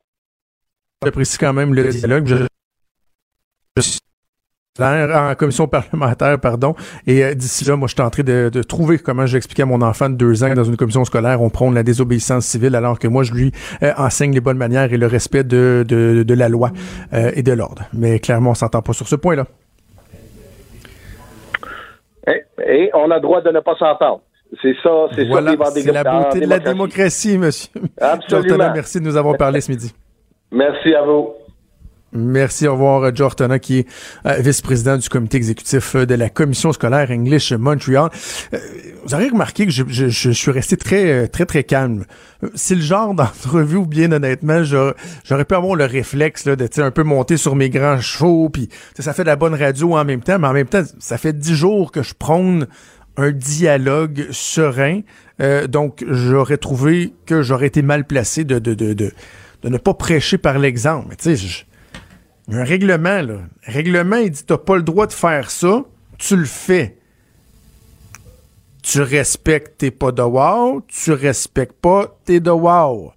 J'apprécie 1.05 1.39
quand 1.39 1.53
même 1.53 1.75
le 1.75 1.89
dialogue. 1.89 2.27
Je, 2.27 2.37
je 3.77 3.99
en 4.79 5.35
commission 5.35 5.67
parlementaire, 5.67 6.39
pardon. 6.39 6.75
Et 7.07 7.25
euh, 7.25 7.35
d'ici 7.35 7.65
là, 7.65 7.77
moi, 7.77 7.89
je 7.89 7.95
suis 7.95 8.03
en 8.03 8.11
train 8.11 8.23
de, 8.23 8.51
de 8.53 8.63
trouver 8.63 8.99
comment 8.99 9.27
j'expliquais 9.27 9.63
à 9.63 9.67
mon 9.67 9.83
enfant 9.83 10.09
de 10.09 10.15
deux 10.15 10.45
ans 10.45 10.51
que 10.51 10.55
dans 10.55 10.65
une 10.65 10.77
commission 10.77 11.05
scolaire, 11.05 11.43
on 11.43 11.51
prône 11.51 11.75
la 11.75 11.83
désobéissance 11.83 12.47
civile, 12.47 12.77
alors 12.77 12.99
que 12.99 13.09
moi, 13.09 13.23
je 13.23 13.33
lui 13.33 13.53
euh, 13.83 13.93
enseigne 13.97 14.33
les 14.33 14.41
bonnes 14.41 14.59
manières 14.59 14.93
et 14.93 14.97
le 14.97 15.07
respect 15.07 15.45
de, 15.45 15.85
de, 15.87 16.23
de 16.23 16.35
la 16.35 16.49
loi 16.49 16.71
euh, 17.13 17.33
et 17.35 17.43
de 17.43 17.53
l'ordre. 17.53 17.83
Mais 17.93 18.21
clairement, 18.21 18.51
on 18.51 18.55
s'entend 18.55 18.83
pas 18.83 18.93
sur 18.93 19.09
ce 19.09 19.17
point-là. 19.17 19.45
Et, 22.67 22.91
on 22.95 23.11
a 23.11 23.17
le 23.17 23.21
droit 23.21 23.41
de 23.41 23.51
ne 23.51 23.61
pas 23.61 23.75
s'entendre. 23.77 24.21
C'est 24.63 24.75
ça, 24.83 25.07
c'est 25.15 25.27
voilà, 25.27 25.57
ça 25.57 25.71
C'est 25.75 25.93
la 25.93 26.05
beauté 26.05 26.41
de 26.41 26.47
la 26.47 26.59
démocratie, 26.59 27.39
monsieur. 27.39 27.71
Absolument. 28.01 28.71
merci 28.75 29.01
de 29.01 29.05
nous 29.05 29.17
avoir 29.17 29.37
parlé 29.37 29.61
ce 29.61 29.71
midi. 29.71 29.93
Merci 30.53 30.95
à 30.95 31.03
vous. 31.03 31.31
Merci. 32.13 32.67
Au 32.67 32.73
revoir, 32.73 33.05
euh, 33.05 33.11
Joe 33.15 33.27
Ortona, 33.27 33.61
qui 33.61 33.79
est 33.79 33.89
euh, 34.27 34.35
vice-président 34.41 34.97
du 34.97 35.09
comité 35.09 35.37
exécutif 35.37 35.95
euh, 35.95 36.07
de 36.07 36.15
la 36.15 36.29
commission 36.29 36.73
scolaire 36.73 37.11
English 37.11 37.53
Montreal. 37.53 38.11
vous 39.05 39.15
avez 39.15 39.29
remarqué 39.29 39.65
que 39.65 39.71
je, 39.71 39.85
je, 39.87 40.09
je, 40.09 40.31
suis 40.31 40.51
resté 40.51 40.77
très, 40.77 41.29
très, 41.29 41.47
très 41.47 41.63
calme. 41.63 42.05
C'est 42.55 42.75
le 42.75 42.81
genre 42.81 43.15
d'entrevue 43.15 43.77
où, 43.77 43.87
bien 43.87 44.11
honnêtement, 44.11 44.65
j'aurais 44.65 45.45
pu 45.45 45.55
avoir 45.55 45.77
le 45.77 45.85
réflexe 45.85 46.47
là, 46.47 46.57
de 46.57 46.69
un 46.81 46.91
peu 46.91 47.05
monter 47.05 47.37
sur 47.37 47.55
mes 47.55 47.71
grands 47.71 48.01
chevaux, 48.01 48.49
puis 48.49 48.69
ça 48.99 49.13
fait 49.13 49.23
de 49.23 49.29
la 49.29 49.37
bonne 49.37 49.55
radio 49.55 49.97
en 49.97 50.05
même 50.05 50.23
temps, 50.23 50.39
mais 50.39 50.49
en 50.49 50.53
même 50.53 50.69
temps, 50.69 50.83
ça 50.99 51.19
fait 51.19 51.37
dix 51.37 51.55
jours 51.55 51.93
que 51.93 52.03
je 52.03 52.15
prône 52.15 52.67
un 53.19 53.33
dialogue 53.33 54.29
serein. 54.31 55.03
donc, 55.69 56.05
j'aurais 56.09 56.57
trouvé 56.57 57.13
que 57.27 57.43
j'aurais 57.43 57.67
été 57.67 57.83
mal 57.83 58.05
placé 58.05 58.45
de, 58.45 58.59
de, 58.59 58.73
de, 58.73 58.95
de, 58.95 59.13
de 59.63 59.69
ne 59.69 59.79
pas 59.79 59.95
prêcher 59.95 60.39
par 60.39 60.59
l'exemple. 60.59 61.15
Tu 61.17 61.37
sais, 61.37 61.67
un 62.51 62.65
règlement, 62.65 63.23
là. 63.23 63.39
règlement, 63.65 64.17
il 64.17 64.31
dit 64.31 64.45
t'as 64.45 64.59
pas 64.59 64.77
le 64.77 64.83
droit 64.83 65.07
de 65.07 65.13
faire 65.13 65.51
ça, 65.51 65.85
tu 66.19 66.37
le 66.37 66.45
fais. 66.45 66.97
Tu 68.83 69.01
respectes 69.03 69.79
tes 69.79 69.91
pas 69.91 70.11
de 70.11 70.23
wow, 70.23 70.83
tu 70.89 71.13
respectes 71.13 71.81
pas 71.81 72.17
tes 72.25 72.41
de 72.41 72.51
wow. 72.51 73.13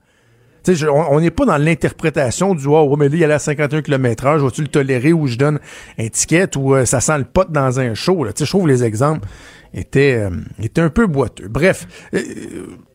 sais, 0.63 0.87
on 0.87 1.19
n'est 1.19 1.31
pas 1.31 1.45
dans 1.45 1.57
l'interprétation 1.57 2.53
du 2.53 2.67
wow, 2.67 2.95
mais 2.97 3.09
là, 3.09 3.15
il 3.15 3.23
est 3.23 3.31
à 3.31 3.39
51 3.39 3.81
km/h, 3.81 4.39
je 4.39 4.45
vais-tu 4.45 4.61
le 4.61 4.67
tolérer 4.67 5.13
ou 5.13 5.27
je 5.27 5.37
donne 5.37 5.59
un 5.97 6.07
ticket 6.09 6.55
ou 6.57 6.75
euh, 6.75 6.85
ça 6.85 6.99
sent 6.99 7.17
le 7.17 7.23
pot 7.23 7.49
dans 7.49 7.79
un 7.79 7.93
show. 7.93 8.25
Je 8.37 8.45
trouve 8.45 8.67
les 8.67 8.83
exemples 8.83 9.27
était, 9.73 10.15
euh, 10.15 10.29
était 10.61 10.81
un 10.81 10.89
peu 10.89 11.07
boiteux. 11.07 11.47
Bref, 11.47 11.87
euh, 12.13 12.19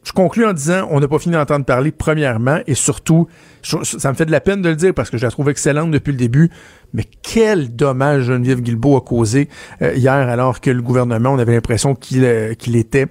je 0.04 0.12
conclus 0.12 0.46
en 0.46 0.52
disant 0.52 0.86
on 0.90 1.00
n'a 1.00 1.08
pas 1.08 1.18
fini 1.18 1.34
d'entendre 1.34 1.64
parler, 1.64 1.90
premièrement, 1.92 2.60
et 2.66 2.74
surtout, 2.74 3.26
ça 3.62 4.10
me 4.10 4.14
fait 4.16 4.26
de 4.26 4.30
la 4.30 4.40
peine 4.40 4.62
de 4.62 4.68
le 4.68 4.76
dire 4.76 4.94
parce 4.94 5.10
que 5.10 5.18
je 5.18 5.24
la 5.24 5.30
trouve 5.30 5.50
excellente 5.50 5.90
depuis 5.90 6.12
le 6.12 6.18
début, 6.18 6.50
mais 6.92 7.04
quel 7.22 7.74
dommage 7.74 8.24
Geneviève 8.24 8.60
Guilbeault 8.60 8.96
a 8.96 9.00
causé 9.00 9.48
euh, 9.82 9.94
hier 9.94 10.12
alors 10.12 10.60
que 10.60 10.70
le 10.70 10.82
gouvernement, 10.82 11.30
on 11.30 11.38
avait 11.38 11.54
l'impression 11.54 11.94
qu'il 11.94 12.56
qu'il 12.58 12.76
était 12.76 13.06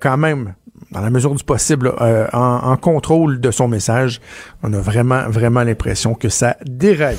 quand 0.00 0.16
même 0.16 0.54
dans 0.90 1.00
la 1.00 1.10
mesure 1.10 1.34
du 1.34 1.44
possible, 1.44 1.92
en, 2.32 2.38
en, 2.38 2.76
contrôle 2.76 3.40
de 3.40 3.50
son 3.50 3.68
message. 3.68 4.20
On 4.62 4.72
a 4.72 4.80
vraiment, 4.80 5.28
vraiment 5.28 5.62
l'impression 5.62 6.14
que 6.14 6.28
ça 6.28 6.56
déraille. 6.64 7.18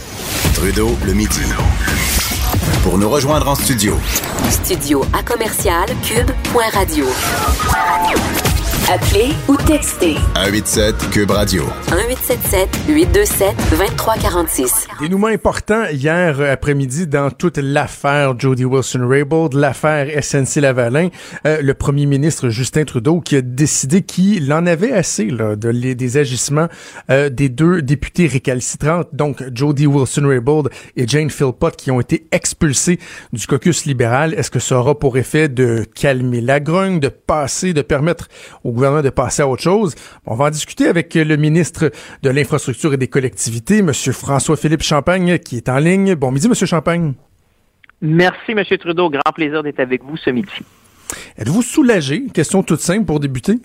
Trudeau, 0.53 0.89
le 1.05 1.13
midi. 1.13 1.39
Pour 2.83 2.97
nous 2.97 3.09
rejoindre 3.09 3.47
en 3.49 3.55
studio. 3.55 3.97
Studio 4.49 5.03
à 5.13 5.21
commercial 5.21 5.87
cube.radio. 6.03 7.05
Appelez 8.91 9.33
ou 9.47 9.55
textez. 9.55 10.15
187 10.33 11.11
Cube 11.11 11.29
Radio. 11.29 11.63
1877 11.91 12.69
827 12.87 13.55
2346. 13.69 14.87
Dénouement 14.99 15.27
important 15.27 15.85
hier 15.91 16.41
après-midi 16.41 17.05
dans 17.05 17.29
toute 17.29 17.59
l'affaire 17.59 18.33
Jody 18.39 18.65
Wilson-Raybould, 18.65 19.53
l'affaire 19.53 20.07
SNC-Lavalin. 20.07 21.09
Euh, 21.45 21.61
le 21.61 21.73
premier 21.75 22.07
ministre 22.07 22.49
Justin 22.49 22.83
Trudeau 22.83 23.21
qui 23.21 23.35
a 23.35 23.41
décidé 23.41 24.01
qu'il 24.01 24.51
en 24.51 24.65
avait 24.65 24.91
assez 24.91 25.25
là, 25.25 25.55
de, 25.55 25.69
les, 25.69 25.93
des 25.93 26.17
agissements 26.17 26.67
euh, 27.11 27.29
des 27.29 27.49
deux 27.49 27.83
députés 27.83 28.25
récalcitrantes, 28.25 29.09
donc 29.13 29.43
Jody 29.53 29.85
Wilson-Raybould 29.85 30.71
et 30.95 31.07
Jane 31.07 31.29
Philpott, 31.29 31.75
qui 31.75 31.91
ont 31.91 32.01
été 32.01 32.25
expulsés 32.31 32.97
du 33.33 33.45
caucus 33.45 33.85
libéral. 33.85 34.33
Est-ce 34.33 34.49
que 34.49 34.59
ça 34.59 34.79
aura 34.79 34.97
pour 34.97 35.19
effet 35.19 35.47
de 35.47 35.85
calmer 35.93 36.41
la 36.41 36.59
grogne, 36.59 36.99
de 36.99 37.09
passer, 37.09 37.75
de 37.75 37.83
permettre 37.83 38.29
au 38.63 38.78
gouvernement 38.79 39.03
de 39.03 39.09
passer 39.09 39.41
à 39.41 39.47
autre 39.47 39.61
chose. 39.61 39.95
On 40.25 40.35
va 40.35 40.45
en 40.45 40.49
discuter 40.49 40.87
avec 40.87 41.13
le 41.13 41.35
ministre 41.35 41.91
de 42.23 42.29
l'Infrastructure 42.29 42.93
et 42.93 42.97
des 42.97 43.07
collectivités, 43.07 43.79
M. 43.79 43.93
François-Philippe 43.93 44.83
Champagne, 44.83 45.37
qui 45.39 45.57
est 45.57 45.69
en 45.69 45.77
ligne. 45.77 46.15
Bon 46.15 46.31
midi, 46.31 46.47
M. 46.47 46.53
Champagne. 46.53 47.13
Merci, 48.01 48.51
M. 48.51 48.63
Trudeau. 48.77 49.09
Grand 49.09 49.33
plaisir 49.33 49.61
d'être 49.61 49.79
avec 49.79 50.03
vous 50.03 50.17
ce 50.17 50.29
midi. 50.29 50.49
Êtes-vous 51.37 51.61
soulagé? 51.61 52.25
Question 52.33 52.63
toute 52.63 52.79
simple 52.79 53.05
pour 53.05 53.19
débuter. 53.19 53.59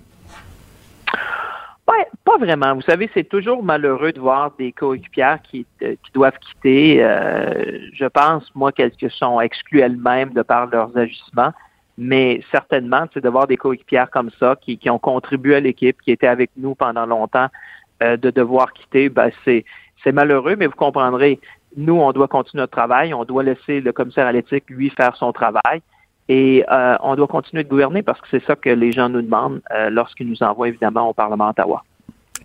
Pas 2.25 2.39
vraiment. 2.39 2.75
Vous 2.75 2.83
savez, 2.83 3.11
c'est 3.13 3.29
toujours 3.29 3.63
malheureux 3.63 4.13
de 4.13 4.19
voir 4.19 4.53
des 4.59 4.73
coéquipières 4.73 5.41
qui, 5.43 5.67
euh, 5.83 5.95
qui 6.03 6.13
doivent 6.15 6.39
quitter. 6.39 7.05
Euh, 7.05 7.79
je 7.93 8.07
pense, 8.07 8.51
moi, 8.55 8.73
qu'elles 8.73 8.93
sont 9.11 9.41
exclues 9.43 9.81
elles-mêmes 9.81 10.31
de 10.31 10.41
par 10.41 10.67
leurs 10.67 10.97
agissements 10.97 11.53
mais 11.97 12.41
certainement, 12.51 13.07
c'est 13.13 13.23
de 13.23 13.29
voir 13.29 13.47
des 13.47 13.57
coéquipières 13.57 14.11
comme 14.11 14.31
ça 14.41 14.57
qui, 14.61 14.79
ont 14.91 14.99
contribué 14.99 15.57
à 15.57 15.61
l'équipe, 15.61 16.01
qui 16.03 16.11
étaient 16.11 16.27
avec 16.27 16.51
nous 16.57 16.75
pendant 16.75 17.07
longtemps, 17.07 17.49
euh, 18.03 18.17
de 18.17 18.31
devoir 18.31 18.73
quitter, 18.73 19.09
ben 19.09 19.31
c'est 19.45 19.65
malheureux, 20.13 20.57
mais 20.57 20.67
vous 20.67 20.75
comprendrez, 20.75 21.41
nous, 21.77 21.95
on 21.95 22.13
doit 22.13 22.29
continuer 22.29 22.63
notre 22.63 22.73
travail, 22.73 23.15
on 23.15 23.25
doit 23.25 23.43
laisser 23.43 23.81
le 23.81 23.93
commissaire 23.93 24.27
à 24.27 24.33
l'éthique, 24.33 24.65
lui, 24.69 24.91
faire 24.91 25.17
son 25.17 25.33
travail. 25.33 25.83
Et 26.29 26.65
euh, 26.71 26.97
on 27.03 27.17
doit 27.17 27.27
continuer 27.27 27.65
de 27.65 27.69
gouverner 27.69 28.03
parce 28.03 28.21
que 28.21 28.27
c'est 28.31 28.45
ça 28.45 28.57
que 28.57 28.71
les 28.71 28.93
gens 28.93 29.09
nous 29.09 29.23
demandent 29.23 29.61
euh, 29.73 29.91
lorsqu'ils 29.91 30.29
nous 30.29 30.43
envoient 30.43 30.69
évidemment 30.69 31.09
au 31.09 31.13
Parlement 31.13 31.51
Ottawa. 31.51 31.85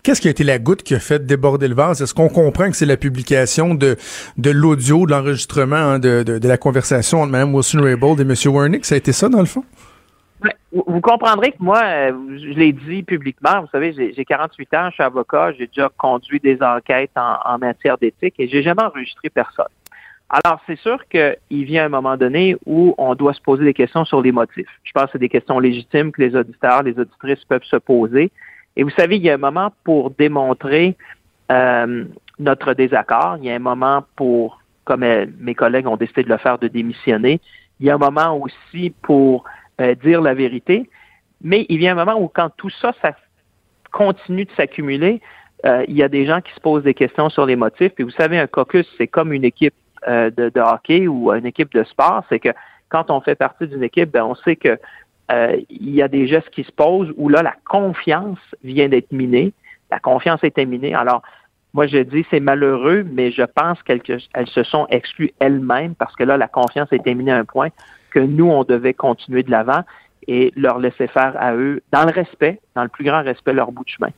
Qu'est-ce 0.02 0.20
qui 0.20 0.28
a 0.28 0.30
été 0.30 0.44
la 0.44 0.58
goutte 0.58 0.82
qui 0.82 0.94
a 0.94 1.00
fait 1.00 1.24
déborder 1.26 1.68
le 1.68 1.74
vase? 1.74 2.00
Est-ce 2.00 2.14
qu'on 2.14 2.28
comprend 2.28 2.70
que 2.70 2.76
c'est 2.76 2.86
la 2.86 2.96
publication 2.96 3.74
de, 3.74 3.96
de 4.38 4.50
l'audio, 4.50 5.04
de 5.04 5.10
l'enregistrement 5.10 5.76
hein, 5.76 5.98
de, 5.98 6.22
de, 6.22 6.48
la 6.48 6.56
conversation 6.56 7.20
entre 7.20 7.32
Mme 7.32 7.54
Wilson-Raybould 7.54 8.20
et 8.20 8.22
M. 8.22 8.34
Wernick? 8.54 8.84
Ça 8.84 8.94
a 8.94 8.98
été 8.98 9.12
ça, 9.12 9.28
dans 9.28 9.40
le 9.40 9.46
fond? 9.46 9.64
Vous 10.72 11.00
comprendrez 11.00 11.50
que 11.50 11.56
moi, 11.58 11.82
euh, 11.84 12.12
je 12.38 12.58
l'ai 12.58 12.72
dit 12.72 13.02
publiquement, 13.02 13.60
vous 13.60 13.68
savez, 13.72 13.92
j'ai 13.92 14.24
48 14.24 14.74
ans, 14.74 14.88
je 14.90 14.94
suis 14.94 15.02
avocat, 15.02 15.52
j'ai 15.52 15.66
déjà 15.66 15.90
conduit 15.98 16.38
des 16.38 16.62
enquêtes 16.62 17.10
en, 17.16 17.58
matière 17.58 17.98
d'éthique 17.98 18.34
et 18.38 18.48
j'ai 18.48 18.62
jamais 18.62 18.82
enregistré 18.82 19.28
personne. 19.30 19.66
Alors, 20.30 20.60
c'est 20.66 20.78
sûr 20.78 21.00
qu'il 21.08 21.64
vient 21.64 21.86
un 21.86 21.88
moment 21.88 22.16
donné 22.16 22.56
où 22.64 22.94
on 22.98 23.16
doit 23.16 23.34
se 23.34 23.40
poser 23.40 23.64
des 23.64 23.74
questions 23.74 24.04
sur 24.04 24.22
les 24.22 24.30
motifs. 24.30 24.68
Je 24.84 24.92
pense 24.92 25.06
que 25.06 25.10
c'est 25.12 25.18
des 25.18 25.28
questions 25.28 25.58
légitimes 25.58 26.12
que 26.12 26.22
les 26.22 26.36
auditeurs, 26.36 26.84
les 26.84 26.96
auditrices 26.96 27.44
peuvent 27.44 27.64
se 27.64 27.76
poser. 27.76 28.30
Et 28.76 28.82
vous 28.82 28.90
savez, 28.90 29.16
il 29.16 29.22
y 29.22 29.30
a 29.30 29.34
un 29.34 29.38
moment 29.38 29.72
pour 29.84 30.10
démontrer 30.10 30.96
euh, 31.50 32.04
notre 32.38 32.74
désaccord. 32.74 33.36
Il 33.38 33.46
y 33.46 33.50
a 33.50 33.54
un 33.54 33.58
moment 33.60 34.04
pour, 34.16 34.60
comme 34.84 35.02
euh, 35.02 35.26
mes 35.38 35.54
collègues 35.54 35.86
ont 35.86 35.96
décidé 35.96 36.22
de 36.22 36.28
le 36.28 36.38
faire, 36.38 36.58
de 36.58 36.68
démissionner. 36.68 37.40
Il 37.80 37.86
y 37.86 37.90
a 37.90 37.94
un 37.94 37.98
moment 37.98 38.36
aussi 38.36 38.90
pour 39.02 39.44
euh, 39.80 39.94
dire 39.96 40.20
la 40.20 40.34
vérité. 40.34 40.88
Mais 41.42 41.66
il 41.68 41.82
y 41.82 41.88
a 41.88 41.92
un 41.92 41.94
moment 41.94 42.20
où 42.20 42.28
quand 42.28 42.50
tout 42.56 42.70
ça, 42.70 42.92
ça 43.02 43.12
continue 43.92 44.44
de 44.44 44.52
s'accumuler, 44.52 45.20
il 45.88 45.94
y 45.94 46.02
a 46.02 46.08
des 46.08 46.24
gens 46.24 46.40
qui 46.40 46.54
se 46.54 46.60
posent 46.60 46.84
des 46.84 46.94
questions 46.94 47.28
sur 47.28 47.44
les 47.44 47.56
motifs. 47.56 47.92
Et 47.98 48.02
vous 48.02 48.10
savez, 48.12 48.38
un 48.38 48.46
caucus, 48.46 48.86
c'est 48.96 49.08
comme 49.08 49.30
une 49.32 49.44
équipe 49.44 49.74
de, 50.06 50.30
de, 50.30 50.60
hockey 50.60 51.06
ou 51.06 51.30
une 51.32 51.44
équipe 51.44 51.70
de 51.74 51.84
sport. 51.84 52.24
C'est 52.30 52.38
que 52.38 52.48
quand 52.88 53.10
on 53.10 53.20
fait 53.20 53.34
partie 53.34 53.66
d'une 53.66 53.82
équipe, 53.82 54.10
ben, 54.10 54.24
on 54.24 54.34
sait 54.34 54.56
que 54.56 54.78
euh, 55.30 55.56
il 55.68 55.94
y 55.94 56.02
a 56.02 56.08
des 56.08 56.26
gestes 56.26 56.50
qui 56.50 56.64
se 56.64 56.72
posent 56.72 57.12
où 57.16 57.28
là, 57.28 57.42
la 57.42 57.54
confiance 57.68 58.38
vient 58.64 58.88
d'être 58.88 59.12
minée. 59.12 59.52
La 59.90 59.98
confiance 59.98 60.42
été 60.44 60.66
minée. 60.66 60.94
Alors, 60.94 61.22
moi, 61.72 61.86
je 61.86 61.98
dis 61.98 62.26
c'est 62.30 62.40
malheureux, 62.40 63.04
mais 63.12 63.30
je 63.30 63.42
pense 63.42 63.82
qu'elles 63.82 64.02
se 64.46 64.62
sont 64.64 64.86
exclues 64.90 65.32
elles-mêmes 65.38 65.94
parce 65.94 66.14
que 66.16 66.24
là, 66.24 66.36
la 66.36 66.48
confiance 66.48 66.92
été 66.92 67.14
minée 67.14 67.32
à 67.32 67.36
un 67.36 67.44
point 67.44 67.68
que 68.10 68.18
nous, 68.18 68.48
on 68.48 68.64
devait 68.64 68.94
continuer 68.94 69.42
de 69.42 69.50
l'avant 69.50 69.82
et 70.26 70.52
leur 70.56 70.78
laisser 70.78 71.06
faire 71.06 71.34
à 71.38 71.54
eux, 71.54 71.82
dans 71.92 72.04
le 72.04 72.10
respect, 72.10 72.60
dans 72.74 72.82
le 72.82 72.88
plus 72.88 73.04
grand 73.04 73.22
respect, 73.22 73.52
leur 73.52 73.72
bout 73.72 73.84
de 73.84 73.88
chemin. 73.88 74.10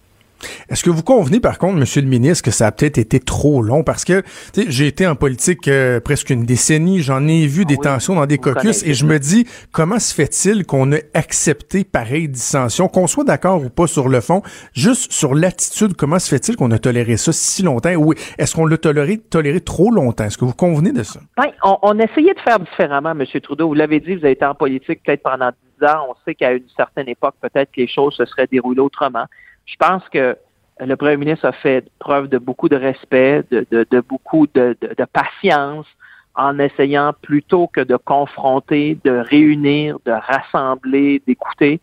Est-ce 0.69 0.83
que 0.83 0.91
vous 0.91 1.03
convenez, 1.03 1.41
par 1.41 1.59
contre, 1.59 1.79
Monsieur 1.79 2.03
le 2.03 2.09
ministre, 2.09 2.45
que 2.45 2.51
ça 2.51 2.67
a 2.67 2.73
peut-être 2.73 2.99
été 2.99 3.21
trop 3.21 3.63
long? 3.63 3.83
Parce 3.85 4.05
que 4.05 4.23
j'ai 4.69 4.87
été 4.87 5.07
en 5.07 5.15
politique 5.15 5.69
euh, 5.69 6.01
presque 6.01 6.31
une 6.31 6.45
décennie, 6.45 7.01
j'en 7.01 7.27
ai 7.27 7.47
vu 7.47 7.65
des 7.65 7.77
ah 7.81 7.95
tensions 7.95 8.15
dans 8.15 8.27
des 8.27 8.39
caucus, 8.39 8.83
et 8.85 8.95
je 8.95 9.07
me 9.07 9.19
dis, 9.19 9.47
comment 9.73 9.99
se 9.99 10.15
fait-il 10.15 10.65
qu'on 10.67 10.93
ait 10.93 11.11
accepté 11.15 11.85
pareille 11.85 12.29
dissension, 12.29 12.89
qu'on 12.89 13.07
soit 13.07 13.25
d'accord 13.25 13.65
ou 13.65 13.69
pas 13.69 13.87
sur 13.87 14.09
le 14.09 14.21
fond, 14.21 14.43
juste 14.73 15.13
sur 15.13 15.35
l'attitude, 15.35 15.95
comment 15.95 16.19
se 16.19 16.29
fait-il 16.29 16.57
qu'on 16.57 16.71
a 16.71 16.79
toléré 16.79 17.17
ça 17.17 17.33
si 17.33 17.63
longtemps? 17.63 17.95
Ou 17.95 18.15
est-ce 18.39 18.55
qu'on 18.55 18.67
l'a 18.67 18.79
toléré, 18.79 19.19
toléré 19.19 19.61
trop 19.61 19.91
longtemps? 19.91 20.25
Est-ce 20.25 20.39
que 20.39 20.45
vous 20.45 20.55
convenez 20.55 20.93
de 20.93 21.03
ça? 21.03 21.21
Oui, 21.39 21.47
on, 21.63 21.79
on 21.83 21.99
essayait 21.99 22.35
de 22.35 22.41
faire 22.41 22.59
différemment, 22.59 23.13
M. 23.13 23.25
Trudeau. 23.43 23.69
Vous 23.69 23.75
l'avez 23.75 24.01
dit, 24.01 24.17
vous 24.17 24.25
avez 24.25 24.33
été 24.33 24.45
en 24.45 24.55
politique 24.55 25.01
peut-être 25.05 25.23
pendant 25.23 25.51
dix 25.51 25.87
ans. 25.87 26.07
On 26.11 26.15
sait 26.25 26.35
qu'à 26.35 26.53
une 26.53 26.65
certaine 26.77 27.09
époque, 27.09 27.35
peut-être 27.41 27.71
que 27.73 27.81
les 27.81 27.89
choses 27.89 28.15
se 28.15 28.25
seraient 28.25 28.49
déroulées 28.51 28.81
autrement. 28.81 29.27
Je 29.73 29.77
pense 29.77 30.07
que 30.11 30.37
le 30.81 30.97
premier 30.97 31.17
ministre 31.17 31.47
a 31.47 31.53
fait 31.53 31.85
preuve 31.99 32.29
de 32.29 32.39
beaucoup 32.39 32.69
de 32.69 32.77
respect, 32.77 33.43
de, 33.51 34.01
beaucoup 34.01 34.47
de, 34.55 34.77
patience 35.13 35.87
en 36.35 36.59
essayant 36.59 37.13
plutôt 37.23 37.67
que 37.67 37.81
de 37.81 37.97
confronter, 37.97 38.99
de 39.05 39.11
réunir, 39.11 39.99
de 40.05 40.13
rassembler, 40.13 41.23
d'écouter. 41.27 41.81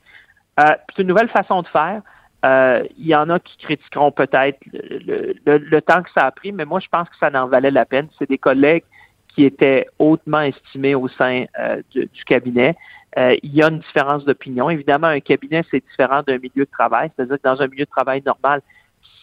Euh, 0.60 0.63
c'est 0.95 1.04
une 1.04 1.08
nouvelle 1.08 1.30
façon 1.30 1.62
de 1.62 1.67
faire. 1.67 2.02
Euh, 2.45 2.84
il 2.97 3.08
y 3.08 3.15
en 3.15 3.30
a 3.30 3.39
qui 3.39 3.58
critiqueront 3.58 4.12
peut-être 4.12 4.60
le, 4.73 5.80
temps 5.82 6.02
que 6.04 6.10
ça 6.12 6.25
a 6.25 6.32
pris, 6.32 6.52
mais 6.52 6.65
moi, 6.65 6.80
je 6.80 6.88
pense 6.88 7.10
que 7.10 7.17
ça 7.17 7.30
en 7.34 7.47
valait 7.47 7.71
la 7.71 7.86
peine. 7.86 8.08
C'est 8.17 8.30
des 8.30 8.38
collègues 8.38 8.84
qui 9.36 9.45
étaient 9.45 9.88
hautement 9.99 10.41
estimés 10.41 10.95
au 10.95 11.08
sein 11.08 11.45
euh, 11.60 11.82
du, 11.91 12.23
cabinet. 12.25 12.75
Euh, 13.17 13.36
il 13.41 13.56
y 13.56 13.63
a 13.63 13.69
une 13.69 13.80
différence 13.80 14.24
d'opinion. 14.26 14.69
Évidemment, 14.69 15.08
un 15.08 15.19
cabinet, 15.19 15.63
c'est 15.72 15.84
différent 15.84 16.22
d'un 16.26 16.38
milieu 16.38 16.65
de 16.65 16.69
travail. 16.72 17.10
C'est-à-dire 17.15 17.38
que 17.38 17.43
dans 17.43 17.62
un 17.62 17.67
milieu 17.67 17.86
de 17.86 17.89
travail 17.89 18.22
normal, 18.26 18.62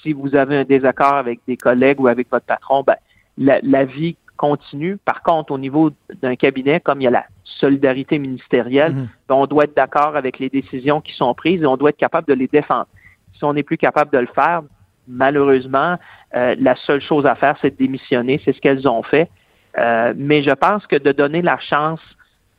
si 0.03 0.12
vous 0.12 0.35
avez 0.35 0.57
un 0.59 0.64
désaccord 0.64 1.14
avec 1.14 1.40
des 1.46 1.57
collègues 1.57 2.01
ou 2.01 2.09
avec 2.09 2.29
votre 2.31 2.46
patron, 2.46 2.83
ben, 2.83 2.96
la, 3.38 3.85
vie 3.85 4.16
continue. 4.37 4.96
Par 5.05 5.22
contre, 5.22 5.53
au 5.53 5.59
niveau 5.59 5.90
d'un 6.20 6.37
cabinet, 6.37 6.81
comme 6.81 7.01
il 7.01 7.05
y 7.05 7.07
a 7.07 7.11
la 7.11 7.27
solidarité 7.44 8.18
ministérielle, 8.18 8.94
mhm. 8.94 9.09
ben, 9.29 9.35
on 9.37 9.46
doit 9.46 9.64
être 9.64 9.77
d'accord 9.77 10.16
avec 10.16 10.38
les 10.38 10.49
décisions 10.49 11.01
qui 11.01 11.12
sont 11.14 11.33
prises 11.35 11.62
et 11.62 11.66
on 11.66 11.77
doit 11.77 11.90
être 11.90 11.96
capable 11.96 12.27
de 12.27 12.35
les 12.35 12.49
défendre. 12.49 12.87
Si 13.35 13.44
on 13.44 13.53
n'est 13.53 13.62
plus 13.62 13.79
capable 13.79 14.11
de 14.11 14.18
le 14.18 14.29
faire, 14.35 14.62
malheureusement, 15.07 15.96
euh, 16.35 16.57
la 16.59 16.75
seule 16.75 17.01
chose 17.01 17.25
à 17.25 17.37
faire, 17.37 17.57
c'est 17.62 17.70
de 17.70 17.77
démissionner. 17.77 18.40
C'est 18.44 18.53
ce 18.53 18.61
qu'elles 18.61 18.88
ont 18.88 19.03
fait. 19.03 19.31
Euh, 19.79 20.14
mais 20.16 20.42
je 20.42 20.51
pense 20.51 20.87
que 20.87 20.96
de 20.96 21.12
donner 21.12 21.42
la 21.42 21.59
chance 21.59 22.01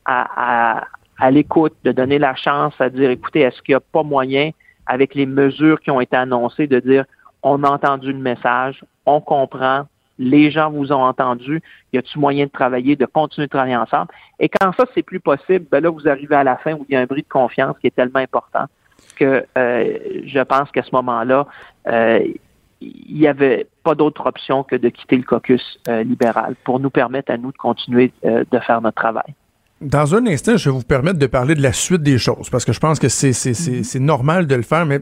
à, 0.04 0.78
à 0.78 0.86
l'écoute, 1.30 1.74
de 1.84 1.92
donner 1.92 2.18
la 2.18 2.34
chance 2.34 2.74
à 2.78 2.90
dire, 2.90 3.10
écoutez, 3.10 3.40
est-ce 3.40 3.60
qu'il 3.62 3.72
n'y 3.72 3.76
a 3.76 3.80
pas 3.80 4.02
moyen, 4.02 4.50
avec 4.86 5.14
les 5.14 5.26
mesures 5.26 5.80
qui 5.80 5.90
ont 5.90 6.00
été 6.00 6.16
annoncées, 6.16 6.66
de 6.66 6.80
dire, 6.80 7.04
on 7.42 7.62
a 7.64 7.70
entendu 7.70 8.12
le 8.12 8.18
message, 8.18 8.84
on 9.06 9.20
comprend, 9.20 9.86
les 10.18 10.50
gens 10.50 10.70
vous 10.70 10.92
ont 10.92 11.02
entendu, 11.02 11.62
y 11.92 11.98
a-t-il 11.98 12.20
moyen 12.20 12.46
de 12.46 12.50
travailler, 12.50 12.96
de 12.96 13.06
continuer 13.06 13.46
de 13.46 13.50
travailler 13.50 13.76
ensemble? 13.76 14.08
Et 14.38 14.48
quand 14.48 14.72
ça, 14.72 14.84
c'est 14.94 15.02
plus 15.02 15.20
possible, 15.20 15.66
ben 15.70 15.82
là, 15.82 15.90
vous 15.90 16.08
arrivez 16.08 16.34
à 16.34 16.44
la 16.44 16.56
fin 16.56 16.74
où 16.74 16.84
il 16.88 16.94
y 16.94 16.96
a 16.96 17.00
un 17.00 17.06
bris 17.06 17.22
de 17.22 17.28
confiance 17.28 17.76
qui 17.80 17.86
est 17.86 17.94
tellement 17.94 18.18
important 18.18 18.66
que 19.16 19.44
euh, 19.56 19.98
je 20.24 20.40
pense 20.40 20.70
qu'à 20.70 20.82
ce 20.82 20.90
moment-là, 20.92 21.46
euh, 21.88 22.20
il 22.80 23.18
n'y 23.18 23.26
avait 23.26 23.66
pas 23.82 23.94
d'autre 23.94 24.26
option 24.26 24.62
que 24.62 24.76
de 24.76 24.88
quitter 24.88 25.16
le 25.16 25.24
caucus 25.24 25.80
euh, 25.88 26.04
libéral 26.04 26.54
pour 26.64 26.78
nous 26.78 26.90
permettre 26.90 27.32
à 27.32 27.36
nous 27.36 27.50
de 27.50 27.56
continuer 27.56 28.12
de 28.22 28.58
faire 28.60 28.80
notre 28.80 29.00
travail. 29.00 29.34
Dans 29.80 30.16
un 30.16 30.26
instant, 30.26 30.56
je 30.56 30.70
vais 30.70 30.74
vous 30.76 30.82
permettre 30.82 31.20
de 31.20 31.26
parler 31.26 31.54
de 31.54 31.62
la 31.62 31.72
suite 31.72 32.02
des 32.02 32.18
choses 32.18 32.50
parce 32.50 32.64
que 32.64 32.72
je 32.72 32.80
pense 32.80 32.98
que 32.98 33.08
c'est 33.08 33.32
c'est 33.32 33.54
c'est 33.54 33.84
c'est 33.84 34.00
normal 34.00 34.48
de 34.48 34.56
le 34.56 34.62
faire. 34.62 34.84
Mais 34.86 35.00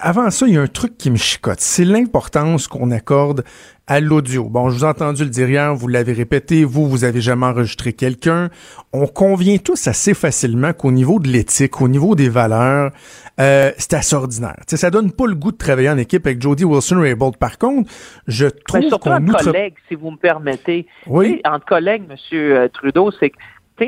avant 0.00 0.30
ça, 0.30 0.46
il 0.46 0.52
y 0.52 0.58
a 0.58 0.60
un 0.60 0.66
truc 0.66 0.98
qui 0.98 1.10
me 1.10 1.16
chicote. 1.16 1.60
C'est 1.60 1.86
l'importance 1.86 2.68
qu'on 2.68 2.90
accorde 2.90 3.42
à 3.86 4.00
l'audio. 4.00 4.44
Bon, 4.50 4.68
je 4.68 4.76
vous 4.76 4.84
ai 4.84 4.88
entendu 4.88 5.24
le 5.24 5.30
dire 5.30 5.48
hier, 5.48 5.74
vous 5.74 5.88
l'avez 5.88 6.12
répété, 6.12 6.64
vous, 6.64 6.88
vous 6.88 7.04
avez 7.04 7.22
jamais 7.22 7.46
enregistré 7.46 7.94
quelqu'un. 7.94 8.50
On 8.92 9.06
convient 9.06 9.56
tous 9.56 9.86
assez 9.86 10.12
facilement 10.12 10.74
qu'au 10.74 10.92
niveau 10.92 11.18
de 11.18 11.28
l'éthique, 11.28 11.80
au 11.80 11.88
niveau 11.88 12.14
des 12.14 12.28
valeurs, 12.28 12.92
euh, 13.40 13.72
c'est 13.78 13.94
assez 13.94 14.14
ordinaire. 14.14 14.56
T'sais, 14.66 14.76
ça 14.76 14.90
donne 14.90 15.10
pas 15.10 15.26
le 15.26 15.34
goût 15.34 15.52
de 15.52 15.56
travailler 15.56 15.88
en 15.88 15.96
équipe 15.96 16.26
avec 16.26 16.40
Jody 16.40 16.64
Wilson-Raybould. 16.64 17.38
Par 17.38 17.56
contre, 17.56 17.90
je 18.26 18.46
trouve 18.46 18.82
surtout 18.82 19.08
qu'on 19.08 19.26
entre 19.26 19.44
collègues, 19.44 19.74
si 19.88 19.94
vous 19.94 20.10
me 20.10 20.18
permettez. 20.18 20.86
Oui. 21.06 21.40
T'sais, 21.40 21.48
entre 21.48 21.64
collègues, 21.64 22.02
M. 22.10 22.68
Trudeau, 22.74 23.10
c'est 23.18 23.30
que 23.30 23.36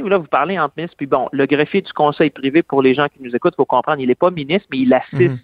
là, 0.03 0.19
vous 0.19 0.27
parlez 0.27 0.59
entre 0.59 0.75
ministres, 0.77 0.97
puis 0.97 1.07
bon, 1.07 1.29
le 1.33 1.47
greffier 1.47 1.83
du 1.83 1.93
conseil 1.93 2.31
privé, 2.31 2.63
pour 2.63 2.83
les 2.83 2.95
gens 2.95 3.07
qui 3.09 3.23
nous 3.23 3.35
écoutent, 3.35 3.55
il 3.55 3.57
faut 3.63 3.65
comprendre, 3.65 4.01
il 4.01 4.09
n'est 4.09 4.15
pas 4.15 4.31
ministre, 4.31 4.69
mais 4.71 4.79
il 4.79 4.93
assiste 4.95 5.31
Mhm. 5.33 5.39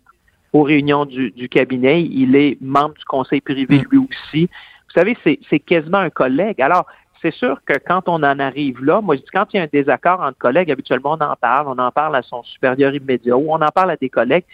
aux 0.53 0.63
réunions 0.63 1.05
du, 1.07 1.31
du 1.31 1.49
cabinet. 1.49 2.03
Il 2.03 2.35
est 2.37 2.59
membre 2.61 2.95
du 2.95 3.05
conseil 3.05 3.41
privé 3.41 3.79
Mhm. 3.79 3.85
lui 3.91 3.99
aussi. 3.99 4.47
Vous 4.47 4.95
savez, 4.95 5.17
c'est 5.25 5.61
quasiment 5.61 5.99
un 5.99 6.11
collègue. 6.11 6.61
Alors, 6.61 6.87
c'est 7.23 7.33
sûr 7.35 7.61
que 7.65 7.75
quand 7.87 8.09
on 8.09 8.23
en 8.23 8.39
arrive 8.39 8.83
là, 8.83 9.01
moi 9.01 9.15
je 9.15 9.21
dis 9.21 9.27
quand 9.33 9.47
il 9.53 9.59
y 9.59 9.61
a 9.61 9.65
un 9.65 9.69
désaccord 9.73 10.21
entre 10.21 10.39
collègues, 10.39 10.71
habituellement 10.71 11.19
on 11.21 11.25
en 11.25 11.37
parle, 11.37 11.69
on 11.69 11.79
en 11.79 11.91
parle 11.93 12.17
à 12.17 12.23
son 12.23 12.43
supérieur 12.43 12.95
immédiat 12.95 13.37
ou 13.37 13.53
on 13.53 13.61
en 13.61 13.69
parle 13.69 13.91
à 13.91 13.97
des 13.97 14.09
collègues. 14.09 14.45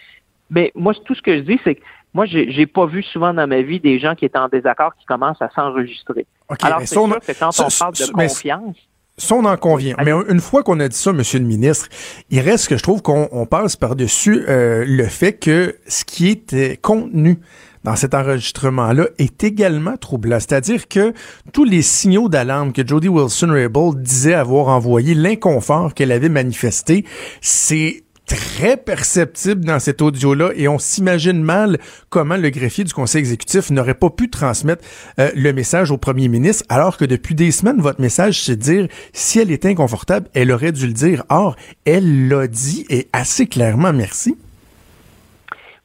Mais 0.49 0.71
moi, 0.75 0.93
tout 1.05 1.15
ce 1.15 1.21
que 1.21 1.35
je 1.37 1.41
dis, 1.41 1.59
c'est 1.63 1.75
que 1.75 1.81
moi, 2.13 2.25
j'ai 2.25 2.65
pas 2.65 2.85
vu 2.85 3.03
souvent 3.03 3.33
dans 3.33 3.47
ma 3.47 3.61
vie 3.61 3.79
des 3.79 3.99
gens 3.99 4.15
qui 4.15 4.25
étaient 4.25 4.37
en 4.39 4.47
désaccord 4.47 4.95
qui 4.95 5.05
commencent 5.05 5.41
à 5.41 5.49
s'enregistrer. 5.49 6.25
Alors, 6.61 6.79
c'est 6.83 6.97
on- 6.97 7.07
sûr 7.07 7.19
que 7.19 7.31
quand 7.37 7.49
on 7.59 7.67
parle 7.79 7.93
de 7.93 8.03
mais- 8.15 8.27
confiance, 8.27 8.75
Ça, 9.19 9.33
on 9.33 9.45
en 9.45 9.57
convient. 9.57 9.95
Mais 10.05 10.11
une 10.11 10.39
fois 10.39 10.61
qu'on 10.61 10.79
a 10.79 10.87
dit 10.87 10.95
ça, 10.95 11.11
Monsieur 11.11 11.39
le 11.39 11.45
ministre, 11.45 11.87
il 12.29 12.39
reste 12.39 12.67
que 12.67 12.77
je 12.77 12.83
trouve 12.83 13.01
qu'on 13.01 13.27
on 13.31 13.47
passe 13.47 13.75
par-dessus 13.75 14.45
euh, 14.47 14.85
le 14.87 15.05
fait 15.05 15.33
que 15.33 15.75
ce 15.87 16.05
qui 16.05 16.29
est 16.29 16.53
euh, 16.53 16.75
contenu 16.79 17.39
dans 17.83 17.95
cet 17.95 18.13
enregistrement-là 18.13 19.07
est 19.17 19.43
également 19.43 19.97
troublant. 19.97 20.39
C'est-à-dire 20.39 20.87
que 20.87 21.13
tous 21.51 21.63
les 21.63 21.81
signaux 21.81 22.29
d'alarme 22.29 22.73
que 22.73 22.85
Jody 22.85 23.07
Wilson-Raybould 23.07 24.03
disait 24.03 24.35
avoir 24.35 24.67
envoyé, 24.67 25.15
l'inconfort 25.15 25.95
qu'elle 25.95 26.11
avait 26.11 26.29
manifesté, 26.29 27.03
c'est 27.41 28.03
très 28.27 28.77
perceptible 28.77 29.65
dans 29.65 29.79
cet 29.79 30.01
audio-là 30.01 30.51
et 30.55 30.67
on 30.67 30.77
s'imagine 30.77 31.41
mal 31.41 31.77
comment 32.09 32.37
le 32.37 32.49
greffier 32.49 32.83
du 32.83 32.93
conseil 32.93 33.19
exécutif 33.19 33.71
n'aurait 33.71 33.93
pas 33.95 34.09
pu 34.09 34.29
transmettre 34.29 34.83
euh, 35.17 35.31
le 35.33 35.53
message 35.53 35.91
au 35.91 35.97
premier 35.97 36.27
ministre 36.27 36.65
alors 36.69 36.97
que 36.97 37.05
depuis 37.05 37.33
des 37.33 37.51
semaines, 37.51 37.81
votre 37.81 38.01
message, 38.01 38.41
c'est 38.41 38.57
dire 38.57 38.87
si 39.13 39.39
elle 39.39 39.51
est 39.51 39.65
inconfortable, 39.65 40.27
elle 40.33 40.51
aurait 40.51 40.73
dû 40.73 40.87
le 40.87 40.93
dire. 40.93 41.23
Or, 41.29 41.55
elle 41.85 42.27
l'a 42.27 42.47
dit 42.47 42.85
et 42.89 43.07
assez 43.13 43.47
clairement, 43.47 43.93
merci. 43.93 44.37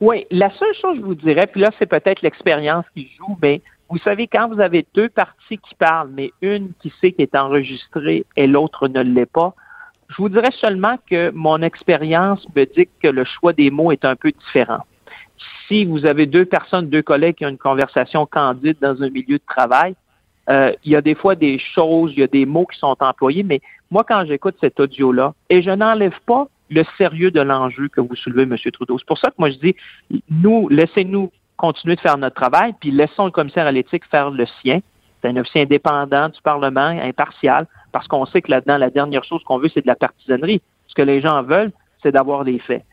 Oui, 0.01 0.27
la 0.33 0.51
seule 0.51 0.75
chose 0.81 0.97
que 0.97 1.03
je 1.03 1.07
vous 1.07 1.15
dirais, 1.15 1.47
puis 1.47 1.61
là, 1.61 1.71
c'est 1.79 1.87
peut-être 1.87 2.23
l'expérience 2.23 2.85
qui 2.93 3.09
joue, 3.17 3.39
mais 3.41 3.63
vous 3.89 3.99
savez, 3.99 4.27
quand 4.27 4.49
vous 4.49 4.61
avez 4.61 4.85
deux 4.95 5.09
parties 5.09 5.59
qui 5.59 5.75
parlent, 5.77 6.11
mais 6.13 6.33
une 6.43 6.73
qui 6.81 6.93
sait 7.01 7.13
qu'elle 7.13 7.27
est 7.27 7.37
enregistrée 7.37 8.25
et 8.37 8.49
l'autre 8.49 8.89
ne 8.89 9.01
l'est 9.01 9.31
pas, 9.31 9.55
je 10.13 10.17
vous 10.19 10.29
dirais 10.29 10.51
seulement 10.61 10.97
que 11.09 11.31
mon 11.31 11.63
expérience 11.63 12.47
me 12.55 12.65
dit 12.65 12.89
que 13.03 13.09
le 13.09 13.25
choix 13.25 13.53
des 13.53 13.71
mots 13.71 13.93
est 13.93 14.05
un 14.05 14.17
peu 14.17 14.31
différent. 14.31 14.85
Si 15.67 15.85
vous 15.85 16.05
avez 16.05 16.27
deux 16.27 16.45
personnes, 16.45 16.89
deux 16.89 17.03
collègues 17.03 17.37
qui 17.37 17.47
ont 17.47 17.51
une 17.51 17.59
conversation 17.59 18.27
candide 18.27 18.77
dans 18.81 19.03
un 19.03 19.09
milieu 19.09 19.39
de 19.39 19.45
travail, 19.49 19.95
euh, 20.51 20.73
il 20.85 20.93
y 20.93 20.97
a 20.97 21.01
des 21.01 21.15
fois 21.15 21.35
des 21.35 21.59
choses, 21.59 22.13
il 22.15 22.21
y 22.21 22.23
a 22.23 22.27
des 22.27 22.47
mots 22.47 22.67
qui 22.67 22.79
sont 22.79 22.97
employés, 23.01 23.43
mais 23.43 23.61
moi, 23.91 24.05
quand 24.07 24.25
j'écoute 24.27 24.57
cet 24.61 24.81
audio-là, 24.81 25.35
et 25.49 25.63
je 25.63 25.71
n'enlève 25.71 26.19
pas 26.27 26.47
le 26.69 26.85
sérieux 26.99 27.31
de 27.31 27.41
l'enjeu 27.41 27.89
que 27.89 28.01
vous 28.01 28.17
soulevez, 28.17 28.43
M. 28.43 28.57
Trudeau. 28.73 28.99
C'est 28.99 29.07
pour 29.07 29.19
ça 29.19 29.29
que 29.29 29.37
moi, 29.39 29.51
je 29.51 29.59
dis, 29.59 29.77
nous, 30.31 30.69
laissez-nous 30.69 31.31
continuer 31.57 31.97
de 31.97 32.01
faire 32.01 32.19
notre 32.19 32.35
travail, 32.35 32.75
puis 32.81 32.91
laissons 32.91 33.27
le 33.27 33.31
commissaire 33.31 33.67
à 33.67 33.73
l'éthique 33.73 34.05
faire 34.11 34.31
le 34.31 34.47
sien. 34.61 34.81
C'est 35.21 35.29
un 35.29 35.37
officier 35.37 35.63
indépendant 35.63 36.29
du 36.29 36.41
Parlement, 36.43 36.99
impartial, 37.03 37.67
parce 37.93 38.09
qu'on 38.09 38.27
sait 38.27 38.43
que 38.43 38.51
là-dedans, 38.51 38.79
la 38.79 38.91
dernière 38.91 39.25
chose 39.25 39.43
qu'on 39.45 39.59
veut, 39.59 39.69
c'est 39.73 39.83
de 39.83 39.87
la 39.87 39.97
partisanerie. 39.97 40.61
Ce 40.89 40.95
que 40.95 41.03
les 41.03 41.21
gens 41.21 41.43
veulent, 41.43 41.73
c'est 42.03 42.13
d'avoir 42.13 42.45
des 42.45 42.59
faits. 42.59 42.85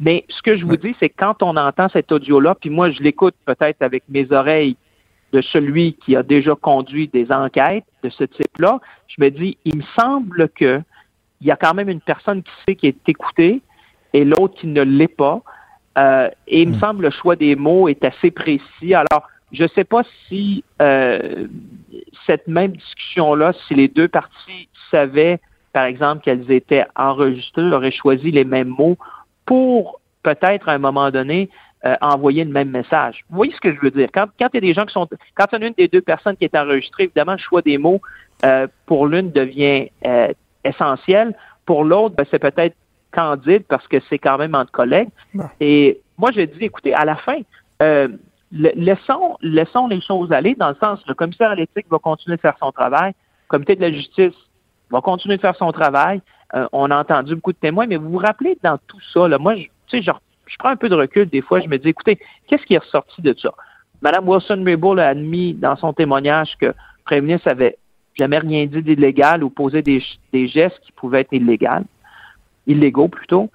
Mais 0.00 0.24
ce 0.28 0.42
que 0.42 0.56
je 0.56 0.64
vous 0.64 0.76
dis, 0.76 0.94
c'est 1.00 1.08
que 1.08 1.16
quand 1.16 1.42
on 1.42 1.56
entend 1.56 1.88
cet 1.88 2.12
audio-là, 2.12 2.54
puis 2.60 2.70
moi, 2.70 2.90
je 2.90 3.02
l'écoute 3.02 3.34
peut-être 3.44 3.82
avec 3.82 4.04
mes 4.08 4.30
oreilles 4.32 4.76
de 5.32 5.40
celui 5.40 5.94
qui 5.94 6.16
a 6.16 6.22
déjà 6.22 6.54
conduit 6.54 7.08
des 7.08 7.30
enquêtes 7.32 7.84
de 8.02 8.10
ce 8.10 8.24
type-là, 8.24 8.80
je 9.08 9.16
me 9.18 9.30
dis, 9.30 9.58
il 9.64 9.78
me 9.78 9.82
semble 9.98 10.48
que 10.50 10.80
il 11.40 11.48
y 11.48 11.50
a 11.50 11.56
quand 11.56 11.74
même 11.74 11.88
une 11.88 12.00
personne 12.00 12.42
qui 12.42 12.52
sait 12.66 12.74
qui 12.74 12.86
est 12.86 13.08
écoutée 13.08 13.60
et 14.12 14.24
l'autre 14.24 14.54
qui 14.54 14.66
ne 14.66 14.82
l'est 14.82 15.08
pas. 15.08 15.42
Euh, 15.98 16.28
et 16.46 16.62
il 16.62 16.70
me 16.70 16.78
semble 16.78 17.02
le 17.02 17.10
choix 17.10 17.36
des 17.36 17.54
mots 17.54 17.88
est 17.88 18.04
assez 18.04 18.30
précis. 18.30 18.94
Alors, 18.94 19.28
je 19.52 19.64
ne 19.64 19.68
sais 19.68 19.84
pas 19.84 20.02
si 20.26 20.64
euh, 20.80 21.46
cette 22.26 22.46
même 22.48 22.72
discussion-là, 22.72 23.52
si 23.66 23.74
les 23.74 23.88
deux 23.88 24.08
parties 24.08 24.68
savaient, 24.90 25.40
par 25.72 25.84
exemple, 25.84 26.22
qu'elles 26.22 26.50
étaient 26.50 26.86
enregistrées, 26.96 27.72
auraient 27.72 27.90
choisi 27.90 28.30
les 28.30 28.44
mêmes 28.44 28.68
mots 28.68 28.96
pour 29.46 30.00
peut-être 30.22 30.68
à 30.68 30.72
un 30.72 30.78
moment 30.78 31.10
donné 31.10 31.50
euh, 31.84 31.96
envoyer 32.00 32.44
le 32.44 32.50
même 32.50 32.70
message. 32.70 33.24
Vous 33.28 33.36
voyez 33.36 33.52
ce 33.52 33.60
que 33.60 33.74
je 33.74 33.80
veux 33.80 33.90
dire? 33.90 34.08
Quand, 34.12 34.26
quand 34.38 34.48
il 34.52 34.56
y 34.56 34.58
a 34.58 34.60
des 34.60 34.74
gens 34.74 34.86
qui 34.86 34.92
sont. 34.92 35.08
Quand 35.34 35.46
il 35.52 35.56
y 35.56 35.58
en 35.58 35.62
a 35.62 35.66
une 35.66 35.74
des 35.74 35.88
deux 35.88 36.00
personnes 36.00 36.36
qui 36.36 36.44
est 36.44 36.56
enregistrée, 36.56 37.04
évidemment, 37.04 37.32
le 37.32 37.38
choix 37.38 37.60
des 37.60 37.76
mots 37.76 38.00
euh, 38.44 38.66
pour 38.86 39.06
l'une 39.06 39.30
devient 39.30 39.90
euh, 40.06 40.28
essentiel. 40.64 41.36
Pour 41.66 41.84
l'autre, 41.84 42.14
ben, 42.16 42.24
c'est 42.30 42.38
peut-être 42.38 42.74
candide 43.12 43.64
parce 43.68 43.86
que 43.86 43.98
c'est 44.08 44.18
quand 44.18 44.38
même 44.38 44.54
entre 44.54 44.72
collègues. 44.72 45.08
Et 45.60 46.00
moi, 46.18 46.30
je 46.34 46.42
dis, 46.42 46.64
écoutez, 46.64 46.94
à 46.94 47.04
la 47.04 47.16
fin, 47.16 47.38
euh, 47.82 48.08
laissons, 48.54 49.36
les 49.42 50.00
choses 50.00 50.32
aller 50.32 50.54
dans 50.54 50.68
le 50.68 50.76
sens, 50.76 51.00
le 51.06 51.14
commissaire 51.14 51.50
à 51.50 51.54
l'éthique 51.54 51.86
va 51.90 51.98
continuer 51.98 52.36
de 52.36 52.40
faire 52.40 52.56
son 52.60 52.72
travail, 52.72 53.12
le 53.12 53.48
comité 53.48 53.76
de 53.76 53.80
la 53.80 53.92
justice 53.92 54.34
va 54.90 55.00
continuer 55.00 55.36
de 55.36 55.40
faire 55.40 55.56
son 55.56 55.72
travail. 55.72 56.22
Euh, 56.54 56.68
on 56.72 56.90
a 56.90 56.98
entendu 56.98 57.34
beaucoup 57.34 57.52
de 57.52 57.58
témoins, 57.58 57.86
mais 57.86 57.96
vous 57.96 58.10
vous 58.10 58.18
rappelez 58.18 58.56
dans 58.62 58.78
tout 58.86 59.00
ça, 59.12 59.26
moi, 59.38 59.56
je, 59.56 59.64
sais, 59.88 60.02
genre, 60.02 60.20
je 60.46 60.56
prends 60.58 60.68
un 60.68 60.76
peu 60.76 60.88
de 60.88 60.94
recul 60.94 61.28
des 61.28 61.42
fois, 61.42 61.60
je 61.60 61.68
me 61.68 61.78
dis, 61.78 61.88
écoutez, 61.88 62.18
qu'est-ce 62.46 62.64
qui 62.64 62.74
est 62.74 62.78
ressorti 62.78 63.22
de 63.22 63.34
ça? 63.36 63.52
Madame 64.02 64.28
Wilson-Raybould 64.28 65.00
a 65.00 65.08
admis 65.08 65.54
dans 65.54 65.76
son 65.76 65.92
témoignage 65.92 66.56
que 66.60 66.66
le 66.66 66.74
premier 67.04 67.22
ministre 67.22 67.48
avait 67.48 67.78
jamais 68.16 68.38
rien 68.38 68.66
dit 68.66 68.82
d'illégal 68.82 69.42
ou 69.42 69.50
posé 69.50 69.82
des, 69.82 70.02
des 70.32 70.46
gestes 70.46 70.78
qui 70.80 70.92
pouvaient 70.92 71.22
être 71.22 71.32
illégaux, 71.32 71.84
illégaux 72.66 73.08
plutôt, 73.08 73.50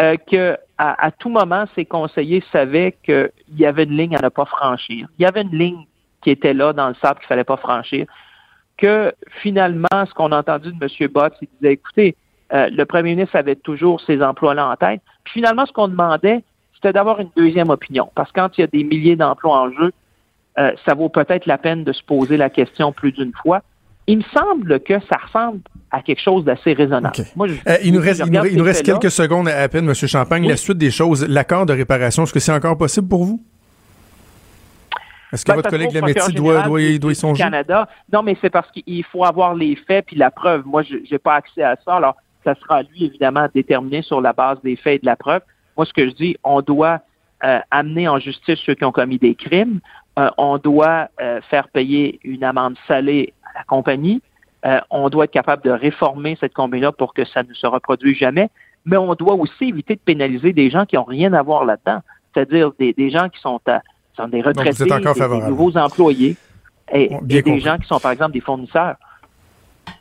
euh, 0.00 0.16
que 0.30 0.56
à, 0.78 1.06
à 1.06 1.10
tout 1.10 1.28
moment, 1.28 1.64
ses 1.74 1.84
conseillers 1.84 2.42
savaient 2.52 2.96
qu'il 3.02 3.30
y 3.56 3.66
avait 3.66 3.84
une 3.84 3.96
ligne 3.96 4.16
à 4.16 4.22
ne 4.22 4.28
pas 4.28 4.44
franchir. 4.44 5.08
Il 5.18 5.22
y 5.22 5.26
avait 5.26 5.42
une 5.42 5.56
ligne 5.56 5.86
qui 6.22 6.30
était 6.30 6.54
là 6.54 6.72
dans 6.72 6.88
le 6.88 6.94
sable 6.94 7.18
qu'il 7.20 7.28
fallait 7.28 7.44
pas 7.44 7.56
franchir. 7.56 8.06
Que 8.76 9.12
finalement, 9.42 9.88
ce 9.92 10.14
qu'on 10.14 10.30
a 10.30 10.38
entendu 10.38 10.72
de 10.72 10.84
M. 10.84 11.08
Bott, 11.08 11.34
il 11.42 11.48
disait, 11.60 11.72
écoutez, 11.72 12.16
euh, 12.52 12.68
le 12.70 12.84
premier 12.84 13.14
ministre 13.14 13.36
avait 13.36 13.56
toujours 13.56 14.00
ces 14.00 14.22
emplois-là 14.22 14.68
en 14.68 14.76
tête. 14.76 15.02
Puis 15.24 15.34
finalement, 15.34 15.66
ce 15.66 15.72
qu'on 15.72 15.88
demandait, 15.88 16.44
c'était 16.74 16.92
d'avoir 16.92 17.20
une 17.20 17.30
deuxième 17.36 17.70
opinion. 17.70 18.10
Parce 18.14 18.30
que 18.30 18.40
quand 18.40 18.56
il 18.56 18.60
y 18.62 18.64
a 18.64 18.68
des 18.68 18.84
milliers 18.84 19.16
d'emplois 19.16 19.60
en 19.60 19.72
jeu, 19.72 19.92
euh, 20.58 20.72
ça 20.86 20.94
vaut 20.94 21.08
peut-être 21.08 21.46
la 21.46 21.58
peine 21.58 21.84
de 21.84 21.92
se 21.92 22.02
poser 22.02 22.36
la 22.36 22.50
question 22.50 22.92
plus 22.92 23.12
d'une 23.12 23.32
fois. 23.32 23.62
Il 24.06 24.18
me 24.18 24.22
semble 24.34 24.80
que 24.80 24.94
ça 25.00 25.18
ressemble 25.24 25.60
à 25.90 26.02
quelque 26.02 26.20
chose 26.22 26.44
d'assez 26.44 26.72
raisonnable. 26.74 27.14
OK. 27.18 27.24
Moi, 27.36 27.48
je- 27.48 27.54
Euh, 27.68 27.76
il 27.82 27.92
nous 27.92 28.00
reste, 28.00 28.20
il 28.20 28.24
nous, 28.24 28.28
regarde 28.30 28.46
il 28.50 28.56
nous 28.58 28.64
ces 28.64 28.68
reste 28.70 28.78
faits-là. 28.86 28.98
quelques 29.00 29.10
secondes 29.12 29.48
à 29.48 29.68
peine, 29.68 29.84
Monsieur 29.86 30.06
Champagne. 30.06 30.42
Oui. 30.42 30.48
La 30.48 30.56
suite 30.56 30.78
des 30.78 30.90
choses, 30.90 31.26
l'accord 31.28 31.66
de 31.66 31.72
réparation, 31.72 32.24
est-ce 32.24 32.32
que 32.32 32.40
c'est 32.40 32.52
encore 32.52 32.76
possible 32.76 33.08
pour 33.08 33.24
vous? 33.24 33.42
Est-ce 35.32 35.44
que 35.44 35.50
Ben, 35.52 35.56
votre 35.56 35.68
collègue 35.70 35.92
Lametti 35.92 36.32
doit, 36.32 36.62
doit, 36.62 36.98
doit 36.98 37.12
y 37.12 37.14
songer? 37.14 37.42
Canada. 37.42 37.86
Non, 38.12 38.22
mais 38.22 38.36
c'est 38.40 38.48
parce 38.50 38.70
qu'il 38.70 39.04
faut 39.04 39.24
avoir 39.24 39.54
les 39.54 39.76
faits 39.76 40.06
puis 40.06 40.16
la 40.16 40.30
preuve. 40.30 40.64
Moi, 40.66 40.82
je 40.82 40.96
n'ai 41.10 41.18
pas 41.18 41.34
accès 41.34 41.62
à 41.62 41.76
ça. 41.84 41.96
Alors, 41.96 42.16
ça 42.44 42.54
sera 42.54 42.76
à 42.76 42.82
lui, 42.82 43.04
évidemment, 43.04 43.40
à 43.40 43.48
déterminer 43.48 44.00
sur 44.02 44.20
la 44.22 44.32
base 44.32 44.58
des 44.62 44.76
faits 44.76 44.96
et 44.96 44.98
de 45.00 45.06
la 45.06 45.16
preuve. 45.16 45.42
Moi, 45.76 45.84
ce 45.84 45.92
que 45.92 46.08
je 46.08 46.14
dis, 46.14 46.36
on 46.44 46.62
doit 46.62 47.00
euh, 47.44 47.58
amener 47.70 48.08
en 48.08 48.18
justice 48.18 48.58
ceux 48.64 48.74
qui 48.74 48.84
ont 48.84 48.90
commis 48.92 49.18
des 49.18 49.34
crimes. 49.34 49.80
Euh, 50.18 50.30
on 50.38 50.56
doit 50.58 51.08
euh, 51.20 51.40
faire 51.50 51.68
payer 51.68 52.18
une 52.24 52.42
amende 52.42 52.76
salée 52.88 53.34
à 53.54 53.58
la 53.58 53.64
compagnie. 53.64 54.22
Euh, 54.66 54.80
on 54.90 55.08
doit 55.08 55.24
être 55.24 55.30
capable 55.30 55.62
de 55.62 55.70
réformer 55.70 56.36
cette 56.40 56.52
compagnie-là 56.54 56.92
pour 56.92 57.14
que 57.14 57.24
ça 57.24 57.42
ne 57.42 57.54
se 57.54 57.66
reproduise 57.66 58.16
jamais. 58.18 58.48
Mais 58.84 58.96
on 58.96 59.14
doit 59.14 59.34
aussi 59.34 59.68
éviter 59.68 59.94
de 59.94 60.00
pénaliser 60.00 60.52
des 60.52 60.70
gens 60.70 60.84
qui 60.84 60.96
n'ont 60.96 61.04
rien 61.04 61.32
à 61.32 61.42
voir 61.42 61.64
là-dedans. 61.64 62.00
C'est-à-dire 62.34 62.72
des, 62.78 62.92
des 62.92 63.10
gens 63.10 63.28
qui 63.28 63.40
sont, 63.40 63.60
à, 63.66 63.82
sont 64.16 64.28
des 64.28 64.38
retraités, 64.48 64.84
des- 64.98 65.04
nouveaux 65.50 65.76
employés 65.76 66.36
et, 66.92 67.10
des 67.42 67.60
gens 67.60 67.78
qui 67.78 67.86
sont, 67.86 68.00
par 68.00 68.12
exemple, 68.12 68.32
des 68.32 68.40
fournisseurs. 68.40 68.96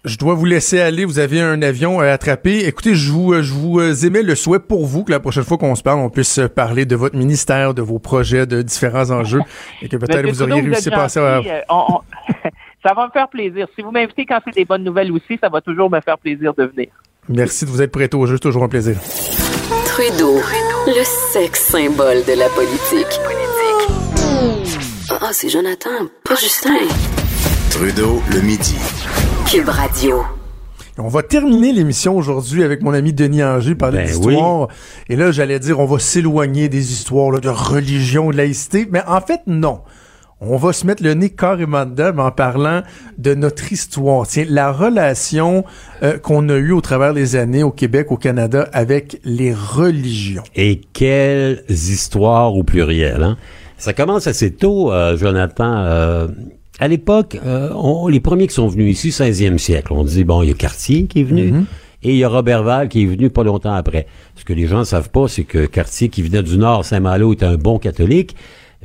Je 0.04 0.18
dois 0.18 0.34
vous 0.34 0.46
laisser 0.46 0.80
aller. 0.82 1.06
Vous 1.06 1.20
avez 1.20 1.42
un 1.42 1.62
avion 1.62 2.00
à 2.02 2.08
attraper. 2.08 2.66
Écoutez, 2.66 2.94
je 2.94 3.12
vous, 3.12 3.34
je 3.42 3.54
vous 3.54 3.80
euh, 3.80 3.94
émets 3.94 4.22
le 4.22 4.36
souhait 4.36 4.60
pour 4.60 4.86
vous 4.86 5.04
que 5.06 5.12
la 5.12 5.20
prochaine 5.20 5.44
fois 5.44 5.58
qu'on 5.58 5.76
se 5.76 5.84
parle, 5.84 6.00
on 6.00 6.10
puisse 6.10 6.40
euh, 6.40 6.50
parler 6.50 6.86
de 6.86 6.96
votre 6.96 7.16
ministère, 7.16 7.74
de 7.74 7.82
vos 7.82 7.98
projets, 8.00 8.46
de 8.46 8.62
différents 8.62 9.12
enjeux 9.12 9.42
et 9.82 9.88
que 9.88 9.96
peut-être 9.98 10.28
vous 10.28 10.42
auriez 10.42 10.56
Trudeau, 10.56 10.72
réussi 10.74 10.90
à 10.90 10.96
passer 10.96 11.20
à... 11.20 11.38
gentil. 11.38 11.50
On- 11.70 11.86
on- 11.90 12.02
ça 12.88 12.94
va 12.94 13.08
me 13.08 13.12
faire 13.12 13.28
plaisir. 13.28 13.68
Si 13.76 13.82
vous 13.82 13.92
m'invitez 13.92 14.26
quand 14.26 14.40
c'est 14.46 14.56
des 14.56 14.64
bonnes 14.64 14.84
nouvelles 14.84 15.12
aussi, 15.12 15.38
ça 15.42 15.50
va 15.50 15.60
toujours 15.60 15.90
me 15.90 16.00
faire 16.00 16.18
plaisir 16.18 16.54
de 16.54 16.64
venir. 16.64 16.88
Merci 17.28 17.66
de 17.66 17.70
vous 17.70 17.82
être 17.82 17.92
prêté 17.92 18.16
au 18.16 18.26
jeu. 18.26 18.36
C'est 18.36 18.44
toujours 18.44 18.64
un 18.64 18.70
plaisir. 18.70 18.96
Trudeau, 19.86 20.38
le 20.88 21.04
sexe 21.34 21.66
symbole 21.66 22.24
de 22.26 22.40
la 22.40 22.48
politique. 22.50 23.20
Ah, 25.10 25.30
c'est 25.34 25.50
Jonathan, 25.50 25.90
pas 26.24 26.36
Justin. 26.36 26.88
Trudeau, 27.72 28.22
le 28.34 28.42
midi. 28.42 28.78
Cube 29.50 29.68
Radio. 29.68 30.24
On 30.98 31.10
va 31.10 31.24
terminer 31.24 31.74
l'émission 31.74 32.16
aujourd'hui 32.16 32.64
avec 32.64 32.82
mon 32.82 32.94
ami 32.94 33.14
Denis 33.14 33.44
Angers, 33.44 33.76
parler 33.76 34.00
Ben 34.00 34.08
d'histoire. 34.08 34.70
Et 35.10 35.16
là, 35.16 35.32
j'allais 35.32 35.60
dire, 35.60 35.80
on 35.80 35.86
va 35.86 36.00
s'éloigner 36.00 36.70
des 36.70 36.92
histoires 36.94 37.32
là, 37.32 37.40
de 37.40 37.50
religion, 37.50 38.32
de 38.32 38.38
laïcité. 38.38 38.88
Mais 38.90 39.02
en 39.08 39.22
fait, 39.22 39.42
non. 39.46 39.82
On 40.40 40.58
va 40.58 40.72
se 40.72 40.86
mettre 40.86 41.02
le 41.02 41.16
nez 41.16 41.32
carrément 41.32 41.84
dedans 41.84 42.16
en 42.20 42.30
parlant 42.30 42.84
de 43.18 43.34
notre 43.34 43.74
histoire. 43.74 44.28
Tiens, 44.28 44.46
la 44.48 44.72
relation 44.72 45.66
euh, 46.04 46.20
qu'on 46.20 46.48
a 46.50 46.56
eue 46.58 46.74
au 46.74 46.82
travers 46.82 47.16
des 47.16 47.36
années 47.36 47.64
au 47.64 47.72
Québec, 47.72 48.12
au 48.12 48.18
Canada, 48.18 48.70
avec 48.72 49.20
les 49.24 49.52
religions. 49.52 50.44
Et 50.56 50.82
quelles 50.94 51.64
histoires 51.68 52.54
au 52.54 52.64
pluriel, 52.64 53.24
hein? 53.24 53.38
Ça 53.80 53.94
commence 53.94 54.28
assez 54.28 54.54
tôt, 54.54 54.92
euh, 54.92 55.18
Jonathan. 55.18 55.76
Euh, 55.76 56.28
à 56.80 56.88
l'époque, 56.88 57.36
les 58.10 58.20
premiers 58.20 58.46
qui 58.46 58.54
sont 58.54 58.68
venus 58.68 58.96
ici, 58.96 59.10
16e 59.10 59.58
siècle, 59.58 59.92
on 59.92 60.04
dit, 60.04 60.24
bon, 60.24 60.44
il 60.44 60.50
y 60.50 60.52
a 60.52 60.56
Cartier 60.56 61.06
qui 61.06 61.22
est 61.22 61.24
venu, 61.24 61.64
et 62.04 62.12
il 62.12 62.18
y 62.18 62.24
a 62.24 62.30
Robertval 62.30 62.90
qui 62.90 63.02
est 63.02 63.08
venu 63.08 63.32
pas 63.32 63.44
longtemps 63.44 63.74
après. 63.74 64.06
Ce 64.36 64.46
que 64.46 64.54
les 64.54 64.68
gens 64.68 64.80
ne 64.80 64.84
savent 64.84 65.10
pas, 65.10 65.28
c'est 65.28 65.44
que 65.44 65.66
Cartier, 65.66 66.10
qui 66.10 66.22
venait 66.22 66.44
du 66.44 66.60
Nord, 66.60 66.86
Saint-Malo, 66.86 67.34
était 67.34 67.48
un 67.48 67.56
bon 67.56 67.80
catholique, 67.80 68.36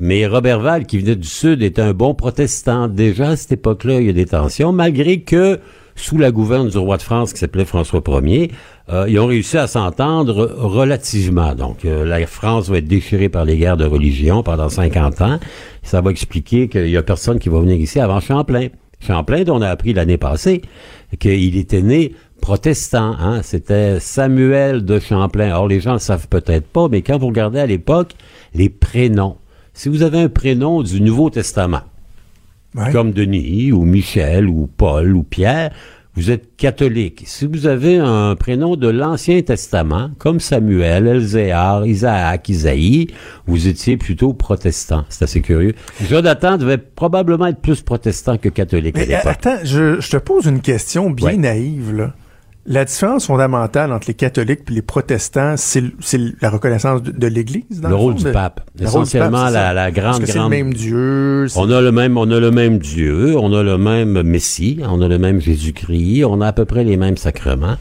mais 0.01 0.27
Robertval, 0.27 0.87
qui 0.87 0.99
venait 0.99 1.17
du 1.17 1.29
Sud, 1.29 1.63
était 1.63 1.83
un 1.83 1.93
bon 1.93 2.15
protestant. 2.15 2.89
Déjà, 2.89 3.31
à 3.31 3.37
cette 3.37 3.53
époque-là, 3.53 4.01
il 4.01 4.07
y 4.07 4.11
a 4.11 4.15
des 4.15 4.27
tensions, 4.27 4.73
malgré 4.73 5.21
que, 5.21 5.61
sous 5.95 6.17
la 6.17 6.31
gouverne 6.31 6.69
du 6.69 6.79
roi 6.79 6.97
de 6.97 7.03
France, 7.03 7.33
qui 7.33 7.39
s'appelait 7.39 7.67
François 7.67 8.03
Ier, 8.07 8.51
euh, 8.89 9.07
ils 9.09 9.19
ont 9.21 9.27
réussi 9.27 9.59
à 9.59 9.67
s'entendre 9.67 10.51
relativement. 10.59 11.55
Donc, 11.55 11.85
euh, 11.85 12.05
la 12.05 12.27
France 12.27 12.71
va 12.71 12.79
être 12.79 12.89
déchirée 12.89 13.29
par 13.29 13.45
les 13.45 13.57
guerres 13.59 13.77
de 13.77 13.85
religion 13.85 14.43
pendant 14.43 14.69
50 14.69 15.21
ans. 15.21 15.39
Ça 15.83 16.01
va 16.01 16.11
expliquer 16.11 16.69
qu'il 16.69 16.89
y 16.89 16.97
a 16.97 17.03
personne 17.03 17.39
qui 17.39 17.49
va 17.49 17.61
venir 17.61 17.77
ici 17.77 18.01
avant 18.01 18.21
Champlain. 18.21 18.69
Champlain, 19.07 19.45
dont 19.45 19.57
on 19.57 19.63
a 19.63 19.69
appris 19.69 19.93
l'année 19.93 20.17
passée 20.17 20.63
qu'il 21.19 21.57
était 21.57 21.83
né 21.83 22.15
protestant. 22.41 23.15
Hein? 23.19 23.43
C'était 23.43 24.01
Samuel 24.01 24.85
de 24.85 24.99
Champlain. 24.99 25.55
Or, 25.55 25.69
les 25.69 25.81
gens 25.81 25.91
ne 25.91 25.97
le 25.97 26.01
savent 26.01 26.29
peut-être 26.29 26.67
pas, 26.67 26.89
mais 26.89 27.03
quand 27.03 27.19
vous 27.19 27.29
regardez 27.29 27.61
à 27.61 27.67
l'époque, 27.67 28.13
les 28.55 28.69
prénoms. 28.69 29.37
Si 29.75 29.89
vous 29.89 30.03
avez 30.03 30.21
un 30.21 30.29
prénom 30.29 30.83
du 30.83 31.01
Nouveau 31.01 31.31
Testament, 31.31 31.83
Ouais. 32.75 32.91
comme 32.91 33.13
Denis 33.13 33.71
ou 33.73 33.83
Michel 33.85 34.49
ou 34.49 34.67
Paul 34.77 35.15
ou 35.15 35.23
Pierre, 35.23 35.73
vous 36.15 36.31
êtes 36.31 36.57
catholique. 36.57 37.23
Si 37.27 37.47
vous 37.47 37.67
avez 37.67 37.97
un 37.99 38.35
prénom 38.35 38.77
de 38.77 38.89
l'Ancien 38.89 39.41
Testament, 39.43 40.11
comme 40.19 40.41
Samuel, 40.41 41.07
Elzéar, 41.07 41.87
Isaac, 41.87 42.49
Isaïe, 42.51 43.09
vous 43.47 43.67
étiez 43.69 43.97
plutôt 43.97 44.35
protestant. 44.35 45.05
C'est 45.09 45.25
assez 45.25 45.41
curieux. 45.41 45.75
Jonathan 46.09 46.59
devait 46.59 46.77
probablement 46.79 47.47
être 47.47 47.61
plus 47.61 47.81
protestant 47.83 48.37
que 48.39 48.51
catholique 48.51 48.97
à 48.97 49.01
Mais 49.01 49.05
euh, 49.07 49.17
l'époque. 49.19 49.27
attends, 49.33 49.59
je, 49.65 50.01
je 50.01 50.11
te 50.11 50.17
pose 50.19 50.47
une 50.47 50.61
question 50.61 51.09
bien 51.11 51.29
Ouais. 51.29 51.37
naïve. 51.37 51.93
Là. 51.95 52.15
La 52.65 52.85
différence 52.85 53.27
fondamentale 53.27 53.93
entre 53.93 54.07
les 54.07 54.15
catholiques 54.15 54.61
et 54.71 54.75
les 54.75 54.83
protestants, 54.83 55.57
c'est 55.57 55.83
la 56.41 56.49
reconnaissance 56.49 57.03
de, 57.03 57.11
de 57.11 57.27
l'Église. 57.27 57.81
dans 57.81 57.89
Le 57.89 57.97
rôle 57.97 58.13
fond, 58.13 58.19
du 58.19 58.25
de- 58.27 58.31
pape. 58.31 58.61
le 58.79 58.87
rôle 58.87 59.03
du 59.03 59.07
Essentiellement, 59.09 59.39
pape, 59.39 59.49
c'est 59.49 59.75
la, 59.75 59.91
grande, 59.91 60.21
Parce 60.21 60.33
que 60.33 60.39
le 60.39 60.49
même 60.49 60.73
Dieu. 60.73 61.47
On 61.57 61.69
a 61.73 61.81
le 61.81 61.91
même, 61.91 62.17
on 62.17 62.31
a 62.31 62.39
le 62.39 62.51
même 62.53 62.79
Dieu, 62.79 63.37
on 63.37 63.53
a 63.53 63.65
le 63.65 63.79
même 63.79 64.23
Messie, 64.23 64.79
on 64.89 65.01
a 65.03 65.09
le 65.09 65.19
même 65.19 65.41
Jésus-Christ, 65.41 66.25
on 66.25 66.41
a 66.41 66.47
à 66.49 66.53
peu 66.53 66.65
près 66.65 66.85
les 66.85 66.97
mêmes 66.97 67.17
sacrements. 67.17 67.75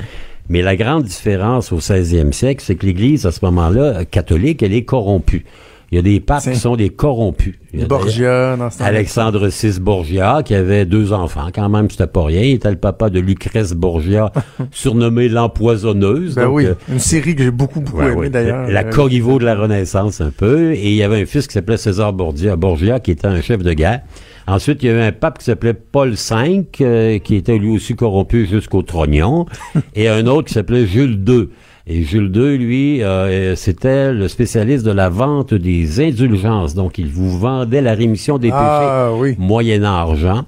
Mais 0.49 0.63
la 0.63 0.75
grande 0.75 1.03
différence 1.03 1.71
au 1.71 1.77
16e 1.79 2.31
siècle, 2.31 2.63
c'est 2.65 2.75
que 2.75 2.85
l'Église, 2.87 3.27
à 3.27 3.31
ce 3.31 3.45
moment-là, 3.45 4.03
catholique, 4.05 4.63
elle 4.63 4.73
est 4.73 4.83
corrompue. 4.83 5.45
Il 5.91 5.95
y 5.95 5.99
a 5.99 6.01
des 6.03 6.21
papes 6.21 6.43
qui 6.43 6.55
sont 6.55 6.77
des 6.77 6.89
corrompus. 6.89 7.55
Il 7.73 7.81
y 7.81 7.83
a 7.83 7.85
Borgia, 7.85 8.55
dans 8.55 8.69
ce 8.69 8.81
Alexandre 8.81 9.49
VI 9.49 9.77
Borgia, 9.81 10.41
qui 10.41 10.55
avait 10.55 10.85
deux 10.85 11.11
enfants, 11.11 11.47
quand 11.53 11.67
même, 11.67 11.89
c'était 11.89 12.07
pas 12.07 12.23
rien. 12.23 12.43
Il 12.43 12.51
était 12.53 12.69
le 12.71 12.77
papa 12.77 13.09
de 13.09 13.19
Lucrèce 13.19 13.73
Borgia, 13.73 14.31
surnommée 14.71 15.27
l'empoisonneuse. 15.27 16.35
Ben 16.35 16.45
Donc, 16.45 16.55
oui, 16.55 16.65
euh, 16.67 16.75
une 16.89 16.99
série 16.99 17.35
que 17.35 17.43
j'ai 17.43 17.51
beaucoup, 17.51 17.81
beaucoup 17.81 17.99
Ouais, 17.99 18.13
aimée 18.13 18.29
d'ailleurs. 18.29 18.69
La 18.69 18.85
Euh, 18.85 18.89
Corriveau 18.89 19.37
de 19.37 19.43
la 19.43 19.55
Renaissance, 19.55 20.21
un 20.21 20.31
peu. 20.31 20.71
Et 20.71 20.91
il 20.91 20.95
y 20.95 21.03
avait 21.03 21.21
un 21.21 21.25
fils 21.25 21.45
qui 21.47 21.53
s'appelait 21.53 21.75
César 21.75 22.13
Borgia, 22.13 22.55
Borgia, 22.55 23.01
qui 23.01 23.11
était 23.11 23.27
un 23.27 23.41
chef 23.41 23.61
de 23.61 23.73
guerre. 23.73 24.01
Ensuite, 24.47 24.81
il 24.83 24.87
y 24.87 24.89
avait 24.89 25.03
un 25.03 25.11
pape 25.11 25.39
qui 25.39 25.45
s'appelait 25.45 25.73
Paul 25.73 26.11
V, 26.11 26.65
euh, 26.81 27.19
qui 27.19 27.35
était 27.35 27.57
lui 27.57 27.75
aussi 27.75 27.95
corrompu 27.95 28.47
jusqu'au 28.47 28.81
trognon. 28.81 29.45
et 29.95 30.07
un 30.07 30.25
autre 30.27 30.47
qui 30.47 30.53
s'appelait 30.53 30.85
Jules 30.85 31.21
II. 31.27 31.49
Et 31.87 32.03
Jules 32.03 32.31
II, 32.35 32.57
lui, 32.57 33.03
euh, 33.03 33.55
c'était 33.55 34.13
le 34.13 34.27
spécialiste 34.27 34.85
de 34.85 34.91
la 34.91 35.09
vente 35.09 35.53
des 35.53 35.99
indulgences. 35.99 36.75
Donc, 36.75 36.97
il 36.97 37.07
vous 37.07 37.37
vendait 37.37 37.81
la 37.81 37.93
rémission 37.93 38.37
des 38.37 38.49
péchés 38.49 38.57
Ah 38.59 39.11
oui. 39.15 39.35
moyennant 39.39 39.95
argent. 39.95 40.45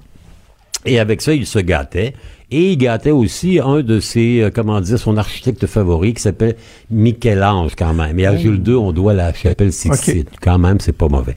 Et 0.86 0.98
avec 0.98 1.22
ça, 1.22 1.32
il 1.34 1.46
se 1.46 1.58
gâtait. 1.58 2.14
Et 2.50 2.72
il 2.72 2.76
gâtait 2.76 3.10
aussi 3.10 3.58
un 3.58 3.80
de 3.80 3.98
ses, 4.00 4.42
euh, 4.42 4.50
comment 4.54 4.80
dire, 4.80 4.98
son 4.98 5.16
architecte 5.16 5.66
favori 5.66 6.14
qui 6.14 6.22
s'appelle 6.22 6.54
Michel-Ange 6.90 7.72
quand 7.76 7.94
même. 7.94 8.18
Et 8.18 8.26
à 8.26 8.36
Jules 8.36 8.62
II, 8.64 8.74
on 8.74 8.92
doit 8.92 9.14
la 9.14 9.32
chapelle 9.32 9.72
Sixtine. 9.72 10.24
Quand 10.40 10.58
même, 10.58 10.78
c'est 10.78 10.92
pas 10.92 11.08
mauvais. 11.08 11.34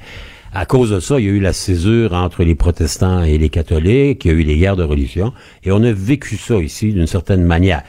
À 0.53 0.65
cause 0.65 0.91
de 0.91 0.99
ça, 0.99 1.19
il 1.19 1.25
y 1.25 1.29
a 1.29 1.31
eu 1.31 1.39
la 1.39 1.53
césure 1.53 2.13
entre 2.13 2.43
les 2.43 2.55
protestants 2.55 3.23
et 3.23 3.37
les 3.37 3.49
catholiques, 3.49 4.25
il 4.25 4.27
y 4.31 4.31
a 4.31 4.37
eu 4.37 4.43
les 4.43 4.57
guerres 4.57 4.75
de 4.75 4.83
religion, 4.83 5.33
et 5.63 5.71
on 5.71 5.83
a 5.83 5.91
vécu 5.91 6.37
ça 6.37 6.55
ici 6.57 6.93
d'une 6.93 7.05
certaine 7.07 7.43
manière. 7.43 7.83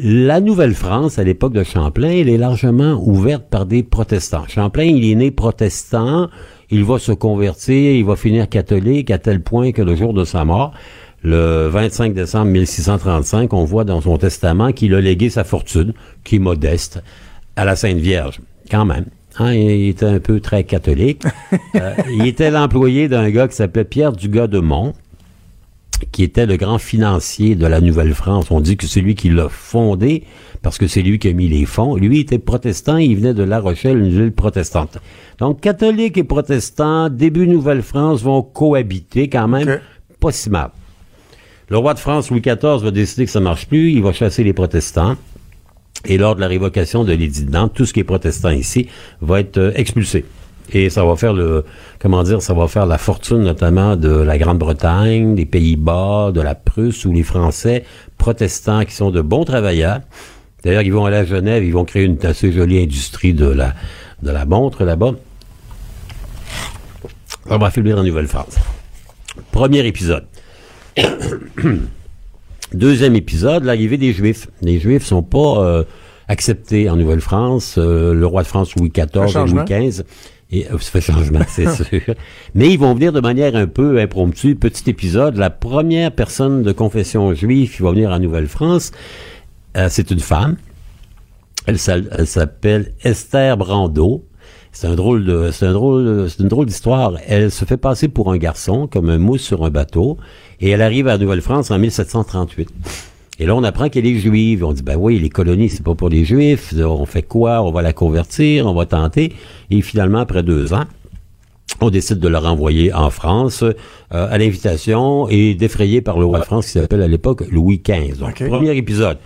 La 0.00 0.40
Nouvelle-France, 0.40 1.18
à 1.18 1.24
l'époque 1.24 1.54
de 1.54 1.64
Champlain, 1.64 2.10
elle 2.10 2.28
est 2.28 2.38
largement 2.38 3.02
ouverte 3.04 3.48
par 3.50 3.66
des 3.66 3.82
protestants. 3.82 4.46
Champlain, 4.46 4.84
il 4.84 5.04
est 5.10 5.16
né 5.16 5.32
protestant, 5.32 6.28
il 6.70 6.84
va 6.84 7.00
se 7.00 7.10
convertir, 7.10 7.96
il 7.96 8.04
va 8.04 8.14
finir 8.14 8.48
catholique 8.48 9.10
à 9.10 9.18
tel 9.18 9.42
point 9.42 9.72
que 9.72 9.82
le 9.82 9.96
jour 9.96 10.14
de 10.14 10.22
sa 10.24 10.44
mort, 10.44 10.72
le 11.24 11.66
25 11.66 12.14
décembre 12.14 12.52
1635, 12.52 13.52
on 13.52 13.64
voit 13.64 13.82
dans 13.82 14.00
son 14.00 14.18
testament 14.18 14.70
qu'il 14.70 14.94
a 14.94 15.00
légué 15.00 15.30
sa 15.30 15.42
fortune, 15.42 15.94
qui 16.22 16.36
est 16.36 16.38
modeste, 16.38 17.02
à 17.56 17.64
la 17.64 17.74
Sainte 17.74 17.98
Vierge. 17.98 18.40
Quand 18.70 18.84
même. 18.84 19.06
Hein, 19.40 19.52
il 19.54 19.88
était 19.88 20.06
un 20.06 20.20
peu 20.20 20.38
très 20.38 20.62
catholique. 20.62 21.24
Euh, 21.74 21.94
il 22.10 22.26
était 22.26 22.50
l'employé 22.50 23.08
d'un 23.08 23.30
gars 23.30 23.46
qui 23.46 23.54
s'appelait 23.54 23.84
Pierre 23.84 24.12
Dugas 24.12 24.46
de 24.46 24.58
Mont, 24.58 24.94
qui 26.12 26.22
était 26.22 26.46
le 26.46 26.56
grand 26.56 26.78
financier 26.78 27.54
de 27.54 27.66
la 27.66 27.80
Nouvelle-France. 27.80 28.50
On 28.50 28.60
dit 28.60 28.76
que 28.76 28.86
c'est 28.86 29.00
lui 29.00 29.14
qui 29.14 29.28
l'a 29.28 29.48
fondé 29.48 30.24
parce 30.62 30.78
que 30.78 30.86
c'est 30.86 31.02
lui 31.02 31.18
qui 31.18 31.28
a 31.28 31.32
mis 31.32 31.48
les 31.48 31.64
fonds. 31.64 31.96
Lui 31.96 32.20
était 32.20 32.38
protestant, 32.38 32.96
il 32.96 33.16
venait 33.16 33.34
de 33.34 33.42
La 33.42 33.60
Rochelle, 33.60 33.98
une 33.98 34.08
ville 34.08 34.32
protestante. 34.32 34.98
Donc, 35.38 35.60
catholiques 35.60 36.18
et 36.18 36.24
protestants, 36.24 37.08
début 37.08 37.46
Nouvelle-France, 37.46 38.22
vont 38.22 38.42
cohabiter 38.42 39.28
quand 39.28 39.48
même 39.48 39.80
pas 40.20 40.32
si 40.32 40.50
mal. 40.50 40.70
Le 41.68 41.78
roi 41.78 41.94
de 41.94 41.98
France, 41.98 42.30
Louis 42.30 42.40
XIV, 42.40 42.82
va 42.82 42.90
décider 42.90 43.26
que 43.26 43.30
ça 43.30 43.40
marche 43.40 43.66
plus, 43.66 43.92
il 43.92 44.02
va 44.02 44.12
chasser 44.12 44.42
les 44.42 44.52
protestants. 44.52 45.16
Et 46.04 46.16
lors 46.16 46.34
de 46.36 46.40
la 46.40 46.48
révocation 46.48 47.04
de 47.04 47.12
l'édit 47.12 47.44
de 47.44 47.50
Nantes, 47.50 47.72
tout 47.74 47.84
ce 47.84 47.92
qui 47.92 48.00
est 48.00 48.04
protestant 48.04 48.50
ici 48.50 48.88
va 49.20 49.40
être 49.40 49.58
euh, 49.58 49.72
expulsé. 49.74 50.24
Et 50.72 50.90
ça 50.90 51.04
va 51.04 51.16
faire 51.16 51.32
le, 51.32 51.64
comment 51.98 52.22
dire, 52.22 52.42
ça 52.42 52.52
va 52.52 52.68
faire 52.68 52.86
la 52.86 52.98
fortune 52.98 53.42
notamment 53.42 53.96
de 53.96 54.10
la 54.10 54.36
Grande-Bretagne, 54.36 55.34
des 55.34 55.46
Pays-Bas, 55.46 56.32
de 56.32 56.40
la 56.40 56.54
Prusse, 56.54 57.04
où 57.04 57.12
les 57.12 57.22
Français 57.22 57.84
protestants 58.18 58.84
qui 58.84 58.94
sont 58.94 59.10
de 59.10 59.22
bons 59.22 59.44
travailleurs. 59.44 60.00
D'ailleurs, 60.64 60.82
ils 60.82 60.92
vont 60.92 61.06
aller 61.06 61.16
à 61.16 61.24
Genève, 61.24 61.64
ils 61.64 61.72
vont 61.72 61.84
créer 61.84 62.04
une 62.04 62.18
assez 62.24 62.52
jolie 62.52 62.82
industrie 62.82 63.32
de 63.32 63.46
la, 63.46 63.74
de 64.22 64.30
la 64.30 64.44
montre 64.44 64.84
là-bas. 64.84 65.12
Ça 67.48 67.56
va 67.56 67.66
affaiblir 67.66 67.96
en 67.96 68.02
Nouvelle-France. 68.02 68.56
Premier 69.52 69.86
épisode. 69.86 70.26
Deuxième 72.74 73.16
épisode, 73.16 73.64
l'arrivée 73.64 73.96
des 73.96 74.12
Juifs. 74.12 74.48
Les 74.60 74.78
Juifs 74.78 75.06
sont 75.06 75.22
pas 75.22 75.64
euh, 75.64 75.84
acceptés 76.26 76.90
en 76.90 76.96
Nouvelle-France. 76.96 77.76
Euh, 77.78 78.12
le 78.12 78.26
roi 78.26 78.42
de 78.42 78.48
France 78.48 78.74
Louis 78.76 78.90
XIV 78.90 79.32
et. 79.32 79.54
Louis 79.54 79.64
XV. 79.64 80.04
Et, 80.50 80.66
euh, 80.66 80.78
ça 80.78 80.90
fait 80.90 81.00
changement, 81.00 81.40
c'est 81.48 81.70
sûr. 81.84 82.14
Mais 82.54 82.70
ils 82.70 82.78
vont 82.78 82.94
venir 82.94 83.12
de 83.12 83.20
manière 83.20 83.54
un 83.54 83.66
peu 83.66 83.98
impromptue. 84.00 84.54
Petit 84.54 84.88
épisode, 84.88 85.36
la 85.36 85.50
première 85.50 86.12
personne 86.12 86.62
de 86.62 86.72
confession 86.72 87.34
juive 87.34 87.74
qui 87.74 87.82
va 87.82 87.90
venir 87.90 88.10
en 88.10 88.18
Nouvelle-France, 88.18 88.92
euh, 89.76 89.88
c'est 89.90 90.10
une 90.10 90.20
femme. 90.20 90.56
Elle, 91.66 91.78
s'appelle 91.78 92.94
Esther 93.02 93.56
Brando. 93.58 94.24
C'est 94.72 94.86
un 94.86 94.94
drôle 94.94 95.24
de, 95.24 95.50
c'est 95.50 95.66
un 95.66 95.72
drôle, 95.72 96.30
c'est 96.30 96.42
une 96.42 96.48
drôle 96.48 96.66
d'histoire. 96.66 97.14
Elle 97.26 97.50
se 97.50 97.66
fait 97.66 97.76
passer 97.76 98.08
pour 98.08 98.32
un 98.32 98.38
garçon, 98.38 98.86
comme 98.86 99.10
un 99.10 99.18
mousse 99.18 99.42
sur 99.42 99.64
un 99.64 99.70
bateau, 99.70 100.16
et 100.60 100.70
elle 100.70 100.80
arrive 100.80 101.08
à 101.08 101.18
Nouvelle-France 101.18 101.70
en 101.70 101.78
1738. 101.78 102.68
Et 103.38 103.46
là, 103.46 103.54
on 103.54 103.62
apprend 103.62 103.88
qu'elle 103.88 104.06
est 104.06 104.18
juive. 104.18 104.64
On 104.64 104.72
dit, 104.72 104.82
ben 104.82 104.96
oui, 104.96 105.18
les 105.18 105.28
colonies, 105.28 105.68
c'est 105.68 105.84
pas 105.84 105.94
pour 105.94 106.08
les 106.08 106.24
juifs. 106.24 106.74
On 106.76 107.06
fait 107.06 107.22
quoi? 107.22 107.62
On 107.62 107.70
va 107.70 107.82
la 107.82 107.92
convertir, 107.92 108.66
on 108.66 108.74
va 108.74 108.86
tenter. 108.86 109.32
Et 109.70 109.80
finalement, 109.80 110.18
après 110.18 110.42
deux 110.42 110.72
ans, 110.72 110.84
on 111.80 111.90
décide 111.90 112.18
de 112.18 112.28
le 112.28 112.38
renvoyer 112.38 112.92
en 112.92 113.10
France 113.10 113.62
euh, 113.62 113.72
à 114.10 114.36
l'invitation 114.38 115.28
et 115.28 115.54
défrayé 115.54 116.00
par 116.00 116.18
le 116.18 116.24
roi 116.24 116.40
de 116.40 116.44
France 116.44 116.66
qui 116.66 116.72
s'appelle 116.72 117.02
à 117.02 117.06
l'époque 117.06 117.44
Louis 117.50 117.80
XV. 117.86 118.18
Donc, 118.18 118.42
premier 118.48 118.76
épisode. 118.76 119.18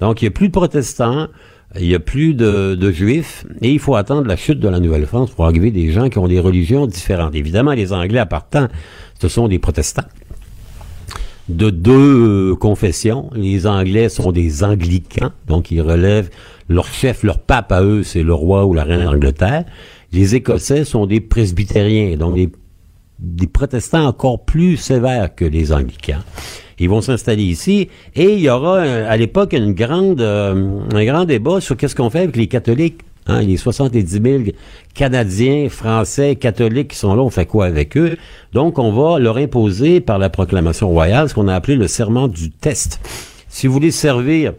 Donc, 0.00 0.22
il 0.22 0.26
n'y 0.26 0.28
a 0.28 0.30
plus 0.30 0.48
de 0.48 0.52
protestants, 0.52 1.26
il 1.76 1.88
n'y 1.88 1.94
a 1.94 1.98
plus 1.98 2.34
de, 2.34 2.76
de 2.76 2.90
juifs, 2.92 3.44
et 3.62 3.72
il 3.72 3.80
faut 3.80 3.96
attendre 3.96 4.28
la 4.28 4.36
chute 4.36 4.60
de 4.60 4.68
la 4.68 4.78
Nouvelle-France 4.78 5.30
pour 5.30 5.46
arriver 5.46 5.72
des 5.72 5.90
gens 5.90 6.08
qui 6.08 6.18
ont 6.18 6.28
des 6.28 6.38
religions 6.38 6.86
différentes. 6.86 7.34
Évidemment, 7.34 7.72
les 7.72 7.92
Anglais, 7.92 8.20
à 8.20 8.26
partant, 8.26 8.68
ce 9.18 9.26
sont 9.26 9.48
des 9.48 9.58
protestants 9.58 10.04
de 11.48 11.70
deux 11.70 12.52
euh, 12.52 12.54
confessions. 12.56 13.30
Les 13.34 13.66
Anglais 13.66 14.08
sont 14.08 14.32
des 14.32 14.64
anglicans, 14.64 15.30
donc 15.46 15.70
ils 15.70 15.80
relèvent 15.80 16.30
leur 16.68 16.86
chef, 16.86 17.22
leur 17.22 17.38
pape 17.38 17.70
à 17.72 17.82
eux, 17.82 18.02
c'est 18.02 18.22
le 18.22 18.34
roi 18.34 18.66
ou 18.66 18.74
la 18.74 18.84
reine 18.84 19.04
d'Angleterre. 19.04 19.64
Les 20.12 20.34
Écossais 20.34 20.84
sont 20.84 21.06
des 21.06 21.20
presbytériens, 21.20 22.16
donc 22.16 22.34
des, 22.34 22.50
des 23.18 23.46
protestants 23.46 24.06
encore 24.06 24.44
plus 24.44 24.76
sévères 24.76 25.34
que 25.34 25.44
les 25.44 25.72
anglicans. 25.72 26.20
Ils 26.78 26.90
vont 26.90 27.00
s'installer 27.00 27.44
ici 27.44 27.88
et 28.14 28.34
il 28.34 28.40
y 28.40 28.50
aura 28.50 28.78
euh, 28.78 29.10
à 29.10 29.16
l'époque 29.16 29.52
une 29.52 29.72
grande, 29.72 30.20
euh, 30.20 30.80
un 30.92 31.04
grand 31.04 31.24
débat 31.24 31.60
sur 31.60 31.76
qu'est-ce 31.76 31.94
qu'on 31.94 32.10
fait 32.10 32.20
avec 32.20 32.36
les 32.36 32.48
catholiques. 32.48 33.00
Hein, 33.28 33.42
les 33.42 33.56
70 33.56 34.20
000 34.22 34.42
Canadiens, 34.94 35.68
Français, 35.68 36.36
catholiques 36.36 36.88
qui 36.88 36.96
sont 36.96 37.14
là, 37.14 37.22
on 37.22 37.30
fait 37.30 37.46
quoi 37.46 37.66
avec 37.66 37.96
eux? 37.96 38.16
Donc, 38.52 38.78
on 38.78 38.92
va 38.92 39.18
leur 39.18 39.36
imposer 39.36 40.00
par 40.00 40.18
la 40.18 40.30
proclamation 40.30 40.88
royale 40.88 41.28
ce 41.28 41.34
qu'on 41.34 41.48
a 41.48 41.54
appelé 41.54 41.76
le 41.76 41.88
serment 41.88 42.28
du 42.28 42.50
test. 42.50 43.00
Si 43.48 43.66
vous 43.66 43.72
voulez 43.72 43.90
servir 43.90 44.52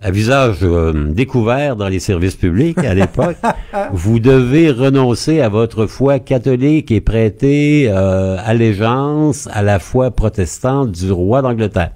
à 0.00 0.10
visage 0.10 0.58
euh, 0.62 1.10
découvert 1.12 1.74
dans 1.74 1.88
les 1.88 1.98
services 1.98 2.36
publics 2.36 2.78
à 2.78 2.94
l'époque, 2.94 3.38
vous 3.92 4.20
devez 4.20 4.70
renoncer 4.70 5.40
à 5.40 5.48
votre 5.48 5.86
foi 5.86 6.20
catholique 6.20 6.92
et 6.92 7.00
prêter 7.00 7.88
euh, 7.88 8.36
allégeance 8.44 9.48
à 9.52 9.62
la 9.62 9.78
foi 9.78 10.10
protestante 10.12 10.92
du 10.92 11.10
roi 11.10 11.42
d'Angleterre. 11.42 11.90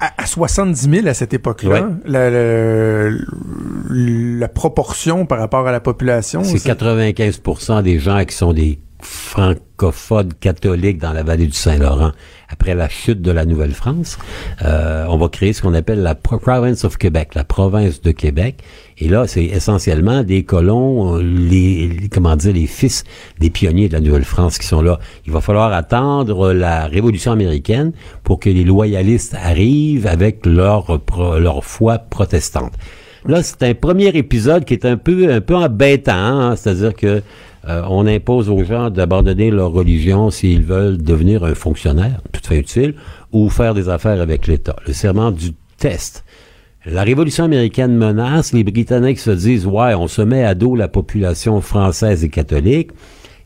À, 0.00 0.12
à 0.22 0.26
70 0.26 0.90
000 0.90 1.06
à 1.06 1.14
cette 1.14 1.32
époque-là, 1.34 1.88
la, 2.04 2.30
la- 2.30 3.10
la 3.90 4.48
proportion 4.48 5.26
par 5.26 5.38
rapport 5.38 5.66
à 5.66 5.72
la 5.72 5.80
population, 5.80 6.44
C'est 6.44 6.58
c'est- 6.58 6.68
95 6.68 7.82
des 7.82 7.98
gens 7.98 8.24
qui 8.24 8.34
sont 8.34 8.52
des 8.52 8.78
francophones 9.00 10.32
catholiques 10.34 10.98
dans 10.98 11.12
la 11.12 11.22
vallée 11.22 11.46
du 11.46 11.52
Saint-Laurent. 11.56 12.12
Après 12.48 12.74
la 12.74 12.88
chute 12.88 13.22
de 13.22 13.32
la 13.32 13.44
Nouvelle-France, 13.46 14.18
euh, 14.62 15.06
on 15.08 15.16
va 15.16 15.28
créer 15.28 15.52
ce 15.52 15.62
qu'on 15.62 15.74
appelle 15.74 16.02
la 16.02 16.14
Pro- 16.14 16.38
Province 16.38 16.84
of 16.84 16.98
Québec, 16.98 17.34
la 17.34 17.44
province 17.44 18.00
de 18.02 18.10
Québec. 18.12 18.62
Et 19.04 19.08
là, 19.08 19.26
c'est 19.26 19.44
essentiellement 19.44 20.22
des 20.22 20.44
colons, 20.44 21.16
euh, 21.16 21.22
les, 21.22 21.88
les- 21.88 22.08
comment 22.08 22.36
dire, 22.36 22.52
les 22.52 22.68
fils 22.68 23.02
des 23.40 23.50
pionniers 23.50 23.88
de 23.88 23.94
la 23.94 24.00
Nouvelle-France 24.00 24.58
qui 24.58 24.66
sont 24.66 24.80
là. 24.80 25.00
Il 25.26 25.32
va 25.32 25.40
falloir 25.40 25.72
attendre 25.72 26.52
la 26.52 26.86
Révolution 26.86 27.32
américaine 27.32 27.90
pour 28.22 28.38
que 28.38 28.48
les 28.48 28.62
loyalistes 28.62 29.34
arrivent 29.34 30.06
avec 30.06 30.46
leur, 30.46 31.00
leur 31.40 31.64
foi 31.64 31.98
protestante. 31.98 32.72
Là, 33.26 33.42
c'est 33.42 33.64
un 33.64 33.74
premier 33.74 34.08
épisode 34.16 34.64
qui 34.64 34.74
est 34.74 34.84
un 34.84 34.96
peu, 34.96 35.32
un 35.32 35.40
peu 35.40 35.56
embêtant, 35.56 36.12
hein, 36.14 36.54
c'est-à-dire 36.56 36.94
que 36.94 37.22
euh, 37.68 37.82
on 37.88 38.06
impose 38.06 38.48
aux 38.50 38.62
gens 38.62 38.88
d'abandonner 38.90 39.50
leur 39.50 39.72
religion 39.72 40.30
s'ils 40.30 40.62
veulent 40.62 40.98
devenir 41.02 41.42
un 41.44 41.54
fonctionnaire, 41.56 42.20
tout 42.30 42.40
fait 42.44 42.58
utile, 42.58 42.94
ou 43.32 43.48
faire 43.50 43.74
des 43.74 43.88
affaires 43.88 44.20
avec 44.20 44.46
l'État. 44.46 44.76
Le 44.86 44.92
serment 44.92 45.32
du 45.32 45.50
test. 45.76 46.24
La 46.84 47.04
Révolution 47.04 47.44
américaine 47.44 47.96
menace, 47.96 48.52
les 48.52 48.64
Britanniques 48.64 49.20
se 49.20 49.30
disent, 49.30 49.66
ouais, 49.66 49.94
on 49.94 50.08
se 50.08 50.20
met 50.20 50.42
à 50.42 50.56
dos 50.56 50.74
la 50.74 50.88
population 50.88 51.60
française 51.60 52.24
et 52.24 52.28
catholique. 52.28 52.90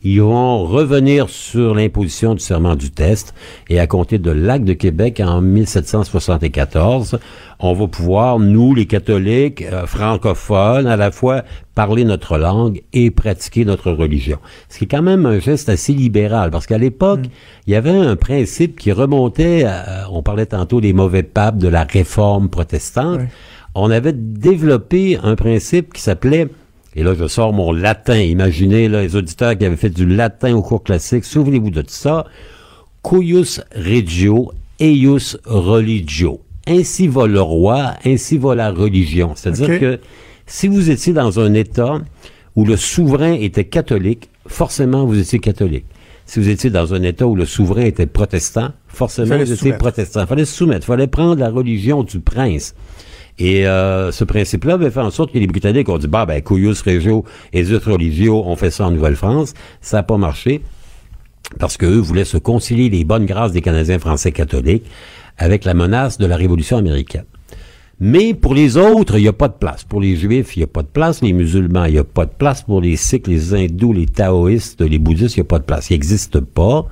Ils 0.09 0.21
vont 0.21 0.63
revenir 0.63 1.27
sur 1.27 1.75
l'imposition 1.75 2.33
du 2.33 2.39
serment 2.39 2.77
du 2.77 2.91
test 2.91 3.33
et 3.69 3.77
à 3.77 3.87
compter 3.87 4.19
de 4.19 4.31
l'acte 4.31 4.63
de 4.63 4.71
Québec 4.71 5.21
en 5.21 5.41
1774, 5.41 7.19
on 7.59 7.73
va 7.73 7.87
pouvoir, 7.89 8.39
nous, 8.39 8.73
les 8.73 8.85
catholiques 8.85 9.63
euh, 9.63 9.85
francophones, 9.85 10.87
à 10.87 10.95
la 10.95 11.11
fois 11.11 11.43
parler 11.75 12.05
notre 12.05 12.37
langue 12.37 12.83
et 12.93 13.11
pratiquer 13.11 13.65
notre 13.65 13.91
religion. 13.91 14.37
Ce 14.69 14.77
qui 14.77 14.85
est 14.85 14.87
quand 14.87 15.01
même 15.01 15.25
un 15.25 15.39
geste 15.39 15.67
assez 15.67 15.91
libéral, 15.91 16.51
parce 16.51 16.67
qu'à 16.67 16.77
l'époque, 16.77 17.25
il 17.65 17.73
y 17.73 17.75
avait 17.75 17.89
un 17.89 18.15
principe 18.15 18.79
qui 18.79 18.93
remontait, 18.93 19.65
à- 19.65 20.07
on 20.09 20.23
parlait 20.23 20.45
tantôt 20.45 20.79
des 20.79 20.93
mauvais 20.93 21.23
papes, 21.23 21.57
de 21.57 21.67
la 21.67 21.83
réforme 21.83 22.47
protestante. 22.49 23.19
On 23.75 23.91
avait 23.91 24.13
développé 24.13 25.19
un 25.21 25.35
principe 25.35 25.91
qui 25.91 26.01
s'appelait 26.01 26.47
et 26.97 27.03
là, 27.03 27.13
je 27.13 27.27
sors 27.27 27.53
mon 27.53 27.71
latin. 27.71 28.17
Imaginez 28.17 28.89
là, 28.89 29.03
les 29.03 29.15
auditeurs 29.15 29.55
qui 29.55 29.63
avaient 29.65 29.75
fait 29.75 29.91
du 29.91 30.07
latin 30.07 30.55
au 30.55 30.63
cours 30.63 30.83
classique. 30.83 31.25
Souvenez-vous 31.25 31.69
de 31.69 31.83
ça. 31.85 32.25
Cuius 33.03 33.61
regio, 33.75 34.51
eius 34.79 35.37
religio. 35.45 36.41
Ainsi 36.65 37.07
va 37.07 37.27
le 37.27 37.39
roi, 37.39 37.93
ainsi 38.03 38.39
va 38.39 38.55
la 38.55 38.71
religion. 38.71 39.33
C'est-à-dire 39.35 39.79
que 39.79 39.99
si 40.47 40.67
vous 40.67 40.89
étiez 40.89 41.13
dans 41.13 41.39
un 41.39 41.53
État 41.53 42.01
où 42.55 42.65
le 42.65 42.75
souverain 42.75 43.33
était 43.33 43.65
catholique, 43.65 44.29
forcément 44.47 45.05
vous 45.05 45.19
étiez 45.19 45.37
catholique. 45.37 45.85
Si 46.25 46.39
vous 46.39 46.49
étiez 46.49 46.71
dans 46.71 46.95
un 46.95 47.03
État 47.03 47.27
où 47.27 47.35
le 47.35 47.45
souverain 47.45 47.83
était 47.83 48.07
protestant, 48.07 48.71
forcément 48.87 49.37
vous 49.37 49.51
étiez 49.51 49.73
protestant. 49.73 50.21
Il 50.21 50.27
fallait 50.27 50.45
se 50.45 50.55
soumettre. 50.55 50.85
Il 50.85 50.87
fallait 50.87 51.05
prendre 51.05 51.39
la 51.39 51.51
religion 51.51 52.01
du 52.01 52.21
prince. 52.21 52.73
Et 53.39 53.67
euh, 53.67 54.11
ce 54.11 54.23
principe-là 54.23 54.75
avait 54.75 54.89
fait 54.89 54.99
en 54.99 55.11
sorte 55.11 55.31
que 55.31 55.37
les 55.37 55.47
Britanniques 55.47 55.89
ont 55.89 55.97
dit, 55.97 56.07
bah, 56.07 56.25
ben, 56.25 56.41
Cuius 56.41 56.81
Regio 56.81 57.23
et 57.53 57.63
Religio, 57.63 58.43
on 58.45 58.55
fait 58.55 58.71
ça 58.71 58.87
en 58.87 58.91
Nouvelle-France. 58.91 59.53
Ça 59.81 59.97
n'a 59.97 60.03
pas 60.03 60.17
marché 60.17 60.61
parce 61.59 61.77
qu'eux 61.77 61.99
voulaient 61.99 62.25
se 62.25 62.37
concilier 62.37 62.89
les 62.89 63.03
bonnes 63.03 63.25
grâces 63.25 63.51
des 63.51 63.61
Canadiens 63.61 63.99
français 63.99 64.31
catholiques 64.31 64.85
avec 65.37 65.65
la 65.65 65.73
menace 65.73 66.17
de 66.17 66.25
la 66.25 66.35
Révolution 66.35 66.77
américaine. 66.77 67.25
Mais 67.99 68.35
pour 68.35 68.53
les 68.53 68.77
autres, 68.77 69.17
il 69.17 69.23
n'y 69.23 69.27
a 69.27 69.33
pas 69.33 69.47
de 69.47 69.55
place. 69.55 69.83
Pour 69.83 70.01
les 70.01 70.15
Juifs, 70.15 70.55
il 70.55 70.59
n'y 70.59 70.63
a 70.63 70.67
pas 70.67 70.83
de 70.83 70.87
place. 70.87 71.21
Les 71.23 71.33
musulmans, 71.33 71.85
il 71.85 71.93
n'y 71.93 71.97
a 71.97 72.03
pas 72.03 72.25
de 72.25 72.31
place. 72.31 72.61
Pour 72.61 72.79
les 72.79 72.95
Sikhs, 72.95 73.27
les 73.27 73.55
hindous, 73.55 73.93
les 73.93 74.05
taoïstes, 74.05 74.81
les 74.81 74.99
bouddhistes, 74.99 75.35
il 75.35 75.39
n'y 75.39 75.47
a 75.47 75.49
pas 75.49 75.59
de 75.59 75.63
place. 75.63 75.89
Ils 75.89 75.93
n'existent 75.93 76.41
pas. 76.41 76.85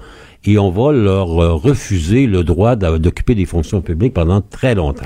Et 0.45 0.57
on 0.57 0.71
va 0.71 0.91
leur 0.91 1.39
euh, 1.39 1.53
refuser 1.53 2.25
le 2.25 2.43
droit 2.43 2.75
d'occuper 2.75 3.35
des 3.35 3.45
fonctions 3.45 3.81
publiques 3.81 4.13
pendant 4.13 4.41
très 4.41 4.73
longtemps. 4.73 5.05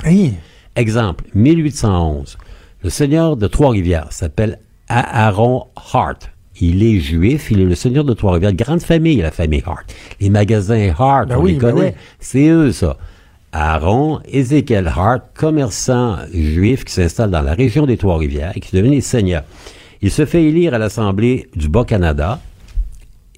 Exemple, 0.75 1.25
1811. 1.35 2.37
Le 2.83 2.89
seigneur 2.89 3.35
de 3.35 3.47
Trois-Rivières 3.47 4.07
s'appelle 4.11 4.59
Aaron 4.87 5.65
Hart. 5.93 6.31
Il 6.61 6.83
est 6.83 6.99
juif, 6.99 7.51
il 7.51 7.61
est 7.61 7.65
le 7.65 7.75
seigneur 7.75 8.03
de 8.03 8.13
Trois-Rivières. 8.13 8.53
Grande 8.53 8.81
famille, 8.81 9.17
la 9.17 9.31
famille 9.31 9.63
Hart. 9.65 9.85
Les 10.19 10.29
magasins 10.29 10.91
Hart, 10.97 11.27
Ben 11.29 11.37
on 11.37 11.41
oui, 11.41 11.53
les 11.53 11.59
ben 11.59 11.71
connaît. 11.73 11.87
oui. 11.89 12.01
C'est 12.19 12.47
eux, 12.47 12.71
ça. 12.71 12.97
Aaron 13.51 14.19
Ezekiel 14.31 14.87
Hart, 14.87 15.21
commerçant 15.35 16.17
juif 16.33 16.85
qui 16.85 16.93
s'installe 16.93 17.31
dans 17.31 17.41
la 17.41 17.53
région 17.53 17.85
des 17.85 17.97
Trois-Rivières 17.97 18.51
et 18.55 18.59
qui 18.59 18.75
devient 18.75 19.01
seigneur. 19.01 19.43
Il 20.01 20.11
se 20.11 20.25
fait 20.25 20.43
élire 20.43 20.73
à 20.73 20.77
l'Assemblée 20.77 21.49
du 21.55 21.67
Bas-Canada 21.67 22.39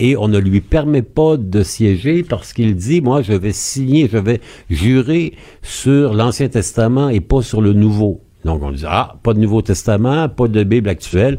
et 0.01 0.17
on 0.17 0.27
ne 0.27 0.39
lui 0.39 0.61
permet 0.61 1.03
pas 1.03 1.37
de 1.37 1.61
siéger 1.61 2.23
parce 2.23 2.53
qu'il 2.53 2.75
dit, 2.75 3.01
moi, 3.01 3.21
je 3.21 3.33
vais 3.33 3.53
signer, 3.53 4.09
je 4.11 4.17
vais 4.17 4.41
jurer 4.67 5.33
sur 5.61 6.15
l'Ancien 6.15 6.49
Testament 6.49 7.09
et 7.09 7.19
pas 7.19 7.43
sur 7.43 7.61
le 7.61 7.73
Nouveau. 7.73 8.21
Donc, 8.43 8.63
on 8.63 8.71
dit, 8.71 8.83
ah, 8.87 9.19
pas 9.21 9.35
de 9.35 9.39
Nouveau 9.39 9.61
Testament, 9.61 10.27
pas 10.27 10.47
de 10.47 10.63
Bible 10.63 10.89
actuelle, 10.89 11.37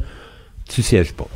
tu 0.68 0.80
sièges 0.80 1.12
pas. 1.12 1.26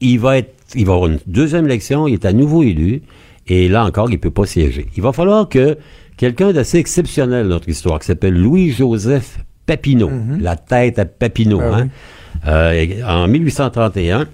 Il 0.00 0.18
va 0.18 0.38
être, 0.38 0.56
il 0.74 0.86
va 0.86 0.94
avoir 0.94 1.08
une 1.08 1.20
deuxième 1.28 1.66
élection, 1.66 2.08
il 2.08 2.14
est 2.14 2.24
à 2.24 2.32
nouveau 2.32 2.64
élu, 2.64 3.02
et 3.46 3.68
là 3.68 3.84
encore, 3.84 4.10
il 4.10 4.18
peut 4.18 4.32
pas 4.32 4.44
siéger. 4.44 4.88
Il 4.96 5.04
va 5.04 5.12
falloir 5.12 5.48
que 5.48 5.78
quelqu'un 6.16 6.52
d'assez 6.52 6.78
exceptionnel 6.78 7.44
dans 7.44 7.54
notre 7.54 7.68
histoire, 7.68 8.00
qui 8.00 8.06
s'appelle 8.06 8.34
Louis-Joseph 8.34 9.38
Papineau, 9.66 10.10
la 10.40 10.56
tête 10.56 10.98
à 10.98 11.04
Papineau, 11.04 11.60
Ah 11.62 11.76
hein, 11.76 11.88
euh, 12.48 13.02
en 13.06 13.28
1831, 13.28 14.26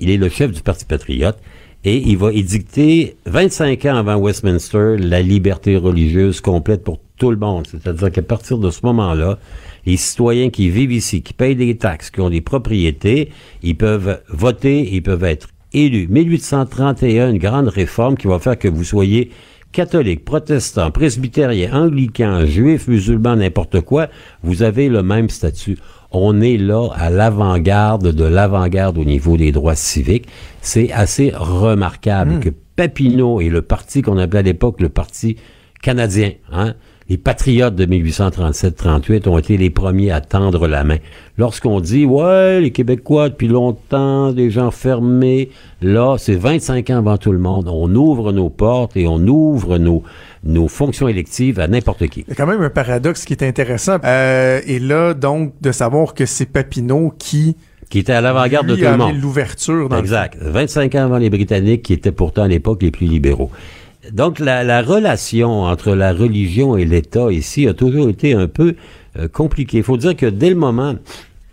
il 0.00 0.10
est 0.10 0.16
le 0.16 0.28
chef 0.28 0.52
du 0.52 0.62
Parti 0.62 0.84
patriote 0.84 1.38
et 1.84 1.98
il 1.98 2.16
va 2.16 2.32
édicter 2.32 3.16
25 3.26 3.84
ans 3.84 3.96
avant 3.96 4.16
Westminster 4.16 4.96
la 4.98 5.20
liberté 5.20 5.76
religieuse 5.76 6.40
complète 6.40 6.82
pour 6.82 6.98
tout 7.18 7.30
le 7.30 7.36
monde. 7.36 7.66
C'est-à-dire 7.70 8.10
qu'à 8.10 8.22
partir 8.22 8.58
de 8.58 8.70
ce 8.70 8.80
moment-là, 8.84 9.38
les 9.84 9.96
citoyens 9.96 10.50
qui 10.50 10.70
vivent 10.70 10.92
ici, 10.92 11.22
qui 11.22 11.34
payent 11.34 11.56
des 11.56 11.76
taxes, 11.76 12.10
qui 12.10 12.20
ont 12.20 12.30
des 12.30 12.40
propriétés, 12.40 13.30
ils 13.62 13.76
peuvent 13.76 14.22
voter, 14.28 14.88
ils 14.94 15.02
peuvent 15.02 15.24
être 15.24 15.48
élus. 15.74 16.08
1831, 16.08 17.30
une 17.30 17.38
grande 17.38 17.68
réforme 17.68 18.16
qui 18.16 18.26
va 18.26 18.38
faire 18.38 18.58
que 18.58 18.68
vous 18.68 18.84
soyez 18.84 19.30
catholique, 19.72 20.24
protestant, 20.24 20.90
presbytérien, 20.90 21.74
anglican, 21.74 22.46
juif, 22.46 22.86
musulman, 22.86 23.36
n'importe 23.36 23.80
quoi, 23.80 24.08
vous 24.42 24.62
avez 24.62 24.88
le 24.88 25.02
même 25.02 25.28
statut. 25.28 25.76
On 26.16 26.40
est 26.40 26.56
là 26.56 26.90
à 26.94 27.10
l'avant-garde 27.10 28.12
de 28.12 28.24
l'avant-garde 28.24 28.96
au 28.98 29.04
niveau 29.04 29.36
des 29.36 29.50
droits 29.50 29.74
civiques. 29.74 30.28
C'est 30.60 30.92
assez 30.92 31.32
remarquable 31.34 32.38
que 32.38 32.50
Papineau 32.76 33.40
et 33.40 33.48
le 33.48 33.62
parti 33.62 34.00
qu'on 34.00 34.18
appelait 34.18 34.38
à 34.38 34.42
l'époque 34.42 34.80
le 34.80 34.88
parti 34.88 35.36
canadien, 35.82 36.30
hein, 36.52 36.74
les 37.08 37.18
patriotes 37.18 37.74
de 37.74 37.84
1837-38 37.84 39.28
ont 39.28 39.38
été 39.38 39.56
les 39.56 39.68
premiers 39.70 40.10
à 40.10 40.20
tendre 40.20 40.66
la 40.66 40.84
main. 40.84 40.96
Lorsqu'on 41.36 41.80
dit, 41.80 42.06
ouais, 42.06 42.60
les 42.60 42.70
Québécois, 42.70 43.28
depuis 43.28 43.48
longtemps, 43.48 44.32
des 44.32 44.50
gens 44.50 44.70
fermés, 44.70 45.50
là, 45.82 46.16
c'est 46.16 46.34
25 46.34 46.90
ans 46.90 46.98
avant 46.98 47.18
tout 47.18 47.32
le 47.32 47.38
monde. 47.38 47.68
On 47.68 47.94
ouvre 47.94 48.32
nos 48.32 48.48
portes 48.48 48.96
et 48.96 49.06
on 49.06 49.18
ouvre 49.18 49.76
nos, 49.76 50.02
nos 50.44 50.68
fonctions 50.68 51.08
électives 51.08 51.58
à 51.58 51.68
n'importe 51.68 52.06
qui. 52.08 52.20
Il 52.26 52.30
y 52.30 52.32
a 52.32 52.34
quand 52.34 52.46
même 52.46 52.62
un 52.62 52.70
paradoxe 52.70 53.24
qui 53.24 53.32
est 53.32 53.42
intéressant. 53.42 53.96
Euh, 54.04 54.60
et 54.66 54.78
là, 54.78 55.14
donc, 55.14 55.54
de 55.60 55.72
savoir 55.72 56.14
que 56.14 56.26
c'est 56.26 56.46
Papineau 56.46 57.12
qui 57.18 57.56
qui 57.90 57.98
était 57.98 58.12
à 58.12 58.20
l'avant-garde 58.20 58.66
de 58.66 58.74
tout 58.74 58.82
le 58.82 58.96
monde. 58.96 59.14
l'ouverture. 59.20 59.94
Exact. 59.96 60.36
25 60.40 60.94
ans 60.94 61.04
avant 61.04 61.18
les 61.18 61.30
Britanniques, 61.30 61.82
qui 61.82 61.92
étaient 61.92 62.12
pourtant 62.12 62.42
à 62.42 62.48
l'époque 62.48 62.82
les 62.82 62.90
plus 62.90 63.06
libéraux. 63.06 63.50
Donc 64.12 64.38
la, 64.38 64.82
relation 64.82 65.62
entre 65.62 65.94
la 65.94 66.12
religion 66.12 66.76
et 66.76 66.84
l'État 66.84 67.30
ici 67.30 67.68
a 67.68 67.74
toujours 67.74 68.08
été 68.08 68.34
un 68.34 68.48
peu 68.48 68.74
euh, 69.18 69.28
compliquée. 69.28 69.78
Il 69.78 69.84
faut 69.84 69.96
dire 69.96 70.16
que 70.16 70.26
dès 70.26 70.50
le 70.50 70.56
moment, 70.56 70.96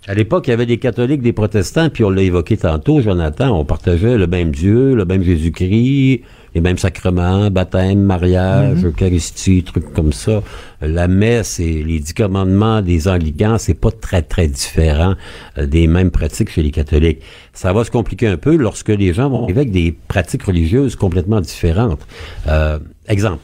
à 0.08 0.14
l'époque, 0.14 0.48
il 0.48 0.50
y 0.50 0.54
avait 0.54 0.66
des 0.66 0.78
catholiques, 0.78 1.22
des 1.22 1.32
protestants, 1.32 1.89
puis 1.89 2.04
on 2.04 2.10
l'a 2.10 2.24
évoqué 2.24 2.58
tantôt, 2.58 3.02
Jonathan, 3.02 3.58
on 3.58 3.64
partageait 3.64 4.18
le 4.18 4.28
même 4.28 4.52
Dieu, 4.52 4.96
le 4.96 5.06
même 5.06 5.24
Jésus-Christ, 5.24 6.24
les 6.54 6.62
mêmes 6.62 6.78
sacrements, 6.78 7.49
baptême, 7.49 8.02
mariage, 8.02 8.84
mhm. 8.84 8.89
Eucharistie, 8.89 9.64
trucs 9.64 9.93
comme 9.93 10.12
ça. 10.12 10.43
La 10.82 11.08
messe 11.08 11.60
et 11.60 11.84
les 11.84 11.99
dix 11.99 12.14
commandements 12.14 12.82
des 12.82 13.08
anglicans, 13.08 13.58
c'est 13.58 13.74
pas 13.74 13.91
très, 13.91 14.22
très 14.22 14.47
différent 14.47 15.16
euh, 15.58 15.66
des 15.66 15.88
mêmes 15.88 16.12
pratiques 16.12 16.49
chez 16.49 16.64
les 16.64 16.72
catholiques. 16.72 17.22
Ça 17.54 17.72
va 17.74 17.84
se 17.84 17.91
compliquer 17.91 18.28
un 18.28 18.38
peu 18.38 18.56
lorsque 18.56 18.89
les 18.89 19.14
gens 19.14 19.30
vont 19.30 19.47
avec 19.47 19.72
des 19.72 19.95
pratiques 20.08 20.43
religieuses 20.43 20.95
complètement 20.95 21.41
différentes. 21.41 22.02
Euh, 22.47 22.80
exemple. 23.08 23.39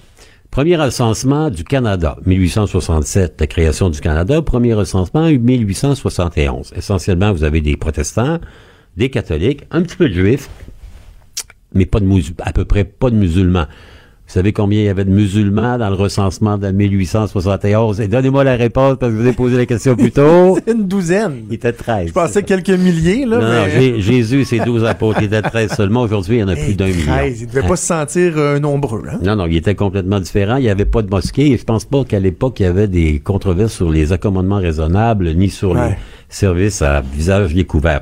Premier 0.51 0.75
recensement 0.75 1.51
du 1.51 1.63
Canada, 1.63 2.17
1867, 2.25 3.35
la 3.39 3.47
création 3.47 3.89
du 3.91 3.99
Canada. 4.01 4.41
Premier 4.41 4.73
recensement, 4.73 5.29
1871. 5.29 6.73
Essentiellement, 6.75 7.31
vous 7.31 7.43
avez 7.43 7.61
des 7.61 7.77
protestants, 7.77 8.39
des 8.95 9.11
catholiques, 9.11 9.65
un 9.69 9.83
petit 9.83 9.97
peu 9.97 10.09
de 10.09 10.13
juifs, 10.15 10.49
mais 11.73 11.85
pas 11.85 11.99
de 11.99 12.07
à 12.41 12.53
peu 12.53 12.65
près 12.65 12.83
pas 12.83 13.09
de 13.09 13.15
musulmans. 13.15 13.65
Vous 14.27 14.33
savez 14.33 14.51
combien 14.51 14.81
il 14.81 14.85
y 14.85 14.89
avait 14.89 15.05
de 15.05 15.09
musulmans 15.09 15.77
dans 15.77 15.89
le 15.89 15.95
recensement 15.95 16.57
de 16.57 16.69
1871? 16.69 18.01
Et 18.01 18.09
donnez-moi 18.09 18.43
la 18.43 18.57
réponse 18.57 18.97
parce 18.99 19.13
que 19.13 19.17
je 19.17 19.23
vous 19.23 19.27
ai 19.29 19.31
posé 19.31 19.55
la 19.55 19.65
question 19.65 19.95
plus 19.95 20.11
tôt. 20.11 20.59
une 20.67 20.85
douzaine. 20.85 21.45
Il 21.47 21.53
était 21.55 21.71
13. 21.71 22.09
Je 22.09 22.11
pensais 22.11 22.43
quelques 22.43 22.71
milliers, 22.71 23.25
là. 23.25 23.39
Non, 23.39 23.69
Jésus 23.69 24.41
et 24.41 24.43
ses 24.43 24.59
douze 24.59 24.83
apôtres, 24.83 25.19
il 25.21 25.27
était 25.27 25.41
13 25.41 25.71
seulement. 25.71 26.01
Aujourd'hui, 26.01 26.35
il 26.35 26.39
y 26.41 26.43
en 26.43 26.49
a 26.49 26.57
plus 26.57 26.75
d'un 26.75 26.87
million. 26.87 27.13
Il 27.25 27.43
ne 27.43 27.45
devait 27.47 27.65
pas 27.65 27.77
se 27.77 27.85
sentir 27.85 28.33
euh, 28.35 28.59
nombreux. 28.59 29.03
Hein? 29.09 29.19
Non, 29.23 29.37
non, 29.37 29.45
il 29.45 29.55
était 29.55 29.75
complètement 29.75 30.19
différent. 30.19 30.57
Il 30.57 30.63
n'y 30.63 30.69
avait 30.69 30.83
pas 30.83 31.03
de 31.03 31.09
mosquée. 31.09 31.53
Et 31.53 31.57
je 31.57 31.63
pense 31.63 31.85
pas 31.85 32.03
qu'à 32.03 32.19
l'époque, 32.19 32.59
il 32.59 32.63
y 32.63 32.65
avait 32.65 32.89
des 32.89 33.21
controverses 33.21 33.75
sur 33.75 33.89
les 33.89 34.11
accommodements 34.11 34.57
raisonnables 34.57 35.31
ni 35.35 35.49
sur 35.49 35.73
les 35.73 35.95
services 36.27 36.81
à 36.81 36.99
visage 36.99 37.53
découvert. 37.53 38.01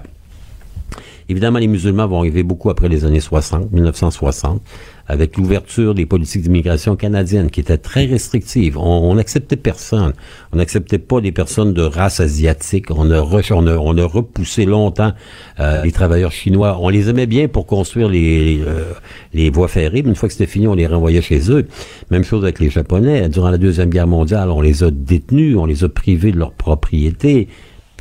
Évidemment, 1.27 1.57
les 1.57 1.67
musulmans 1.67 2.05
vont 2.07 2.19
arriver 2.19 2.43
beaucoup 2.43 2.69
après 2.69 2.87
les 2.87 3.03
années 3.03 3.19
60, 3.19 3.71
1960, 3.71 4.61
avec 5.07 5.37
l'ouverture 5.37 5.95
des 5.95 6.05
politiques 6.05 6.43
d'immigration 6.43 6.95
canadiennes 6.95 7.49
qui 7.49 7.61
étaient 7.61 7.79
très 7.79 8.05
restrictives. 8.05 8.77
On 8.77 9.15
n'acceptait 9.15 9.55
personne. 9.55 10.13
On 10.53 10.57
n'acceptait 10.57 10.99
pas 10.99 11.21
des 11.21 11.31
personnes 11.31 11.73
de 11.73 11.81
race 11.81 12.19
asiatique. 12.19 12.91
On 12.91 13.09
a, 13.09 13.21
on 13.21 13.97
a, 13.97 14.05
repoussé 14.05 14.65
longtemps 14.65 15.13
euh, 15.59 15.83
les 15.83 15.91
travailleurs 15.91 16.31
chinois. 16.31 16.77
On 16.79 16.89
les 16.89 17.09
aimait 17.09 17.25
bien 17.25 17.47
pour 17.47 17.65
construire 17.65 18.07
les, 18.07 18.61
euh, 18.61 18.93
les, 19.33 19.49
voies 19.49 19.67
ferrées, 19.67 20.03
mais 20.03 20.09
une 20.09 20.15
fois 20.15 20.29
que 20.29 20.33
c'était 20.33 20.45
fini, 20.45 20.67
on 20.67 20.75
les 20.75 20.85
renvoyait 20.85 21.21
chez 21.21 21.51
eux. 21.51 21.67
Même 22.11 22.23
chose 22.23 22.43
avec 22.43 22.59
les 22.59 22.69
Japonais. 22.69 23.29
Durant 23.29 23.49
la 23.49 23.57
Deuxième 23.57 23.89
Guerre 23.89 24.07
mondiale, 24.07 24.51
on 24.51 24.61
les 24.61 24.83
a 24.83 24.91
détenus, 24.91 25.57
on 25.57 25.65
les 25.65 25.83
a 25.83 25.89
privés 25.89 26.31
de 26.31 26.37
leur 26.37 26.51
propriété. 26.51 27.47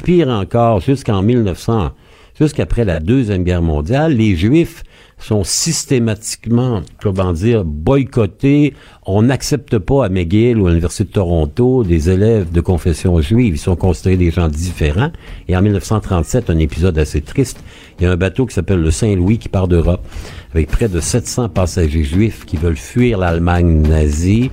Pire 0.03 0.29
encore, 0.29 0.81
jusqu'en 0.81 1.23
1900, 1.23 1.93
jusqu'après 2.39 2.85
la 2.85 3.01
Deuxième 3.01 3.45
Guerre 3.45 3.63
mondiale, 3.63 4.15
les 4.15 4.37
Juifs 4.37 4.85
sont 5.19 5.45
systématiquement, 5.45 6.83
comment 7.01 7.33
dire, 7.33 7.65
boycottés. 7.65 8.75
On 9.07 9.23
n'accepte 9.23 9.79
pas 9.79 10.07
à 10.07 10.09
McGill 10.09 10.59
ou 10.59 10.67
à 10.67 10.71
l'Université 10.71 11.05
de 11.05 11.11
Toronto 11.11 11.85
des 11.85 12.11
élèves 12.11 12.51
de 12.51 12.61
confession 12.61 13.21
juive. 13.21 13.55
Ils 13.55 13.59
sont 13.59 13.77
considérés 13.77 14.17
des 14.17 14.31
gens 14.31 14.49
différents. 14.49 15.13
Et 15.49 15.57
en 15.57 15.63
1937, 15.63 16.51
un 16.51 16.59
épisode 16.59 16.99
assez 16.99 17.21
triste, 17.21 17.63
il 17.99 18.05
y 18.05 18.07
a 18.07 18.13
un 18.13 18.17
bateau 18.17 18.45
qui 18.47 18.55
s'appelle 18.55 18.81
le 18.81 18.91
Saint-Louis 18.91 19.39
qui 19.39 19.49
part 19.49 19.69
d'Europe 19.69 20.05
avec 20.53 20.69
près 20.69 20.89
de 20.89 21.01
700 21.01 21.49
passagers 21.49 22.05
juifs 22.05 22.45
qui 22.45 22.57
veulent 22.57 22.77
fuir 22.77 23.19
l'Allemagne 23.19 23.83
nazie 23.83 24.51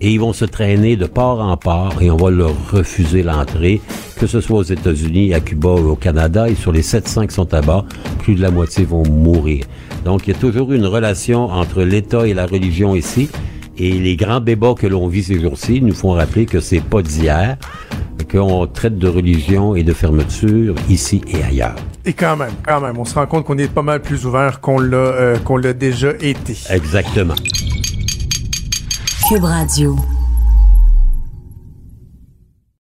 et 0.00 0.10
ils 0.10 0.20
vont 0.20 0.32
se 0.32 0.44
traîner 0.44 0.96
de 0.96 1.06
port 1.06 1.40
en 1.40 1.56
port 1.56 1.94
et 2.00 2.10
on 2.10 2.16
va 2.16 2.30
leur 2.30 2.54
refuser 2.70 3.22
l'entrée, 3.22 3.80
que 4.18 4.26
ce 4.26 4.40
soit 4.40 4.58
aux 4.58 4.62
États-Unis, 4.62 5.34
à 5.34 5.40
Cuba 5.40 5.70
ou 5.70 5.90
au 5.90 5.96
Canada. 5.96 6.48
Et 6.48 6.54
sur 6.54 6.72
les 6.72 6.82
700 6.82 7.26
qui 7.26 7.34
sont 7.34 7.52
à 7.52 7.60
bord, 7.60 7.84
plus 8.20 8.34
de 8.34 8.42
la 8.42 8.50
moitié 8.50 8.84
vont 8.84 9.06
mourir. 9.06 9.64
Donc, 10.04 10.26
il 10.26 10.32
y 10.32 10.36
a 10.36 10.38
toujours 10.38 10.72
une 10.72 10.86
relation 10.86 11.44
entre 11.50 11.82
l'État 11.82 12.26
et 12.26 12.32
la 12.32 12.46
religion 12.46 12.94
ici. 12.94 13.28
Et 13.76 13.92
les 13.92 14.16
grands 14.16 14.40
débats 14.40 14.74
que 14.74 14.86
l'on 14.86 15.06
vit 15.08 15.22
ces 15.22 15.40
jours-ci 15.40 15.80
nous 15.82 15.94
font 15.94 16.12
rappeler 16.12 16.46
que 16.46 16.60
c'est 16.60 16.82
pas 16.82 17.02
d'hier, 17.02 17.56
qu'on 18.30 18.66
traite 18.66 18.98
de 18.98 19.08
religion 19.08 19.74
et 19.74 19.82
de 19.82 19.92
fermeture 19.92 20.74
ici 20.88 21.20
et 21.28 21.42
ailleurs. 21.42 21.76
Et 22.04 22.12
quand 22.12 22.36
même, 22.36 22.52
quand 22.66 22.80
même, 22.80 22.98
on 22.98 23.04
se 23.04 23.14
rend 23.14 23.26
compte 23.26 23.44
qu'on 23.44 23.58
est 23.58 23.72
pas 23.72 23.82
mal 23.82 24.00
plus 24.00 24.24
ouvert 24.24 24.60
qu'on 24.60 24.78
l'a 24.78 24.96
euh, 24.96 25.36
qu'on 25.38 25.56
l'a 25.56 25.72
déjà 25.72 26.12
été. 26.20 26.56
Exactement. 26.70 27.34
Cube 29.30 29.44
Radio. 29.46 30.19